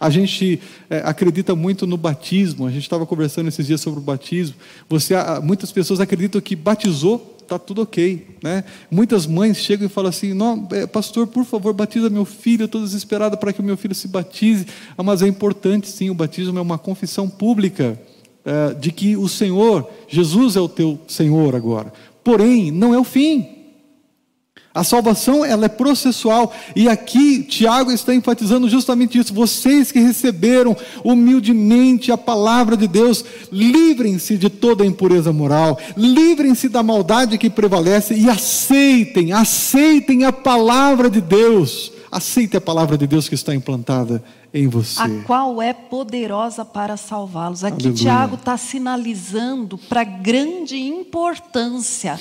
A 0.00 0.08
gente 0.08 0.58
é, 0.88 1.02
acredita 1.04 1.54
muito 1.54 1.86
no 1.86 1.98
batismo. 1.98 2.66
A 2.66 2.70
gente 2.70 2.84
estava 2.84 3.04
conversando 3.04 3.48
esses 3.48 3.66
dias 3.66 3.82
sobre 3.82 4.00
o 4.00 4.02
batismo. 4.02 4.56
Você, 4.88 5.14
muitas 5.42 5.70
pessoas 5.70 6.00
acreditam 6.00 6.40
que 6.40 6.56
batizou 6.56 7.36
está 7.50 7.58
tudo 7.58 7.82
ok, 7.82 8.36
né? 8.42 8.62
Muitas 8.88 9.26
mães 9.26 9.56
chegam 9.56 9.86
e 9.86 9.88
falam 9.88 10.10
assim: 10.10 10.32
Não, 10.32 10.68
é, 10.70 10.86
pastor, 10.86 11.26
por 11.26 11.44
favor, 11.44 11.74
batiza 11.74 12.08
meu 12.08 12.24
filho. 12.24 12.62
Eu 12.62 12.66
estou 12.66 12.80
desesperada 12.80 13.36
para 13.36 13.52
que 13.52 13.60
o 13.60 13.64
meu 13.64 13.76
filho 13.76 13.94
se 13.94 14.06
batize. 14.06 14.66
Ah, 14.96 15.02
mas 15.02 15.20
é 15.20 15.26
importante, 15.26 15.88
sim. 15.88 16.08
O 16.10 16.14
batismo 16.14 16.58
é 16.58 16.62
uma 16.62 16.78
confissão 16.78 17.28
pública 17.28 18.00
é, 18.44 18.74
de 18.74 18.92
que 18.92 19.16
o 19.16 19.28
Senhor, 19.28 19.88
Jesus 20.08 20.54
é 20.54 20.60
o 20.60 20.68
teu 20.68 20.98
Senhor 21.08 21.56
agora. 21.56 21.92
Porém, 22.22 22.70
não 22.70 22.94
é 22.94 22.98
o 22.98 23.04
fim. 23.04 23.59
A 24.72 24.84
salvação 24.84 25.44
ela 25.44 25.66
é 25.66 25.68
processual 25.68 26.52
e 26.76 26.88
aqui 26.88 27.42
Tiago 27.42 27.90
está 27.90 28.14
enfatizando 28.14 28.68
justamente 28.68 29.18
isso. 29.18 29.34
Vocês 29.34 29.90
que 29.90 29.98
receberam 29.98 30.76
humildemente 31.02 32.12
a 32.12 32.16
palavra 32.16 32.76
de 32.76 32.86
Deus, 32.86 33.24
livrem-se 33.50 34.38
de 34.38 34.48
toda 34.48 34.84
a 34.84 34.86
impureza 34.86 35.32
moral, 35.32 35.76
livrem-se 35.96 36.68
da 36.68 36.84
maldade 36.84 37.36
que 37.36 37.50
prevalece 37.50 38.14
e 38.14 38.30
aceitem, 38.30 39.32
aceitem 39.32 40.24
a 40.24 40.32
palavra 40.32 41.10
de 41.10 41.20
Deus. 41.20 41.92
Aceite 42.12 42.56
a 42.56 42.60
palavra 42.60 42.98
de 42.98 43.06
Deus 43.06 43.28
que 43.28 43.36
está 43.36 43.54
implantada 43.54 44.22
em 44.52 44.66
você. 44.66 45.00
A 45.00 45.08
qual 45.24 45.62
é 45.62 45.72
poderosa 45.72 46.64
para 46.64 46.96
salvá-los. 46.96 47.62
Aqui 47.62 47.86
Aleluia. 47.86 47.94
Tiago 47.94 48.34
está 48.34 48.56
sinalizando 48.56 49.78
para 49.78 50.02
grande 50.02 50.76
importância 50.76 52.18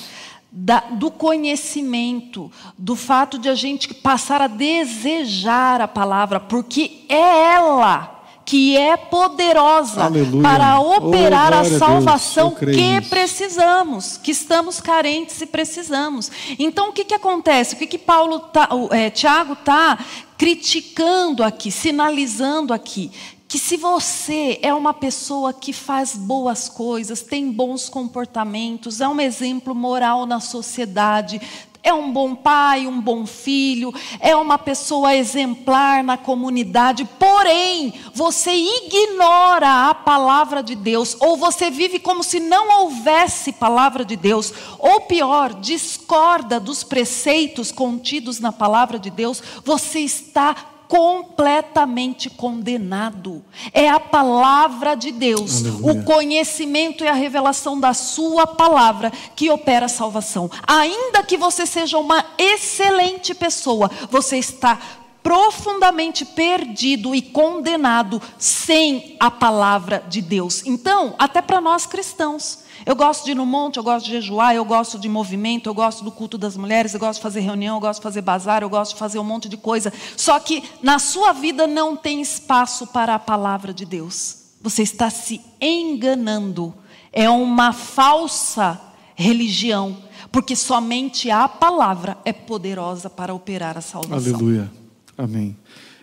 da, 0.52 0.80
do 0.80 1.12
conhecimento, 1.12 2.52
do 2.78 2.96
fato 2.96 3.38
de 3.38 3.50
a 3.50 3.56
gente 3.56 3.94
passar 3.94 4.42
a 4.42 4.48
desejar 4.48 5.82
a 5.82 5.88
palavra, 5.88 6.40
porque 6.40 7.06
é 7.08 7.54
ela 7.54 8.20
que 8.50 8.76
é 8.76 8.98
poderosa 8.98 10.06
Aleluia. 10.06 10.42
para 10.42 10.80
operar 10.80 11.54
oh, 11.54 11.60
a 11.60 11.64
salvação 11.66 12.58
a 12.60 12.66
que 12.66 13.00
precisamos, 13.08 14.18
que 14.18 14.32
estamos 14.32 14.82
carentes 14.82 15.40
e 15.40 15.46
precisamos. 15.46 16.32
Então, 16.58 16.90
o 16.90 16.92
que, 16.92 17.06
que 17.06 17.14
acontece? 17.14 17.76
O 17.76 17.78
que, 17.78 17.86
que 17.86 18.00
Paulo 18.00 18.40
tá, 18.40 18.68
é, 18.90 19.12
Tiago 19.12 19.54
está 19.54 20.00
criticando 20.36 21.44
aqui, 21.44 21.70
sinalizando 21.70 22.74
aqui? 22.74 23.12
Que 23.50 23.58
se 23.58 23.78
você 23.78 24.60
é 24.62 24.72
uma 24.72 24.94
pessoa 24.94 25.52
que 25.52 25.74
faz 25.74 26.16
boas 26.16 26.70
coisas, 26.70 27.24
tem 27.24 27.52
bons 27.52 27.90
comportamentos, 27.90 29.02
é 29.02 29.08
um 29.08 29.20
exemplo 29.20 29.74
moral 29.74 30.28
na 30.28 30.40
sociedade, 30.40 31.42
é 31.82 31.92
um 31.92 32.14
bom 32.14 32.36
pai, 32.36 32.86
um 32.86 33.02
bom 33.02 33.26
filho, 33.26 33.92
é 34.20 34.36
uma 34.36 34.60
pessoa 34.60 35.16
exemplar 35.16 36.04
na 36.04 36.16
comunidade, 36.16 37.10
porém, 37.18 37.92
você 38.14 38.52
ignora 38.52 39.90
a 39.90 39.96
palavra 39.96 40.62
de 40.62 40.76
Deus, 40.76 41.18
ou 41.20 41.36
você 41.36 41.72
vive 41.72 41.98
como 41.98 42.24
se 42.24 42.40
não 42.40 42.82
houvesse 42.82 43.52
palavra 43.54 44.06
de 44.06 44.16
Deus, 44.16 44.54
ou 44.78 45.02
pior, 45.02 45.56
discorda 45.56 46.60
dos 46.60 46.84
preceitos 46.84 47.72
contidos 47.72 48.40
na 48.40 48.52
palavra 48.52 49.00
de 49.00 49.10
Deus, 49.10 49.42
você 49.66 50.02
está 50.02 50.56
completamente 50.90 52.32
condenado. 52.32 53.46
É 53.72 53.88
a 53.88 54.00
palavra 54.00 54.96
de 54.96 55.12
Deus, 55.12 55.64
Aleluia. 55.64 56.02
o 56.02 56.04
conhecimento 56.04 57.04
e 57.04 57.08
a 57.08 57.14
revelação 57.14 57.80
da 57.80 57.94
Sua 57.94 58.48
palavra 58.48 59.14
que 59.36 59.52
opera 59.52 59.86
a 59.86 59.90
salvação. 59.90 60.50
Ainda 60.66 61.22
que 61.22 61.38
você 61.38 61.68
seja 61.68 62.00
uma 62.00 62.26
excelente 62.40 63.36
pessoa, 63.36 63.90
você 64.10 64.40
está 64.40 64.80
profundamente 65.22 66.26
perdido 66.26 67.14
e 67.14 67.22
condenado 67.22 68.22
sem 68.38 69.16
a 69.20 69.30
palavra 69.30 70.04
de 70.10 70.22
Deus. 70.22 70.64
Então, 70.66 71.16
até 71.20 71.42
para 71.42 71.62
nós 71.62 71.86
cristãos, 71.86 72.60
eu 72.86 72.96
gosto 72.96 73.26
de 73.26 73.32
ir 73.32 73.36
no 73.36 73.46
monte, 73.46 73.78
eu 73.78 73.84
gosto 73.84 74.06
de 74.06 74.12
jejuar, 74.12 74.56
eu 74.56 74.64
gosto 74.64 74.98
de 74.98 75.10
movimento, 75.10 75.70
eu 75.70 75.74
gosto 75.74 76.04
do 76.04 76.12
culto 76.12 76.38
das 76.38 76.56
mulheres, 76.56 76.94
eu 76.94 77.00
gosto 77.00 77.20
de 77.20 77.24
fazer 77.24 77.42
reunião, 77.42 77.76
eu 77.76 77.82
gosto 77.82 78.00
de 78.00 78.04
fazer 78.04 78.22
bazar, 78.22 78.64
eu 78.64 78.70
gosto 78.70 78.94
de 78.94 79.00
fazer 79.00 79.20
um 79.20 79.24
monte 79.24 79.50
de 79.50 79.58
coisa. 79.58 79.92
Só 80.16 80.40
que 80.40 80.64
na 80.82 80.98
sua 80.98 81.34
vida 81.34 81.68
não 81.68 81.96
tem 81.96 82.22
espaço 82.22 82.88
para 82.88 83.16
a 83.16 83.20
palavra 83.20 83.74
de 83.74 83.86
Deus. 83.86 84.38
Você 84.62 84.84
está 84.84 85.10
se 85.10 85.42
enganando. 85.60 86.74
É 87.12 87.30
uma 87.30 87.74
falsa 87.74 88.80
religião, 89.16 89.98
porque 90.32 90.56
somente 90.56 91.30
a 91.30 91.48
palavra 91.48 92.18
é 92.24 92.32
poderosa 92.32 93.10
para 93.10 93.34
operar 93.34 93.78
a 93.78 93.82
salvação. 93.82 94.34
Aleluia. 94.36 94.72
Amém. 95.20 95.54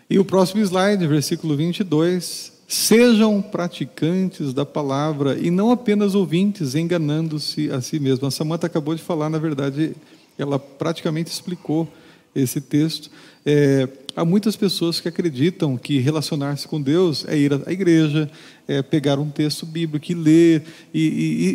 E 0.07 0.19
o 0.19 0.23
próximo 0.23 0.61
slide, 0.61 1.07
versículo 1.07 1.57
22. 1.57 2.53
Sejam 2.67 3.41
praticantes 3.41 4.53
da 4.53 4.63
palavra 4.63 5.39
e 5.39 5.49
não 5.49 5.71
apenas 5.71 6.13
ouvintes, 6.13 6.75
enganando-se 6.75 7.71
a 7.71 7.81
si 7.81 7.99
mesmos. 7.99 8.25
A 8.27 8.29
Samanta 8.29 8.67
acabou 8.67 8.93
de 8.93 9.01
falar, 9.01 9.27
na 9.27 9.39
verdade, 9.39 9.95
ela 10.37 10.59
praticamente 10.59 11.31
explicou 11.31 11.91
esse 12.35 12.61
texto. 12.61 13.09
É, 13.43 13.89
há 14.15 14.23
muitas 14.23 14.55
pessoas 14.55 14.99
que 14.99 15.07
acreditam 15.07 15.77
que 15.77 15.97
relacionar-se 15.97 16.67
com 16.67 16.79
Deus 16.79 17.25
é 17.27 17.35
ir 17.35 17.51
à 17.65 17.71
igreja, 17.71 18.29
é 18.67 18.83
pegar 18.83 19.17
um 19.17 19.31
texto 19.31 19.65
bíblico 19.65 20.11
e 20.11 20.13
ler, 20.13 20.63
e, 20.93 21.01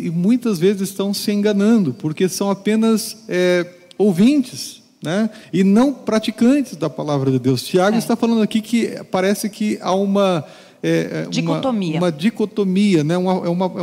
e, 0.03 0.07
e 0.07 0.09
muitas 0.09 0.59
vezes 0.59 0.89
estão 0.89 1.13
se 1.13 1.31
enganando, 1.31 1.93
porque 1.93 2.27
são 2.27 2.51
apenas 2.51 3.23
é, 3.29 3.65
ouvintes. 3.97 4.82
Né? 5.03 5.29
E 5.51 5.63
não 5.63 5.93
praticantes 5.93 6.77
da 6.77 6.89
palavra 6.89 7.29
de 7.29 7.37
Deus. 7.37 7.61
Tiago 7.61 7.95
é. 7.95 7.99
está 7.99 8.15
falando 8.15 8.41
aqui 8.41 8.61
que 8.61 9.03
parece 9.11 9.49
que 9.49 9.77
há 9.81 9.93
uma 9.93 10.45
é, 10.81 11.23
é 11.23 11.29
dicotomia. 11.29 11.97
Uma, 11.97 12.05
uma 12.05 12.11
dicotomia, 12.11 13.03
né? 13.03 13.17
uma, 13.17 13.33
é 13.45 13.49
uma, 13.49 13.65
é 13.65 13.81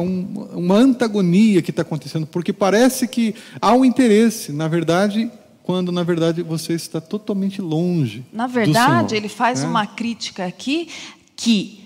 uma 0.57 0.77
antagonia 0.77 1.63
que 1.63 1.71
está 1.71 1.83
acontecendo, 1.83 2.27
porque 2.27 2.53
parece 2.53 3.07
que 3.07 3.35
há 3.61 3.75
um 3.75 3.85
interesse, 3.85 4.51
na 4.51 4.67
verdade, 4.67 5.31
quando 5.63 5.93
na 5.93 6.03
verdade 6.03 6.43
você 6.43 6.75
está 6.75 7.01
totalmente 7.01 7.63
longe. 7.63 8.25
Na 8.33 8.47
verdade, 8.47 9.15
ele 9.15 9.29
faz 9.29 9.63
né? 9.63 9.69
uma 9.69 9.87
crítica 9.87 10.45
aqui 10.45 10.89
que 11.37 11.85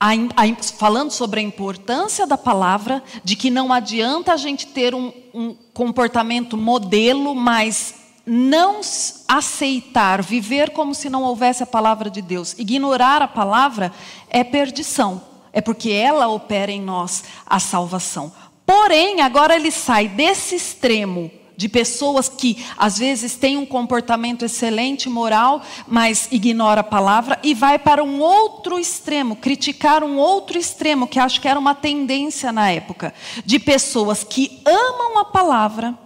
a, 0.00 0.12
a, 0.12 0.54
falando 0.76 1.10
sobre 1.10 1.40
a 1.40 1.42
importância 1.42 2.26
da 2.26 2.38
palavra, 2.38 3.02
de 3.22 3.36
que 3.36 3.50
não 3.50 3.72
adianta 3.72 4.32
a 4.32 4.36
gente 4.36 4.66
ter 4.66 4.94
um, 4.94 5.12
um 5.32 5.54
comportamento 5.72 6.56
modelo, 6.56 7.34
mas 7.34 8.03
não 8.26 8.80
aceitar, 9.28 10.22
viver 10.22 10.70
como 10.70 10.94
se 10.94 11.10
não 11.10 11.22
houvesse 11.22 11.62
a 11.62 11.66
palavra 11.66 12.08
de 12.08 12.22
Deus, 12.22 12.54
ignorar 12.58 13.22
a 13.22 13.28
palavra 13.28 13.92
é 14.30 14.42
perdição. 14.42 15.22
É 15.52 15.60
porque 15.60 15.90
ela 15.90 16.26
opera 16.26 16.72
em 16.72 16.80
nós 16.80 17.22
a 17.46 17.60
salvação. 17.60 18.32
Porém, 18.66 19.20
agora 19.20 19.54
ele 19.54 19.70
sai 19.70 20.08
desse 20.08 20.56
extremo 20.56 21.30
de 21.56 21.68
pessoas 21.68 22.28
que 22.28 22.64
às 22.76 22.98
vezes 22.98 23.36
têm 23.36 23.56
um 23.56 23.66
comportamento 23.66 24.44
excelente, 24.44 25.08
moral, 25.08 25.62
mas 25.86 26.28
ignora 26.30 26.80
a 26.80 26.84
palavra 26.84 27.38
e 27.42 27.54
vai 27.54 27.78
para 27.78 28.02
um 28.02 28.20
outro 28.20 28.78
extremo, 28.78 29.36
criticar 29.36 30.02
um 30.02 30.16
outro 30.16 30.58
extremo 30.58 31.06
que 31.06 31.18
acho 31.18 31.40
que 31.40 31.48
era 31.48 31.58
uma 31.58 31.74
tendência 31.74 32.50
na 32.50 32.70
época, 32.70 33.14
de 33.44 33.58
pessoas 33.58 34.24
que 34.24 34.60
amam 34.64 35.18
a 35.18 35.24
palavra, 35.24 35.96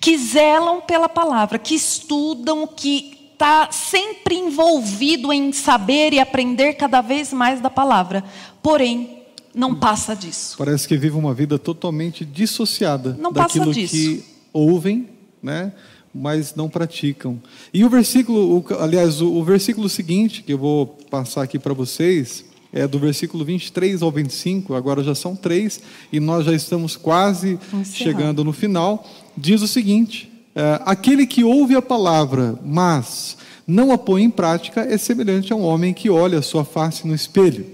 que 0.00 0.16
zelam 0.16 0.80
pela 0.80 1.08
palavra, 1.08 1.58
que 1.58 1.74
estudam, 1.74 2.66
que 2.66 3.16
está 3.32 3.68
sempre 3.70 4.34
envolvido 4.34 5.32
em 5.32 5.52
saber 5.52 6.12
e 6.12 6.20
aprender 6.20 6.74
cada 6.74 7.00
vez 7.00 7.32
mais 7.32 7.60
da 7.60 7.68
palavra. 7.68 8.24
Porém, 8.62 9.24
não 9.54 9.74
passa 9.74 10.14
disso. 10.14 10.56
Parece 10.58 10.86
que 10.88 10.96
vive 10.96 11.16
uma 11.16 11.34
vida 11.34 11.58
totalmente 11.58 12.24
dissociada 12.24 13.16
não 13.18 13.32
daquilo 13.32 13.72
que 13.72 14.24
ouvem, 14.52 15.08
né? 15.42 15.72
mas 16.14 16.54
não 16.54 16.68
praticam. 16.68 17.40
E 17.72 17.84
o 17.84 17.90
versículo, 17.90 18.64
aliás, 18.80 19.20
o, 19.20 19.32
o 19.32 19.44
versículo 19.44 19.88
seguinte 19.88 20.42
que 20.42 20.52
eu 20.52 20.58
vou 20.58 20.86
passar 21.10 21.42
aqui 21.42 21.58
para 21.58 21.74
vocês, 21.74 22.44
é 22.72 22.86
do 22.86 22.98
versículo 22.98 23.44
23 23.44 24.02
ao 24.02 24.10
25, 24.10 24.74
agora 24.74 25.02
já 25.02 25.14
são 25.14 25.34
três, 25.34 25.80
e 26.12 26.20
nós 26.20 26.44
já 26.44 26.52
estamos 26.52 26.96
quase 26.96 27.58
chegando 27.84 28.44
no 28.44 28.52
final. 28.52 29.06
Diz 29.36 29.62
o 29.62 29.68
seguinte: 29.68 30.30
é, 30.54 30.80
aquele 30.84 31.26
que 31.26 31.44
ouve 31.44 31.74
a 31.74 31.82
palavra, 31.82 32.58
mas 32.64 33.36
não 33.66 33.92
a 33.92 33.98
põe 33.98 34.22
em 34.22 34.30
prática, 34.30 34.80
é 34.80 34.96
semelhante 34.96 35.52
a 35.52 35.56
um 35.56 35.62
homem 35.62 35.92
que 35.92 36.08
olha 36.08 36.38
a 36.38 36.42
sua 36.42 36.64
face 36.64 37.06
no 37.06 37.14
espelho. 37.14 37.66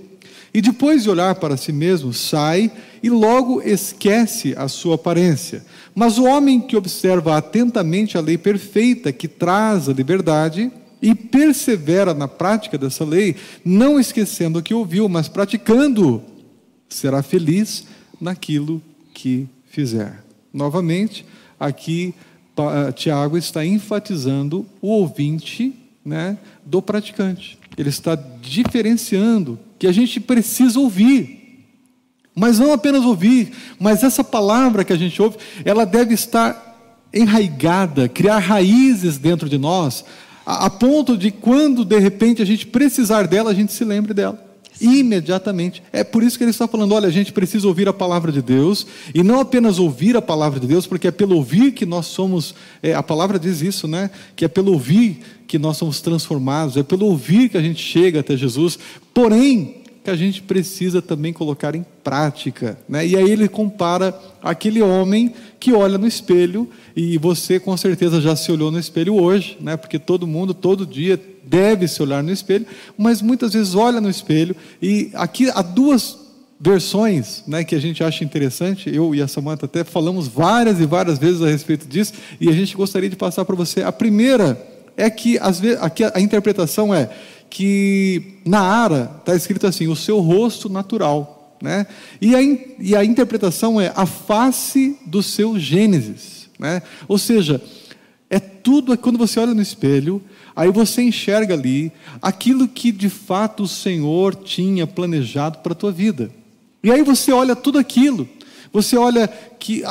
E 0.54 0.60
depois 0.60 1.02
de 1.02 1.10
olhar 1.10 1.34
para 1.36 1.56
si 1.56 1.72
mesmo, 1.72 2.12
sai 2.12 2.70
e 3.02 3.08
logo 3.08 3.62
esquece 3.62 4.54
a 4.56 4.68
sua 4.68 4.96
aparência. 4.96 5.64
Mas 5.94 6.18
o 6.18 6.24
homem 6.24 6.60
que 6.60 6.76
observa 6.76 7.36
atentamente 7.36 8.18
a 8.18 8.20
lei 8.20 8.36
perfeita 8.36 9.12
que 9.12 9.26
traz 9.26 9.88
a 9.88 9.92
liberdade, 9.92 10.70
e 11.02 11.16
persevera 11.16 12.14
na 12.14 12.28
prática 12.28 12.78
dessa 12.78 13.04
lei, 13.04 13.34
não 13.64 13.98
esquecendo 13.98 14.60
o 14.60 14.62
que 14.62 14.72
ouviu, 14.72 15.08
mas 15.08 15.26
praticando, 15.26 16.22
será 16.88 17.22
feliz 17.22 17.84
naquilo 18.20 18.80
que 19.12 19.48
fizer. 19.66 20.22
Novamente, 20.54 21.26
aqui 21.58 22.14
eh, 22.56 22.92
Tiago 22.92 23.36
está 23.36 23.66
enfatizando 23.66 24.64
o 24.80 24.88
ouvinte 24.88 25.74
né, 26.04 26.38
do 26.64 26.80
praticante. 26.80 27.58
Ele 27.76 27.88
está 27.88 28.14
diferenciando 28.14 29.58
que 29.78 29.86
a 29.86 29.92
gente 29.92 30.20
precisa 30.20 30.78
ouvir. 30.78 31.40
Mas 32.34 32.58
não 32.58 32.72
apenas 32.72 33.04
ouvir, 33.04 33.52
mas 33.78 34.02
essa 34.02 34.22
palavra 34.22 34.84
que 34.84 34.92
a 34.92 34.96
gente 34.96 35.20
ouve, 35.20 35.36
ela 35.64 35.84
deve 35.84 36.14
estar 36.14 37.08
enraigada, 37.12 38.08
criar 38.08 38.38
raízes 38.38 39.18
dentro 39.18 39.48
de 39.48 39.58
nós, 39.58 40.04
a, 40.44 40.66
a 40.66 40.70
ponto 40.70 41.16
de 41.16 41.30
quando 41.30 41.84
de 41.84 41.98
repente 41.98 42.42
a 42.42 42.44
gente 42.44 42.66
precisar 42.66 43.26
dela, 43.26 43.50
a 43.50 43.54
gente 43.54 43.72
se 43.72 43.84
lembre 43.84 44.14
dela. 44.14 44.52
Imediatamente. 44.80 45.82
É 45.92 46.02
por 46.02 46.22
isso 46.22 46.36
que 46.36 46.42
ele 46.44 46.50
está 46.50 46.66
falando: 46.66 46.94
olha, 46.94 47.06
a 47.06 47.12
gente 47.12 47.32
precisa 47.32 47.68
ouvir 47.68 47.88
a 47.88 47.92
palavra 47.92 48.32
de 48.32 48.42
Deus, 48.42 48.86
e 49.14 49.22
não 49.22 49.40
apenas 49.40 49.78
ouvir 49.78 50.16
a 50.16 50.22
palavra 50.22 50.58
de 50.58 50.66
Deus, 50.66 50.86
porque 50.86 51.06
é 51.06 51.10
pelo 51.10 51.36
ouvir 51.36 51.72
que 51.72 51.86
nós 51.86 52.06
somos, 52.06 52.54
é, 52.82 52.94
a 52.94 53.02
palavra 53.02 53.38
diz 53.38 53.62
isso, 53.62 53.86
né? 53.86 54.10
Que 54.34 54.44
é 54.44 54.48
pelo 54.48 54.72
ouvir 54.72 55.20
que 55.46 55.58
nós 55.58 55.76
somos 55.76 56.00
transformados, 56.00 56.76
é 56.76 56.82
pelo 56.82 57.06
ouvir 57.06 57.48
que 57.48 57.56
a 57.56 57.62
gente 57.62 57.82
chega 57.82 58.20
até 58.20 58.36
Jesus. 58.36 58.78
Porém, 59.12 59.82
que 60.02 60.10
a 60.10 60.16
gente 60.16 60.42
precisa 60.42 61.00
também 61.00 61.32
colocar 61.32 61.74
em 61.74 61.84
prática. 62.02 62.76
Né? 62.88 63.06
E 63.06 63.16
aí 63.16 63.30
ele 63.30 63.48
compara 63.48 64.18
aquele 64.42 64.82
homem 64.82 65.32
que 65.60 65.72
olha 65.72 65.96
no 65.96 66.08
espelho, 66.08 66.68
e 66.94 67.18
você 67.18 67.58
com 67.58 67.76
certeza 67.76 68.20
já 68.20 68.36
se 68.36 68.50
olhou 68.50 68.70
no 68.70 68.78
espelho 68.78 69.14
hoje, 69.14 69.56
né? 69.60 69.76
porque 69.76 69.98
todo 69.98 70.26
mundo, 70.26 70.54
todo 70.54 70.86
dia, 70.86 71.20
deve 71.44 71.88
se 71.88 72.02
olhar 72.02 72.22
no 72.22 72.30
espelho, 72.30 72.66
mas 72.96 73.20
muitas 73.20 73.52
vezes 73.52 73.74
olha 73.74 74.00
no 74.00 74.08
espelho, 74.08 74.54
e 74.80 75.10
aqui 75.14 75.50
há 75.50 75.62
duas 75.62 76.18
versões 76.60 77.42
né, 77.46 77.64
que 77.64 77.74
a 77.74 77.80
gente 77.80 78.04
acha 78.04 78.22
interessante, 78.22 78.88
eu 78.94 79.14
e 79.14 79.20
a 79.20 79.26
Samanta 79.26 79.66
até 79.66 79.82
falamos 79.82 80.28
várias 80.28 80.78
e 80.80 80.86
várias 80.86 81.18
vezes 81.18 81.42
a 81.42 81.48
respeito 81.48 81.88
disso, 81.88 82.12
e 82.40 82.48
a 82.48 82.52
gente 82.52 82.76
gostaria 82.76 83.10
de 83.10 83.16
passar 83.16 83.44
para 83.44 83.56
você. 83.56 83.82
A 83.82 83.90
primeira 83.90 84.60
é 84.96 85.10
que, 85.10 85.38
às 85.38 85.58
vezes, 85.58 85.82
aqui 85.82 86.04
a 86.04 86.20
interpretação 86.20 86.94
é 86.94 87.10
que 87.50 88.38
na 88.46 88.60
Ara 88.60 89.16
está 89.18 89.34
escrito 89.34 89.66
assim: 89.66 89.88
o 89.88 89.96
seu 89.96 90.20
rosto 90.20 90.68
natural. 90.68 91.56
Né? 91.60 91.86
E, 92.20 92.34
a, 92.34 92.42
e 92.78 92.96
a 92.96 93.04
interpretação 93.04 93.80
é 93.80 93.92
a 93.94 94.04
face 94.04 94.96
do 95.06 95.22
seu 95.22 95.58
Gênesis. 95.58 96.41
Né? 96.62 96.80
Ou 97.08 97.18
seja, 97.18 97.60
é 98.30 98.38
tudo, 98.38 98.92
é 98.92 98.96
quando 98.96 99.18
você 99.18 99.40
olha 99.40 99.52
no 99.52 99.60
espelho, 99.60 100.22
aí 100.54 100.70
você 100.70 101.02
enxerga 101.02 101.54
ali 101.54 101.90
aquilo 102.22 102.68
que 102.68 102.92
de 102.92 103.08
fato 103.08 103.64
o 103.64 103.68
Senhor 103.68 104.36
tinha 104.36 104.86
planejado 104.86 105.58
para 105.58 105.72
a 105.72 105.74
tua 105.74 105.90
vida. 105.90 106.30
E 106.84 106.90
aí 106.90 107.02
você 107.02 107.32
olha 107.32 107.56
tudo 107.56 107.80
aquilo, 107.80 108.28
você 108.72 108.96
olha 108.96 109.26
que, 109.58 109.82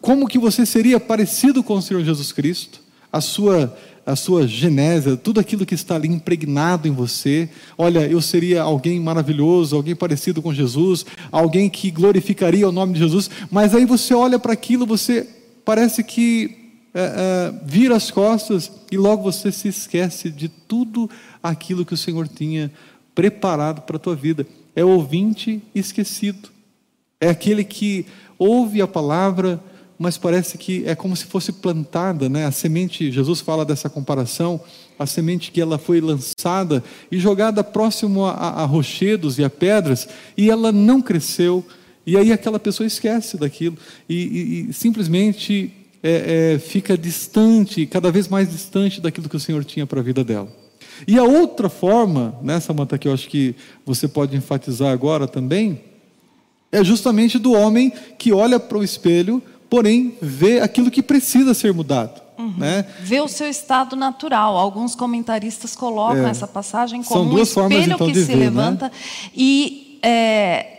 como 0.00 0.28
que 0.28 0.38
você 0.38 0.64
seria 0.64 1.00
parecido 1.00 1.64
com 1.64 1.74
o 1.74 1.82
Senhor 1.82 2.04
Jesus 2.04 2.30
Cristo, 2.30 2.80
a 3.12 3.20
sua 3.20 3.76
a 4.06 4.14
sua 4.14 4.46
genese, 4.46 5.16
tudo 5.16 5.40
aquilo 5.40 5.64
que 5.64 5.74
está 5.74 5.94
ali 5.94 6.08
impregnado 6.08 6.86
em 6.86 6.90
você. 6.90 7.48
Olha, 7.76 8.00
eu 8.00 8.20
seria 8.20 8.60
alguém 8.60 9.00
maravilhoso, 9.00 9.74
alguém 9.74 9.96
parecido 9.96 10.42
com 10.42 10.52
Jesus, 10.52 11.06
alguém 11.32 11.70
que 11.70 11.90
glorificaria 11.90 12.68
o 12.68 12.72
nome 12.72 12.92
de 12.92 12.98
Jesus, 12.98 13.30
mas 13.50 13.74
aí 13.74 13.86
você 13.86 14.12
olha 14.12 14.38
para 14.38 14.52
aquilo, 14.52 14.84
você 14.84 15.26
parece 15.64 16.02
que 16.04 16.64
é, 16.94 17.00
é, 17.02 17.54
vira 17.64 17.96
as 17.96 18.10
costas 18.10 18.70
e 18.90 18.96
logo 18.96 19.22
você 19.22 19.50
se 19.50 19.68
esquece 19.68 20.30
de 20.30 20.48
tudo 20.48 21.10
aquilo 21.42 21.84
que 21.84 21.94
o 21.94 21.96
Senhor 21.96 22.28
tinha 22.28 22.70
preparado 23.14 23.82
para 23.82 23.96
a 23.96 24.00
tua 24.00 24.14
vida. 24.14 24.46
É 24.76 24.84
ouvinte 24.84 25.62
esquecido. 25.74 26.48
É 27.20 27.28
aquele 27.28 27.64
que 27.64 28.06
ouve 28.38 28.82
a 28.82 28.86
palavra, 28.86 29.60
mas 29.98 30.18
parece 30.18 30.58
que 30.58 30.84
é 30.86 30.94
como 30.94 31.16
se 31.16 31.24
fosse 31.24 31.52
plantada, 31.52 32.28
né? 32.28 32.46
A 32.46 32.50
semente, 32.50 33.10
Jesus 33.10 33.40
fala 33.40 33.64
dessa 33.64 33.88
comparação, 33.88 34.60
a 34.98 35.06
semente 35.06 35.50
que 35.50 35.60
ela 35.60 35.78
foi 35.78 36.00
lançada 36.00 36.82
e 37.10 37.18
jogada 37.18 37.64
próximo 37.64 38.24
a, 38.24 38.32
a 38.32 38.64
rochedos 38.64 39.38
e 39.38 39.44
a 39.44 39.50
pedras, 39.50 40.08
e 40.36 40.50
ela 40.50 40.70
não 40.70 41.00
cresceu, 41.00 41.64
e 42.06 42.16
aí 42.16 42.32
aquela 42.32 42.58
pessoa 42.58 42.86
esquece 42.86 43.36
daquilo 43.36 43.76
e, 44.08 44.14
e, 44.14 44.70
e 44.70 44.72
simplesmente 44.72 45.72
é, 46.02 46.54
é, 46.54 46.58
fica 46.58 46.98
distante, 46.98 47.86
cada 47.86 48.10
vez 48.10 48.28
mais 48.28 48.50
distante 48.50 49.00
daquilo 49.00 49.28
que 49.28 49.36
o 49.36 49.40
Senhor 49.40 49.64
tinha 49.64 49.86
para 49.86 50.00
a 50.00 50.02
vida 50.02 50.22
dela. 50.22 50.48
E 51.08 51.18
a 51.18 51.24
outra 51.24 51.68
forma, 51.68 52.38
nessa 52.42 52.72
né, 52.72 52.78
manta 52.78 52.98
que 52.98 53.08
eu 53.08 53.12
acho 53.12 53.28
que 53.28 53.54
você 53.84 54.06
pode 54.06 54.36
enfatizar 54.36 54.92
agora 54.92 55.26
também, 55.26 55.80
é 56.70 56.84
justamente 56.84 57.38
do 57.38 57.52
homem 57.52 57.92
que 58.18 58.32
olha 58.32 58.60
para 58.60 58.78
o 58.78 58.84
espelho 58.84 59.42
porém 59.74 60.16
vê 60.22 60.60
aquilo 60.60 60.88
que 60.88 61.02
precisa 61.02 61.52
ser 61.52 61.74
mudado. 61.74 62.22
Uhum. 62.38 62.54
Né? 62.56 62.84
Vê 63.00 63.20
o 63.20 63.26
seu 63.26 63.48
estado 63.48 63.96
natural. 63.96 64.56
Alguns 64.56 64.94
comentaristas 64.94 65.74
colocam 65.74 66.26
é. 66.26 66.30
essa 66.30 66.46
passagem 66.46 67.02
como 67.02 67.34
um 67.34 67.42
espelho 67.42 67.46
formas, 67.46 67.86
então, 67.86 68.06
que 68.06 68.14
se 68.14 68.24
ver, 68.24 68.36
levanta 68.36 68.86
né? 68.86 68.90
e 69.34 69.98
é, 70.00 70.73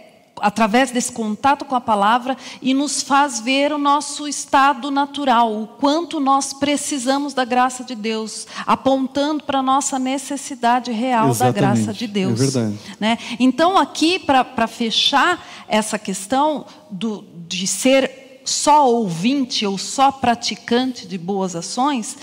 através 0.45 0.91
desse 0.91 1.11
contato 1.11 1.65
com 1.65 1.73
a 1.73 1.81
palavra 1.81 2.37
e 2.61 2.71
nos 2.71 3.01
faz 3.01 3.39
ver 3.39 3.73
o 3.73 3.79
nosso 3.79 4.27
estado 4.27 4.91
natural, 4.91 5.59
o 5.59 5.65
quanto 5.65 6.19
nós 6.19 6.53
precisamos 6.53 7.33
da 7.33 7.43
graça 7.43 7.83
de 7.83 7.95
Deus, 7.95 8.45
apontando 8.63 9.43
para 9.43 9.57
a 9.57 9.63
nossa 9.63 9.97
necessidade 9.97 10.91
real 10.91 11.29
Exatamente. 11.29 11.55
da 11.55 11.59
graça 11.59 11.91
de 11.91 12.05
Deus. 12.05 12.39
É 12.39 12.43
verdade. 12.43 12.79
Né? 12.99 13.17
Então, 13.39 13.75
aqui, 13.75 14.19
para 14.19 14.67
fechar 14.67 15.43
essa 15.67 15.97
questão 15.97 16.67
do, 16.91 17.25
de 17.47 17.65
ser 17.65 18.43
só 18.45 18.87
ouvinte 18.87 19.65
ou 19.65 19.79
só 19.79 20.11
praticante 20.11 21.07
de 21.07 21.17
boas 21.17 21.55
ações, 21.55 22.17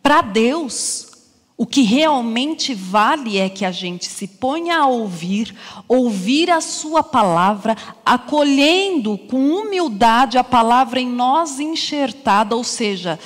para 0.00 0.22
Deus, 0.22 1.08
o 1.56 1.64
que 1.64 1.82
realmente 1.82 2.74
vale 2.74 3.38
é 3.38 3.48
que 3.48 3.64
a 3.64 3.70
gente 3.70 4.06
se 4.06 4.26
ponha 4.26 4.78
a 4.78 4.86
ouvir, 4.86 5.54
ouvir 5.86 6.50
a 6.50 6.60
Sua 6.60 7.00
palavra, 7.00 7.76
acolhendo 8.04 9.16
com 9.16 9.36
humildade 9.36 10.36
a 10.36 10.42
palavra 10.42 11.00
em 11.00 11.08
nós 11.08 11.60
enxertada, 11.60 12.56
ou 12.56 12.64
seja, 12.64 13.20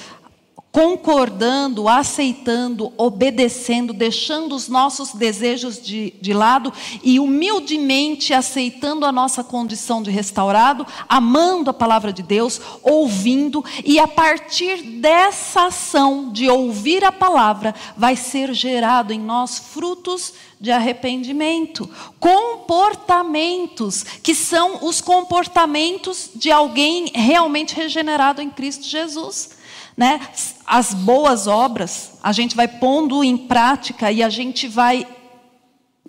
concordando, 0.71 1.89
aceitando, 1.89 2.93
obedecendo, 2.97 3.93
deixando 3.93 4.55
os 4.55 4.69
nossos 4.69 5.13
desejos 5.13 5.83
de, 5.83 6.15
de 6.21 6.33
lado 6.35 6.73
e 7.03 7.19
humildemente 7.19 8.35
aceitando 8.35 9.07
a 9.07 9.13
nossa 9.13 9.43
condição 9.43 10.03
de 10.03 10.11
restaurado, 10.11 10.87
amando 11.09 11.71
a 11.71 11.75
palavra 11.75 12.13
de 12.13 12.23
Deus, 12.23 12.61
ouvindo, 12.83 13.65
e 13.85 13.99
a 13.99 14.07
partir 14.07 14.83
dessa 14.83 15.67
ação 15.67 16.31
de 16.31 16.49
ouvir 16.49 17.03
a 17.03 17.11
palavra, 17.11 17.75
vai 17.97 18.15
ser 18.15 18.53
gerado 18.53 19.13
em 19.13 19.19
nós 19.19 19.59
frutos 19.59 20.35
de 20.61 20.71
arrependimento, 20.71 21.89
comportamentos 22.21 24.03
que 24.23 24.35
são 24.35 24.85
os 24.85 25.01
comportamentos 25.01 26.31
de 26.35 26.51
alguém 26.51 27.11
realmente 27.15 27.75
regenerado 27.75 28.43
em 28.43 28.51
Cristo 28.51 28.85
Jesus. 28.85 29.58
Né? 29.99 30.21
As 30.65 30.95
boas 30.95 31.49
obras, 31.49 32.13
a 32.23 32.31
gente 32.31 32.55
vai 32.55 32.69
pondo 32.69 33.25
em 33.25 33.37
prática 33.37 34.13
e 34.13 34.23
a 34.23 34.31
gente 34.31 34.69
vai. 34.69 35.05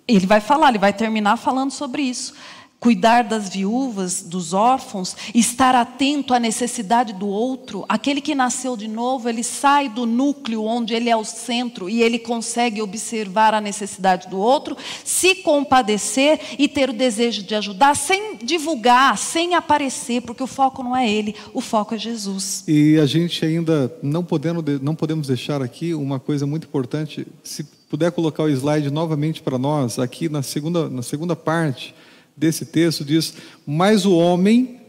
Ele 0.06 0.26
vai 0.26 0.40
falar, 0.40 0.68
ele 0.68 0.78
vai 0.78 0.92
terminar 0.92 1.36
falando 1.36 1.72
sobre 1.72 2.02
isso 2.02 2.32
cuidar 2.80 3.22
das 3.24 3.50
viúvas, 3.50 4.22
dos 4.22 4.54
órfãos, 4.54 5.14
estar 5.34 5.74
atento 5.74 6.32
à 6.32 6.40
necessidade 6.40 7.12
do 7.12 7.28
outro. 7.28 7.84
Aquele 7.86 8.22
que 8.22 8.34
nasceu 8.34 8.74
de 8.74 8.88
novo, 8.88 9.28
ele 9.28 9.44
sai 9.44 9.90
do 9.90 10.06
núcleo 10.06 10.64
onde 10.64 10.94
ele 10.94 11.10
é 11.10 11.16
o 11.16 11.24
centro 11.24 11.90
e 11.90 12.02
ele 12.02 12.18
consegue 12.18 12.80
observar 12.80 13.52
a 13.52 13.60
necessidade 13.60 14.28
do 14.28 14.38
outro, 14.38 14.76
se 15.04 15.34
compadecer 15.36 16.40
e 16.58 16.66
ter 16.66 16.88
o 16.88 16.94
desejo 16.94 17.42
de 17.42 17.54
ajudar, 17.54 17.94
sem 17.94 18.36
divulgar, 18.36 19.18
sem 19.18 19.54
aparecer, 19.54 20.22
porque 20.22 20.42
o 20.42 20.46
foco 20.46 20.82
não 20.82 20.96
é 20.96 21.08
ele, 21.08 21.36
o 21.52 21.60
foco 21.60 21.94
é 21.94 21.98
Jesus. 21.98 22.64
E 22.66 22.98
a 22.98 23.04
gente 23.04 23.44
ainda 23.44 23.94
não 24.02 24.24
podemos, 24.24 24.64
não 24.80 24.94
podemos 24.94 25.26
deixar 25.26 25.60
aqui 25.60 25.92
uma 25.92 26.18
coisa 26.18 26.46
muito 26.46 26.66
importante, 26.66 27.26
se 27.44 27.62
puder 27.90 28.10
colocar 28.12 28.44
o 28.44 28.48
slide 28.48 28.90
novamente 28.90 29.42
para 29.42 29.58
nós, 29.58 29.98
aqui 29.98 30.30
na 30.30 30.42
segunda, 30.42 30.88
na 30.88 31.02
segunda 31.02 31.36
parte 31.36 31.94
desse 32.40 32.64
texto 32.64 33.04
diz: 33.04 33.34
Mas 33.66 34.06
o 34.06 34.16
homem 34.16 34.80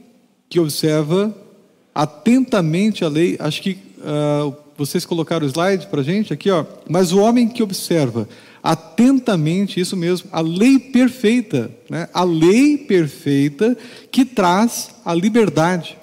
que 0.50 0.60
observa 0.60 1.36
atentamente 1.94 3.04
a 3.04 3.10
lei, 3.10 3.36
acho 3.38 3.62
que 3.62 3.78
uh, 4.00 4.56
vocês 4.78 5.06
colocaram 5.06 5.46
o 5.46 5.50
slide 5.50 5.88
para 5.88 6.00
a 6.00 6.04
gente 6.04 6.34
aqui, 6.34 6.50
ó. 6.50 6.66
Mas 6.90 7.12
o 7.12 7.20
homem 7.20 7.48
que 7.48 7.62
observa 7.62 8.28
atentamente, 8.64 9.80
isso 9.80 9.98
mesmo, 9.98 10.30
a 10.32 10.40
lei 10.40 10.80
perfeita, 10.80 11.70
né? 11.90 12.08
a 12.14 12.24
lei 12.24 12.78
perfeita 12.78 13.78
que 14.10 14.24
traz 14.24 14.92
a 15.04 15.14
liberdade. 15.14 15.98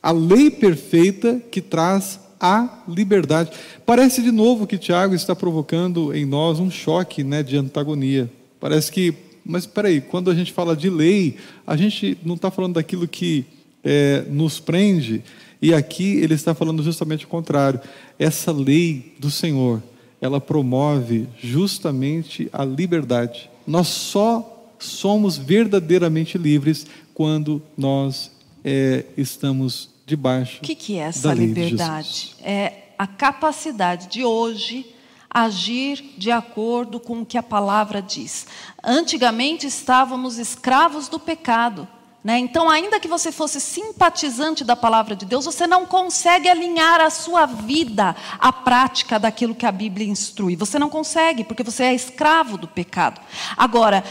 A 0.00 0.12
lei 0.12 0.50
perfeita 0.50 1.42
que 1.50 1.60
traz 1.60 2.20
a 2.40 2.82
liberdade. 2.86 3.50
Parece 3.84 4.22
de 4.22 4.30
novo 4.30 4.66
que 4.66 4.78
Tiago 4.78 5.14
está 5.14 5.34
provocando 5.34 6.14
em 6.14 6.24
nós 6.24 6.60
um 6.60 6.70
choque 6.70 7.24
né, 7.24 7.42
de 7.42 7.56
antagonia. 7.56 8.30
Parece 8.60 8.92
que 8.92 9.27
mas 9.48 9.62
espera 9.62 9.88
aí, 9.88 10.00
quando 10.00 10.30
a 10.30 10.34
gente 10.34 10.52
fala 10.52 10.76
de 10.76 10.90
lei, 10.90 11.36
a 11.66 11.74
gente 11.74 12.18
não 12.22 12.34
está 12.34 12.50
falando 12.50 12.74
daquilo 12.74 13.08
que 13.08 13.46
é, 13.82 14.24
nos 14.28 14.60
prende, 14.60 15.24
e 15.60 15.72
aqui 15.72 16.18
ele 16.18 16.34
está 16.34 16.54
falando 16.54 16.82
justamente 16.82 17.24
o 17.24 17.28
contrário. 17.28 17.80
Essa 18.18 18.52
lei 18.52 19.14
do 19.18 19.30
Senhor, 19.30 19.82
ela 20.20 20.38
promove 20.40 21.26
justamente 21.42 22.48
a 22.52 22.62
liberdade. 22.64 23.50
Nós 23.66 23.88
só 23.88 24.74
somos 24.78 25.38
verdadeiramente 25.38 26.36
livres 26.36 26.86
quando 27.14 27.62
nós 27.76 28.30
é, 28.62 29.04
estamos 29.16 29.88
debaixo. 30.06 30.58
O 30.58 30.60
que, 30.60 30.74
que 30.74 30.98
é 30.98 31.02
essa 31.02 31.32
liberdade? 31.32 32.34
De 32.38 32.44
é 32.44 32.92
a 32.98 33.06
capacidade 33.06 34.08
de 34.08 34.24
hoje 34.24 34.86
agir 35.30 36.14
de 36.16 36.30
acordo 36.30 36.98
com 36.98 37.20
o 37.20 37.26
que 37.26 37.38
a 37.38 37.42
palavra 37.42 38.00
diz. 38.00 38.46
Antigamente 38.82 39.66
estávamos 39.66 40.38
escravos 40.38 41.08
do 41.08 41.18
pecado. 41.18 41.86
Né? 42.22 42.38
Então, 42.38 42.68
ainda 42.68 42.98
que 42.98 43.06
você 43.06 43.30
fosse 43.30 43.60
simpatizante 43.60 44.64
da 44.64 44.74
palavra 44.74 45.14
de 45.14 45.24
Deus, 45.24 45.44
você 45.44 45.66
não 45.66 45.86
consegue 45.86 46.48
alinhar 46.48 47.00
a 47.00 47.10
sua 47.10 47.46
vida 47.46 48.14
à 48.38 48.52
prática 48.52 49.18
daquilo 49.18 49.54
que 49.54 49.64
a 49.64 49.72
Bíblia 49.72 50.08
instrui. 50.08 50.56
Você 50.56 50.78
não 50.78 50.90
consegue, 50.90 51.44
porque 51.44 51.62
você 51.62 51.84
é 51.84 51.94
escravo 51.94 52.58
do 52.58 52.66
pecado. 52.66 53.20
Agora, 53.56 54.04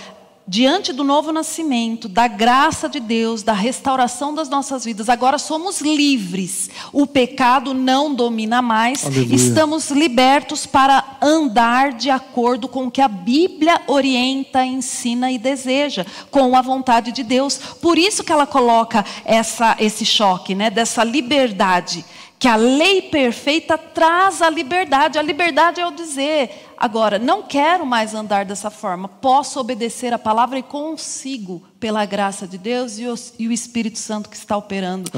diante 0.48 0.94
do 0.94 1.04
novo 1.04 1.34
nascimento, 1.34 2.08
da 2.08 2.28
graça 2.28 2.88
de 2.88 3.02
Deus, 3.02 3.44
da 3.44 3.52
restauração 3.52 4.34
das 4.34 4.48
nossas 4.48 4.86
vidas, 4.86 5.10
agora 5.10 5.38
somos 5.38 5.82
livres. 5.82 6.70
O 6.94 7.06
pecado 7.06 7.74
não 7.74 8.16
domina 8.16 8.62
mais. 8.62 9.06
Aleluia. 9.06 9.36
Estamos 9.36 9.92
libertos 9.92 10.66
para 10.66 11.18
andar 11.22 11.92
de 11.92 12.10
acordo 12.10 12.70
com 12.70 12.88
o 12.88 12.92
que 12.92 13.02
a 13.02 13.10
Bíblia 13.10 13.82
orienta, 13.88 14.64
ensina 14.66 15.30
e 15.32 15.38
deseja, 15.38 16.06
com 16.32 16.56
a 16.56 16.62
vontade 16.62 17.12
de 17.12 17.24
Deus. 17.24 17.58
Por 17.82 17.98
isso 17.98 18.24
que 18.24 18.32
ela 18.32 18.48
coloca 18.48 19.04
essa, 19.26 19.76
esse 19.80 20.06
choque, 20.06 20.56
né, 20.56 20.70
dessa 20.70 21.04
liberdade 21.04 22.06
que 22.40 22.48
a 22.48 22.56
lei 22.56 23.02
perfeita 23.04 23.78
traz 23.78 24.42
a 24.42 24.50
liberdade. 24.50 25.18
A 25.18 25.22
liberdade 25.22 25.82
é 25.82 25.88
o 25.88 25.92
dizer, 25.92 26.52
agora, 26.78 27.18
não 27.18 27.42
quero 27.42 27.86
mais 27.86 28.14
andar 28.14 28.46
dessa 28.46 28.70
forma, 28.70 29.08
posso 29.08 29.60
obedecer 29.60 30.14
a 30.14 30.20
palavra 30.20 30.60
e 30.60 30.64
consigo, 30.64 31.64
pela 31.80 32.06
graça 32.06 32.48
de 32.48 32.58
Deus 32.58 33.00
e 33.00 33.08
o, 33.08 33.16
e 33.40 33.48
o 33.48 33.52
Espírito 33.52 33.98
Santo 33.98 34.30
que 34.30 34.36
está 34.36 34.56
operando 34.56 35.12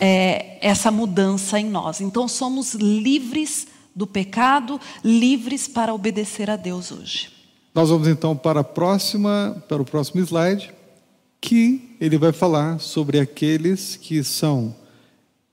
é, 0.00 0.58
essa 0.60 0.90
mudança 0.90 1.60
em 1.60 1.66
nós. 1.66 2.00
Então, 2.00 2.26
somos 2.26 2.74
livres 2.74 3.66
do 3.94 4.06
pecado, 4.06 4.80
livres 5.04 5.68
para 5.68 5.92
obedecer 5.92 6.48
a 6.48 6.56
Deus 6.56 6.90
hoje. 6.90 7.30
Nós 7.74 7.90
vamos 7.90 8.08
então 8.08 8.36
para 8.36 8.60
a 8.60 8.64
próxima, 8.64 9.62
para 9.68 9.80
o 9.80 9.84
próximo 9.84 10.20
slide, 10.22 10.72
que 11.40 11.96
ele 12.00 12.16
vai 12.16 12.32
falar 12.32 12.78
sobre 12.78 13.18
aqueles 13.18 13.96
que 13.96 14.22
são 14.22 14.74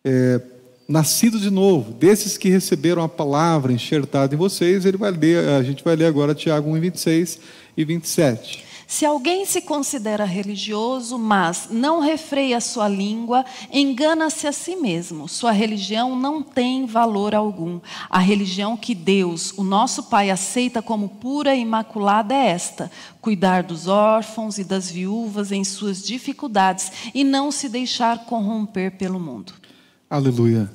é, 0.03 0.41
nascido 0.89 1.39
de 1.39 1.51
novo, 1.51 1.93
desses 1.93 2.35
que 2.35 2.49
receberam 2.49 3.03
a 3.03 3.07
palavra 3.07 3.71
enxertada 3.71 4.33
em 4.33 4.37
vocês, 4.37 4.85
ele 4.85 4.97
vai 4.97 5.11
ler, 5.11 5.47
a 5.49 5.61
gente 5.61 5.83
vai 5.83 5.95
ler 5.95 6.05
agora 6.05 6.33
Tiago 6.33 6.75
1, 6.75 6.79
26 6.79 7.39
e 7.77 7.85
27. 7.85 8.65
Se 8.87 9.05
alguém 9.05 9.45
se 9.45 9.61
considera 9.61 10.25
religioso, 10.25 11.19
mas 11.19 11.67
não 11.69 11.99
refreia 11.99 12.59
sua 12.59 12.87
língua, 12.87 13.45
engana-se 13.71 14.47
a 14.47 14.51
si 14.51 14.75
mesmo. 14.75 15.29
Sua 15.29 15.51
religião 15.51 16.19
não 16.19 16.41
tem 16.41 16.87
valor 16.87 17.35
algum. 17.35 17.79
A 18.09 18.17
religião 18.17 18.75
que 18.75 18.95
Deus, 18.95 19.53
o 19.55 19.63
nosso 19.63 20.01
Pai, 20.01 20.31
aceita 20.31 20.81
como 20.81 21.07
pura 21.07 21.53
e 21.53 21.61
imaculada 21.61 22.33
é 22.33 22.47
esta: 22.47 22.89
cuidar 23.21 23.61
dos 23.61 23.87
órfãos 23.87 24.57
e 24.57 24.63
das 24.63 24.89
viúvas 24.89 25.51
em 25.51 25.63
suas 25.63 26.01
dificuldades 26.01 26.91
e 27.13 27.23
não 27.23 27.51
se 27.51 27.69
deixar 27.69 28.25
corromper 28.25 28.97
pelo 28.97 29.19
mundo. 29.19 29.53
Aleluia. 30.09 30.67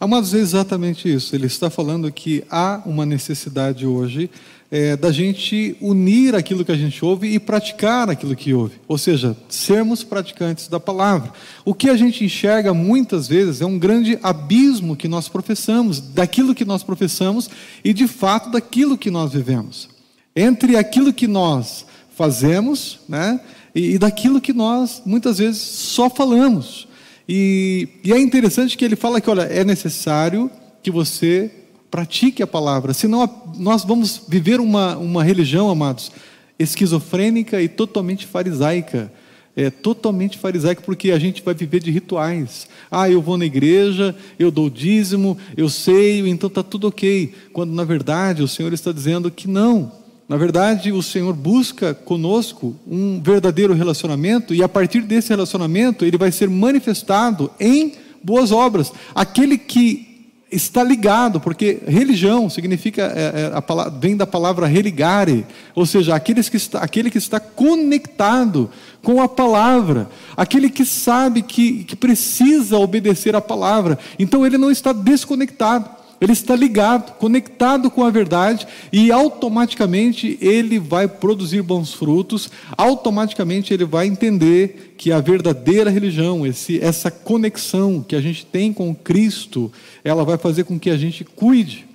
Amados, 0.00 0.32
é 0.32 0.38
exatamente 0.38 1.12
isso. 1.12 1.36
Ele 1.36 1.46
está 1.46 1.68
falando 1.68 2.10
que 2.10 2.42
há 2.50 2.80
uma 2.86 3.04
necessidade 3.04 3.86
hoje 3.86 4.30
é, 4.70 4.96
da 4.96 5.12
gente 5.12 5.76
unir 5.78 6.34
aquilo 6.34 6.64
que 6.64 6.72
a 6.72 6.76
gente 6.76 7.04
ouve 7.04 7.28
e 7.28 7.38
praticar 7.38 8.08
aquilo 8.08 8.34
que 8.34 8.54
ouve. 8.54 8.76
Ou 8.88 8.96
seja, 8.96 9.36
sermos 9.46 10.02
praticantes 10.02 10.68
da 10.68 10.80
palavra. 10.80 11.30
O 11.66 11.74
que 11.74 11.90
a 11.90 11.98
gente 11.98 12.24
enxerga 12.24 12.72
muitas 12.72 13.28
vezes 13.28 13.60
é 13.60 13.66
um 13.66 13.78
grande 13.78 14.18
abismo 14.22 14.96
que 14.96 15.06
nós 15.06 15.28
professamos, 15.28 16.00
daquilo 16.00 16.54
que 16.54 16.64
nós 16.64 16.82
professamos 16.82 17.50
e 17.84 17.92
de 17.92 18.08
fato 18.08 18.50
daquilo 18.50 18.96
que 18.96 19.10
nós 19.10 19.34
vivemos. 19.34 19.90
Entre 20.34 20.78
aquilo 20.78 21.12
que 21.12 21.26
nós 21.26 21.84
fazemos 22.16 23.00
né, 23.06 23.38
e, 23.74 23.96
e 23.96 23.98
daquilo 23.98 24.40
que 24.40 24.54
nós 24.54 25.02
muitas 25.04 25.36
vezes 25.36 25.60
só 25.60 26.08
falamos. 26.08 26.88
E, 27.32 27.86
e 28.02 28.12
é 28.12 28.18
interessante 28.18 28.76
que 28.76 28.84
ele 28.84 28.96
fala 28.96 29.20
que, 29.20 29.30
olha, 29.30 29.42
é 29.42 29.62
necessário 29.62 30.50
que 30.82 30.90
você 30.90 31.48
pratique 31.88 32.42
a 32.42 32.46
palavra, 32.46 32.92
senão 32.92 33.52
nós 33.56 33.84
vamos 33.84 34.22
viver 34.28 34.58
uma, 34.58 34.96
uma 34.96 35.22
religião, 35.22 35.70
amados, 35.70 36.10
esquizofrênica 36.58 37.62
e 37.62 37.68
totalmente 37.68 38.26
farisaica. 38.26 39.12
É 39.54 39.70
totalmente 39.70 40.38
farisaico 40.38 40.82
porque 40.82 41.12
a 41.12 41.20
gente 41.20 41.40
vai 41.40 41.54
viver 41.54 41.78
de 41.78 41.92
rituais. 41.92 42.66
Ah, 42.90 43.08
eu 43.08 43.22
vou 43.22 43.38
na 43.38 43.44
igreja, 43.44 44.12
eu 44.36 44.50
dou 44.50 44.68
dízimo, 44.68 45.38
eu 45.56 45.68
sei, 45.68 46.28
então 46.28 46.48
está 46.48 46.64
tudo 46.64 46.88
ok. 46.88 47.32
Quando 47.52 47.72
na 47.72 47.84
verdade 47.84 48.42
o 48.42 48.48
Senhor 48.48 48.72
está 48.72 48.90
dizendo 48.90 49.30
que 49.30 49.46
não. 49.46 49.99
Na 50.30 50.36
verdade, 50.36 50.92
o 50.92 51.02
Senhor 51.02 51.34
busca 51.34 51.92
conosco 51.92 52.76
um 52.86 53.20
verdadeiro 53.20 53.74
relacionamento 53.74 54.54
e 54.54 54.62
a 54.62 54.68
partir 54.68 55.00
desse 55.00 55.30
relacionamento 55.30 56.04
ele 56.04 56.16
vai 56.16 56.30
ser 56.30 56.48
manifestado 56.48 57.50
em 57.58 57.94
boas 58.22 58.52
obras. 58.52 58.92
Aquele 59.12 59.58
que 59.58 60.28
está 60.48 60.84
ligado, 60.84 61.40
porque 61.40 61.80
religião 61.84 62.48
significa, 62.48 63.12
é, 63.12 63.56
é, 63.56 63.60
palavra, 63.60 63.98
vem 63.98 64.16
da 64.16 64.24
palavra 64.24 64.68
religare, 64.68 65.44
ou 65.74 65.84
seja, 65.84 66.14
aqueles 66.14 66.48
que 66.48 66.56
está, 66.56 66.78
aquele 66.78 67.10
que 67.10 67.18
está 67.18 67.40
conectado 67.40 68.70
com 69.02 69.20
a 69.20 69.28
palavra, 69.28 70.08
aquele 70.36 70.70
que 70.70 70.84
sabe 70.84 71.42
que, 71.42 71.82
que 71.82 71.96
precisa 71.96 72.78
obedecer 72.78 73.34
à 73.34 73.40
palavra, 73.40 73.98
então 74.16 74.46
ele 74.46 74.56
não 74.56 74.70
está 74.70 74.92
desconectado. 74.92 75.99
Ele 76.20 76.32
está 76.32 76.54
ligado, 76.54 77.12
conectado 77.16 77.90
com 77.90 78.04
a 78.04 78.10
verdade 78.10 78.66
e 78.92 79.10
automaticamente 79.10 80.36
ele 80.40 80.78
vai 80.78 81.08
produzir 81.08 81.62
bons 81.62 81.94
frutos, 81.94 82.50
automaticamente 82.76 83.72
ele 83.72 83.86
vai 83.86 84.06
entender 84.06 84.94
que 84.98 85.10
a 85.10 85.18
verdadeira 85.18 85.88
religião, 85.88 86.46
esse, 86.46 86.78
essa 86.78 87.10
conexão 87.10 88.04
que 88.06 88.14
a 88.14 88.20
gente 88.20 88.44
tem 88.44 88.70
com 88.70 88.94
Cristo, 88.94 89.72
ela 90.04 90.22
vai 90.22 90.36
fazer 90.36 90.64
com 90.64 90.78
que 90.78 90.90
a 90.90 90.96
gente 90.96 91.24
cuide 91.24 91.86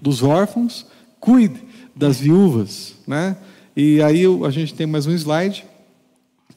dos 0.00 0.22
órfãos, 0.22 0.86
cuide 1.20 1.60
das 1.94 2.18
viúvas. 2.18 2.94
Né? 3.06 3.36
E 3.76 4.00
aí 4.00 4.24
a 4.46 4.50
gente 4.50 4.72
tem 4.72 4.86
mais 4.86 5.06
um 5.06 5.12
slide 5.12 5.66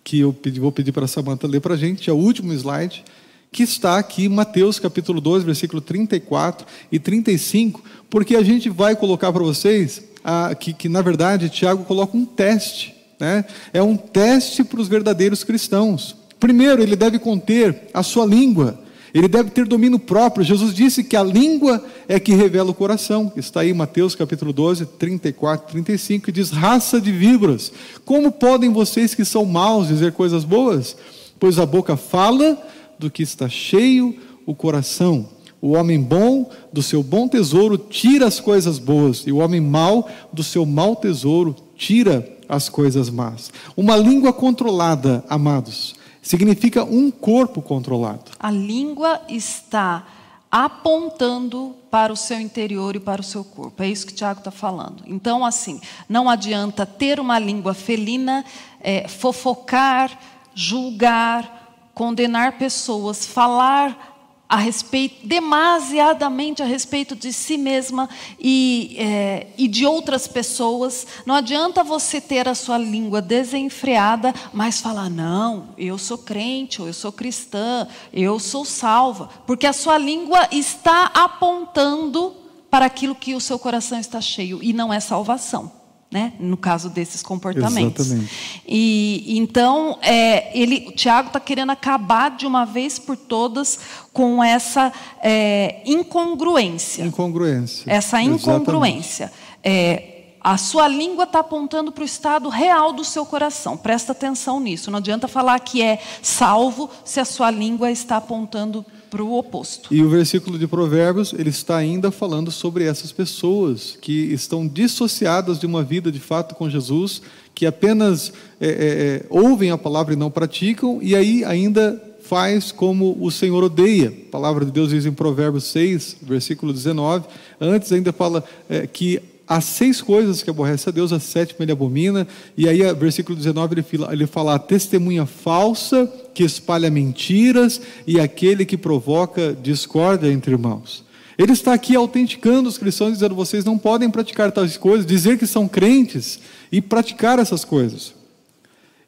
que 0.06 0.22
eu 0.22 0.34
vou 0.58 0.72
pedir 0.72 0.94
para 0.94 1.04
a 1.04 1.08
Samanta 1.08 1.46
ler 1.46 1.60
para 1.60 1.74
a 1.74 1.78
gente, 1.78 2.10
é 2.10 2.14
o 2.14 2.16
último 2.16 2.54
slide 2.54 3.04
que 3.52 3.64
está 3.64 3.98
aqui 3.98 4.26
em 4.26 4.30
Mateus 4.30 4.80
capítulo 4.80 5.20
12, 5.20 5.46
versículo 5.46 5.82
34 5.82 6.66
e 6.92 7.00
35, 7.00 7.84
porque 8.10 8.36
a 8.36 8.44
gente 8.44 8.70
vai 8.70 8.96
colocar 8.96 9.32
para 9.32 9.44
vocês 9.44 10.04
ah, 10.24 10.54
que, 10.54 10.74
que, 10.74 10.90
na 10.90 11.02
verdade, 11.02 11.50
Tiago 11.50 11.84
coloca 11.86 12.16
um 12.16 12.26
teste, 12.26 12.96
né? 13.20 13.46
é 13.74 13.82
um 13.82 13.98
teste 13.98 14.64
para 14.64 14.80
os 14.80 14.88
verdadeiros 14.88 15.44
cristãos. 15.44 16.16
Primeiro, 16.40 16.82
ele 16.82 16.96
deve 16.96 17.20
conter 17.20 17.90
a 17.94 18.04
sua 18.04 18.26
língua, 18.26 18.80
ele 19.14 19.28
deve 19.28 19.50
ter 19.50 19.66
domínio 19.66 19.98
próprio. 19.98 20.46
Jesus 20.46 20.74
disse 20.74 21.04
que 21.04 21.16
a 21.16 21.24
língua 21.24 21.84
é 22.08 22.20
que 22.20 22.34
revela 22.34 22.70
o 22.70 22.76
coração. 22.76 23.34
Está 23.36 23.62
aí 23.62 23.74
Mateus 23.74 24.14
capítulo 24.14 24.54
12, 24.54 24.86
34 24.86 25.68
e 25.68 25.72
35, 25.72 26.30
e 26.30 26.34
diz: 26.34 26.52
Raça 26.52 27.02
de 27.02 27.12
víboras, 27.12 27.74
como 28.06 28.32
podem 28.32 28.72
vocês 28.72 29.16
que 29.16 29.26
são 29.26 29.46
maus 29.46 29.88
dizer 29.88 30.14
coisas 30.14 30.44
boas? 30.44 30.96
Pois 31.40 31.58
a 31.58 31.66
boca 31.66 31.98
fala 31.98 32.58
do 33.00 33.10
que 33.10 33.24
está 33.24 33.48
cheio 33.48 34.16
o 34.46 34.54
coração. 34.54 35.30
O 35.62 35.72
homem 35.72 36.00
bom 36.00 36.50
do 36.72 36.84
seu 36.84 37.02
bom 37.02 37.28
tesouro 37.28 37.78
tira 37.78 38.28
as 38.28 38.40
coisas 38.40 38.78
boas, 38.78 39.26
e 39.26 39.32
o 39.32 39.38
homem 39.38 39.60
mau 39.60 40.08
do 40.32 40.44
seu 40.44 40.66
mau 40.66 40.96
tesouro 40.96 41.56
tira 41.76 42.38
as 42.48 42.70
coisas 42.70 43.10
más. 43.10 43.52
Uma 43.76 43.96
língua 43.96 44.34
controlada, 44.34 45.24
amados, 45.30 45.96
significa 46.22 46.84
um 46.84 47.12
corpo 47.12 47.62
controlado. 47.62 48.32
A 48.40 48.52
língua 48.52 49.22
está 49.30 50.06
apontando 50.52 51.76
para 51.92 52.12
o 52.12 52.18
seu 52.18 52.40
interior 52.40 52.96
e 52.96 53.00
para 53.00 53.22
o 53.22 53.24
seu 53.24 53.44
corpo. 53.44 53.84
É 53.84 53.88
isso 53.88 54.08
que 54.08 54.14
o 54.14 54.16
Tiago 54.16 54.40
está 54.40 54.52
falando. 54.52 55.04
Então, 55.06 55.46
assim, 55.46 55.80
não 56.08 56.30
adianta 56.30 56.86
ter 56.86 57.20
uma 57.20 57.38
língua 57.38 57.74
felina, 57.74 58.44
é, 58.82 59.08
fofocar, 59.08 60.20
julgar, 60.56 61.59
condenar 62.00 62.58
pessoas, 62.58 63.26
falar 63.26 64.46
a 64.48 64.56
respeito, 64.56 65.28
demasiadamente 65.28 66.64
a 66.64 66.66
respeito 66.66 67.14
de 67.14 67.34
si 67.34 67.58
mesma 67.58 68.08
e, 68.40 68.96
é, 68.98 69.48
e 69.58 69.68
de 69.68 69.86
outras 69.86 70.26
pessoas. 70.26 71.06
Não 71.26 71.36
adianta 71.36 71.84
você 71.84 72.22
ter 72.22 72.48
a 72.48 72.56
sua 72.56 72.78
língua 72.78 73.22
desenfreada, 73.22 74.34
mas 74.54 74.80
falar, 74.80 75.10
não, 75.10 75.76
eu 75.78 75.98
sou 75.98 76.18
crente, 76.18 76.82
ou 76.82 76.88
eu 76.88 76.94
sou 76.94 77.12
cristã, 77.12 77.86
eu 78.14 78.40
sou 78.40 78.64
salva, 78.64 79.30
porque 79.46 79.68
a 79.68 79.74
sua 79.74 79.98
língua 79.98 80.48
está 80.54 81.12
apontando 81.14 82.34
para 82.72 82.86
aquilo 82.86 83.14
que 83.14 83.36
o 83.36 83.42
seu 83.42 83.60
coração 83.60 84.00
está 84.00 84.22
cheio, 84.22 84.64
e 84.64 84.72
não 84.72 84.94
é 84.94 85.02
salvação 85.02 85.79
né? 86.12 86.34
no 86.40 86.58
caso 86.58 86.90
desses 86.90 87.22
comportamentos. 87.22 88.08
Exatamente. 88.08 88.64
E 88.68 89.38
então 89.38 90.00
é, 90.02 90.58
ele, 90.58 90.88
o 90.90 90.92
Tiago 90.92 91.28
está 91.28 91.40
querendo 91.40 91.72
acabar 91.72 92.32
de 92.32 92.48
uma 92.48 92.66
vez 92.66 92.98
por 92.98 93.16
todas 93.16 93.80
com 94.12 94.44
essa 94.44 94.92
é, 95.22 95.82
incongruência. 95.86 97.04
Incongruência. 97.04 97.84
Essa 97.92 98.22
incongruência. 98.22 99.32
É, 99.64 100.16
a 100.42 100.58
sua 100.58 100.88
língua 100.88 101.26
está 101.26 101.40
apontando 101.40 101.92
para 101.92 102.02
o 102.02 102.06
estado 102.06 102.50
real 102.50 102.94
do 102.94 103.04
seu 103.04 103.26
coração. 103.26 103.78
Presta 103.78 104.14
atenção 104.14 104.60
nisso. 104.60 104.90
Não 104.90 104.98
adianta 104.98 105.28
falar 105.28 105.60
que 105.60 105.82
é 105.82 106.02
salvo 106.22 106.90
se 107.04 107.20
a 107.20 107.26
sua 107.26 107.52
língua 107.52 107.92
está 107.92 108.18
apontando 108.18 108.84
para 108.84 108.99
o 109.18 109.38
oposto. 109.38 109.94
E 109.94 110.04
o 110.04 110.10
versículo 110.10 110.58
de 110.58 110.68
Provérbios, 110.68 111.34
ele 111.34 111.50
está 111.50 111.78
ainda 111.78 112.12
falando 112.12 112.52
sobre 112.52 112.86
essas 112.86 113.12
pessoas 113.12 113.98
que 114.02 114.32
estão 114.34 114.68
dissociadas 114.68 115.60
de 115.60 115.66
uma 115.66 115.84
vida 115.84 116.12
de 116.12 116.20
fato 116.20 116.56
com 116.56 116.70
Jesus, 116.70 117.22
que 117.56 117.66
apenas 117.66 118.32
é, 118.60 118.68
é, 118.68 118.72
é 118.72 119.26
ouvem 119.30 119.72
a 119.72 119.78
palavra 119.78 120.14
e 120.14 120.18
não 120.18 120.32
praticam, 120.32 121.00
e 121.02 121.16
aí 121.16 121.44
ainda 121.44 122.02
faz 122.22 122.72
como 122.72 123.18
o 123.20 123.32
Senhor 123.32 123.64
odeia. 123.64 124.14
A 124.28 124.32
palavra 124.32 124.64
de 124.64 124.72
Deus 124.72 124.92
diz 124.92 125.06
em 125.06 125.12
Provérbios 125.12 125.64
6, 125.66 126.18
versículo 126.22 126.72
19. 126.72 127.26
Antes 127.60 127.92
ainda 127.92 128.14
fala 128.14 128.44
é, 128.70 128.86
que 128.86 129.20
há 129.48 129.60
seis 129.60 130.00
coisas 130.00 130.44
que 130.44 130.50
aborrece 130.50 130.88
a 130.88 130.92
Deus, 130.92 131.12
a 131.12 131.20
sétima 131.20 131.66
ele 131.66 131.72
abomina, 131.72 132.28
e 132.56 132.70
aí, 132.70 132.82
versículo 132.94 133.36
19, 133.36 133.74
ele 133.74 133.82
fala, 133.82 134.14
ele 134.14 134.28
fala 134.28 134.56
a 134.56 134.60
testemunha 134.60 135.26
falsa 135.26 136.06
que 136.40 136.44
espalha 136.46 136.90
mentiras 136.90 137.82
e 138.08 138.18
aquele 138.18 138.64
que 138.64 138.78
provoca 138.78 139.54
discórdia 139.62 140.32
entre 140.32 140.54
irmãos. 140.54 141.04
Ele 141.38 141.52
está 141.52 141.74
aqui 141.74 141.98
autenticando 141.98 142.70
os 142.70 142.78
cristãos, 142.78 143.12
dizendo: 143.12 143.36
vocês 143.36 143.66
não 143.66 143.78
podem 143.78 144.10
praticar 144.10 144.50
tais 144.50 144.78
coisas, 144.78 145.06
dizer 145.06 145.38
que 145.38 145.46
são 145.46 145.68
crentes 145.68 146.40
e 146.72 146.82
praticar 146.82 147.40
essas 147.40 147.66
coisas. 147.66 148.14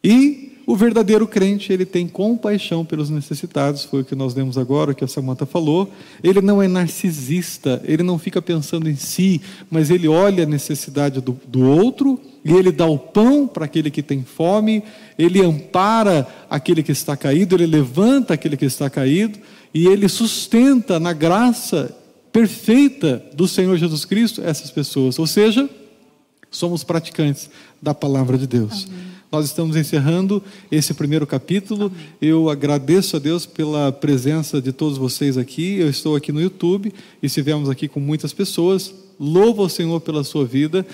E 0.03 0.51
o 0.67 0.75
verdadeiro 0.75 1.27
crente, 1.27 1.73
ele 1.73 1.85
tem 1.85 2.07
compaixão 2.07 2.85
pelos 2.85 3.09
necessitados, 3.09 3.83
foi 3.83 4.01
o 4.01 4.05
que 4.05 4.15
nós 4.15 4.35
lemos 4.35 4.57
agora, 4.57 4.91
o 4.91 4.95
que 4.95 5.03
a 5.03 5.07
Samanta 5.07 5.45
falou. 5.45 5.89
Ele 6.23 6.41
não 6.41 6.61
é 6.61 6.67
narcisista, 6.67 7.81
ele 7.85 8.03
não 8.03 8.19
fica 8.19 8.41
pensando 8.41 8.89
em 8.89 8.95
si, 8.95 9.41
mas 9.69 9.89
ele 9.89 10.07
olha 10.07 10.43
a 10.43 10.47
necessidade 10.47 11.19
do, 11.19 11.39
do 11.47 11.61
outro 11.61 12.19
e 12.43 12.53
ele 12.53 12.71
dá 12.71 12.85
o 12.85 12.97
pão 12.97 13.47
para 13.47 13.65
aquele 13.65 13.91
que 13.91 14.01
tem 14.01 14.23
fome, 14.23 14.83
ele 15.21 15.43
ampara 15.43 16.27
aquele 16.49 16.81
que 16.81 16.91
está 16.91 17.15
caído, 17.15 17.55
ele 17.55 17.65
levanta 17.65 18.33
aquele 18.33 18.57
que 18.57 18.65
está 18.65 18.89
caído 18.89 19.39
e 19.73 19.87
ele 19.87 20.07
sustenta 20.09 20.99
na 20.99 21.13
graça 21.13 21.95
perfeita 22.31 23.23
do 23.33 23.47
Senhor 23.47 23.77
Jesus 23.77 24.05
Cristo 24.05 24.41
essas 24.41 24.71
pessoas. 24.71 25.19
Ou 25.19 25.27
seja, 25.27 25.69
somos 26.49 26.83
praticantes 26.83 27.49
da 27.81 27.93
palavra 27.93 28.37
de 28.37 28.47
Deus. 28.47 28.87
Amém. 28.87 29.11
Nós 29.31 29.45
estamos 29.45 29.77
encerrando 29.77 30.43
esse 30.69 30.93
primeiro 30.93 31.25
capítulo. 31.25 31.85
Amém. 31.85 32.07
Eu 32.21 32.49
agradeço 32.49 33.15
a 33.15 33.19
Deus 33.19 33.45
pela 33.45 33.91
presença 33.91 34.61
de 34.61 34.73
todos 34.73 34.97
vocês 34.97 35.37
aqui. 35.37 35.77
Eu 35.77 35.89
estou 35.89 36.15
aqui 36.15 36.31
no 36.33 36.41
YouTube 36.41 36.93
e 37.21 37.25
estivemos 37.25 37.69
aqui 37.69 37.87
com 37.87 37.99
muitas 37.99 38.33
pessoas. 38.33 38.93
Louvo 39.17 39.61
ao 39.61 39.69
Senhor 39.69 40.01
pela 40.01 40.23
sua 40.23 40.45
vida. 40.45 40.85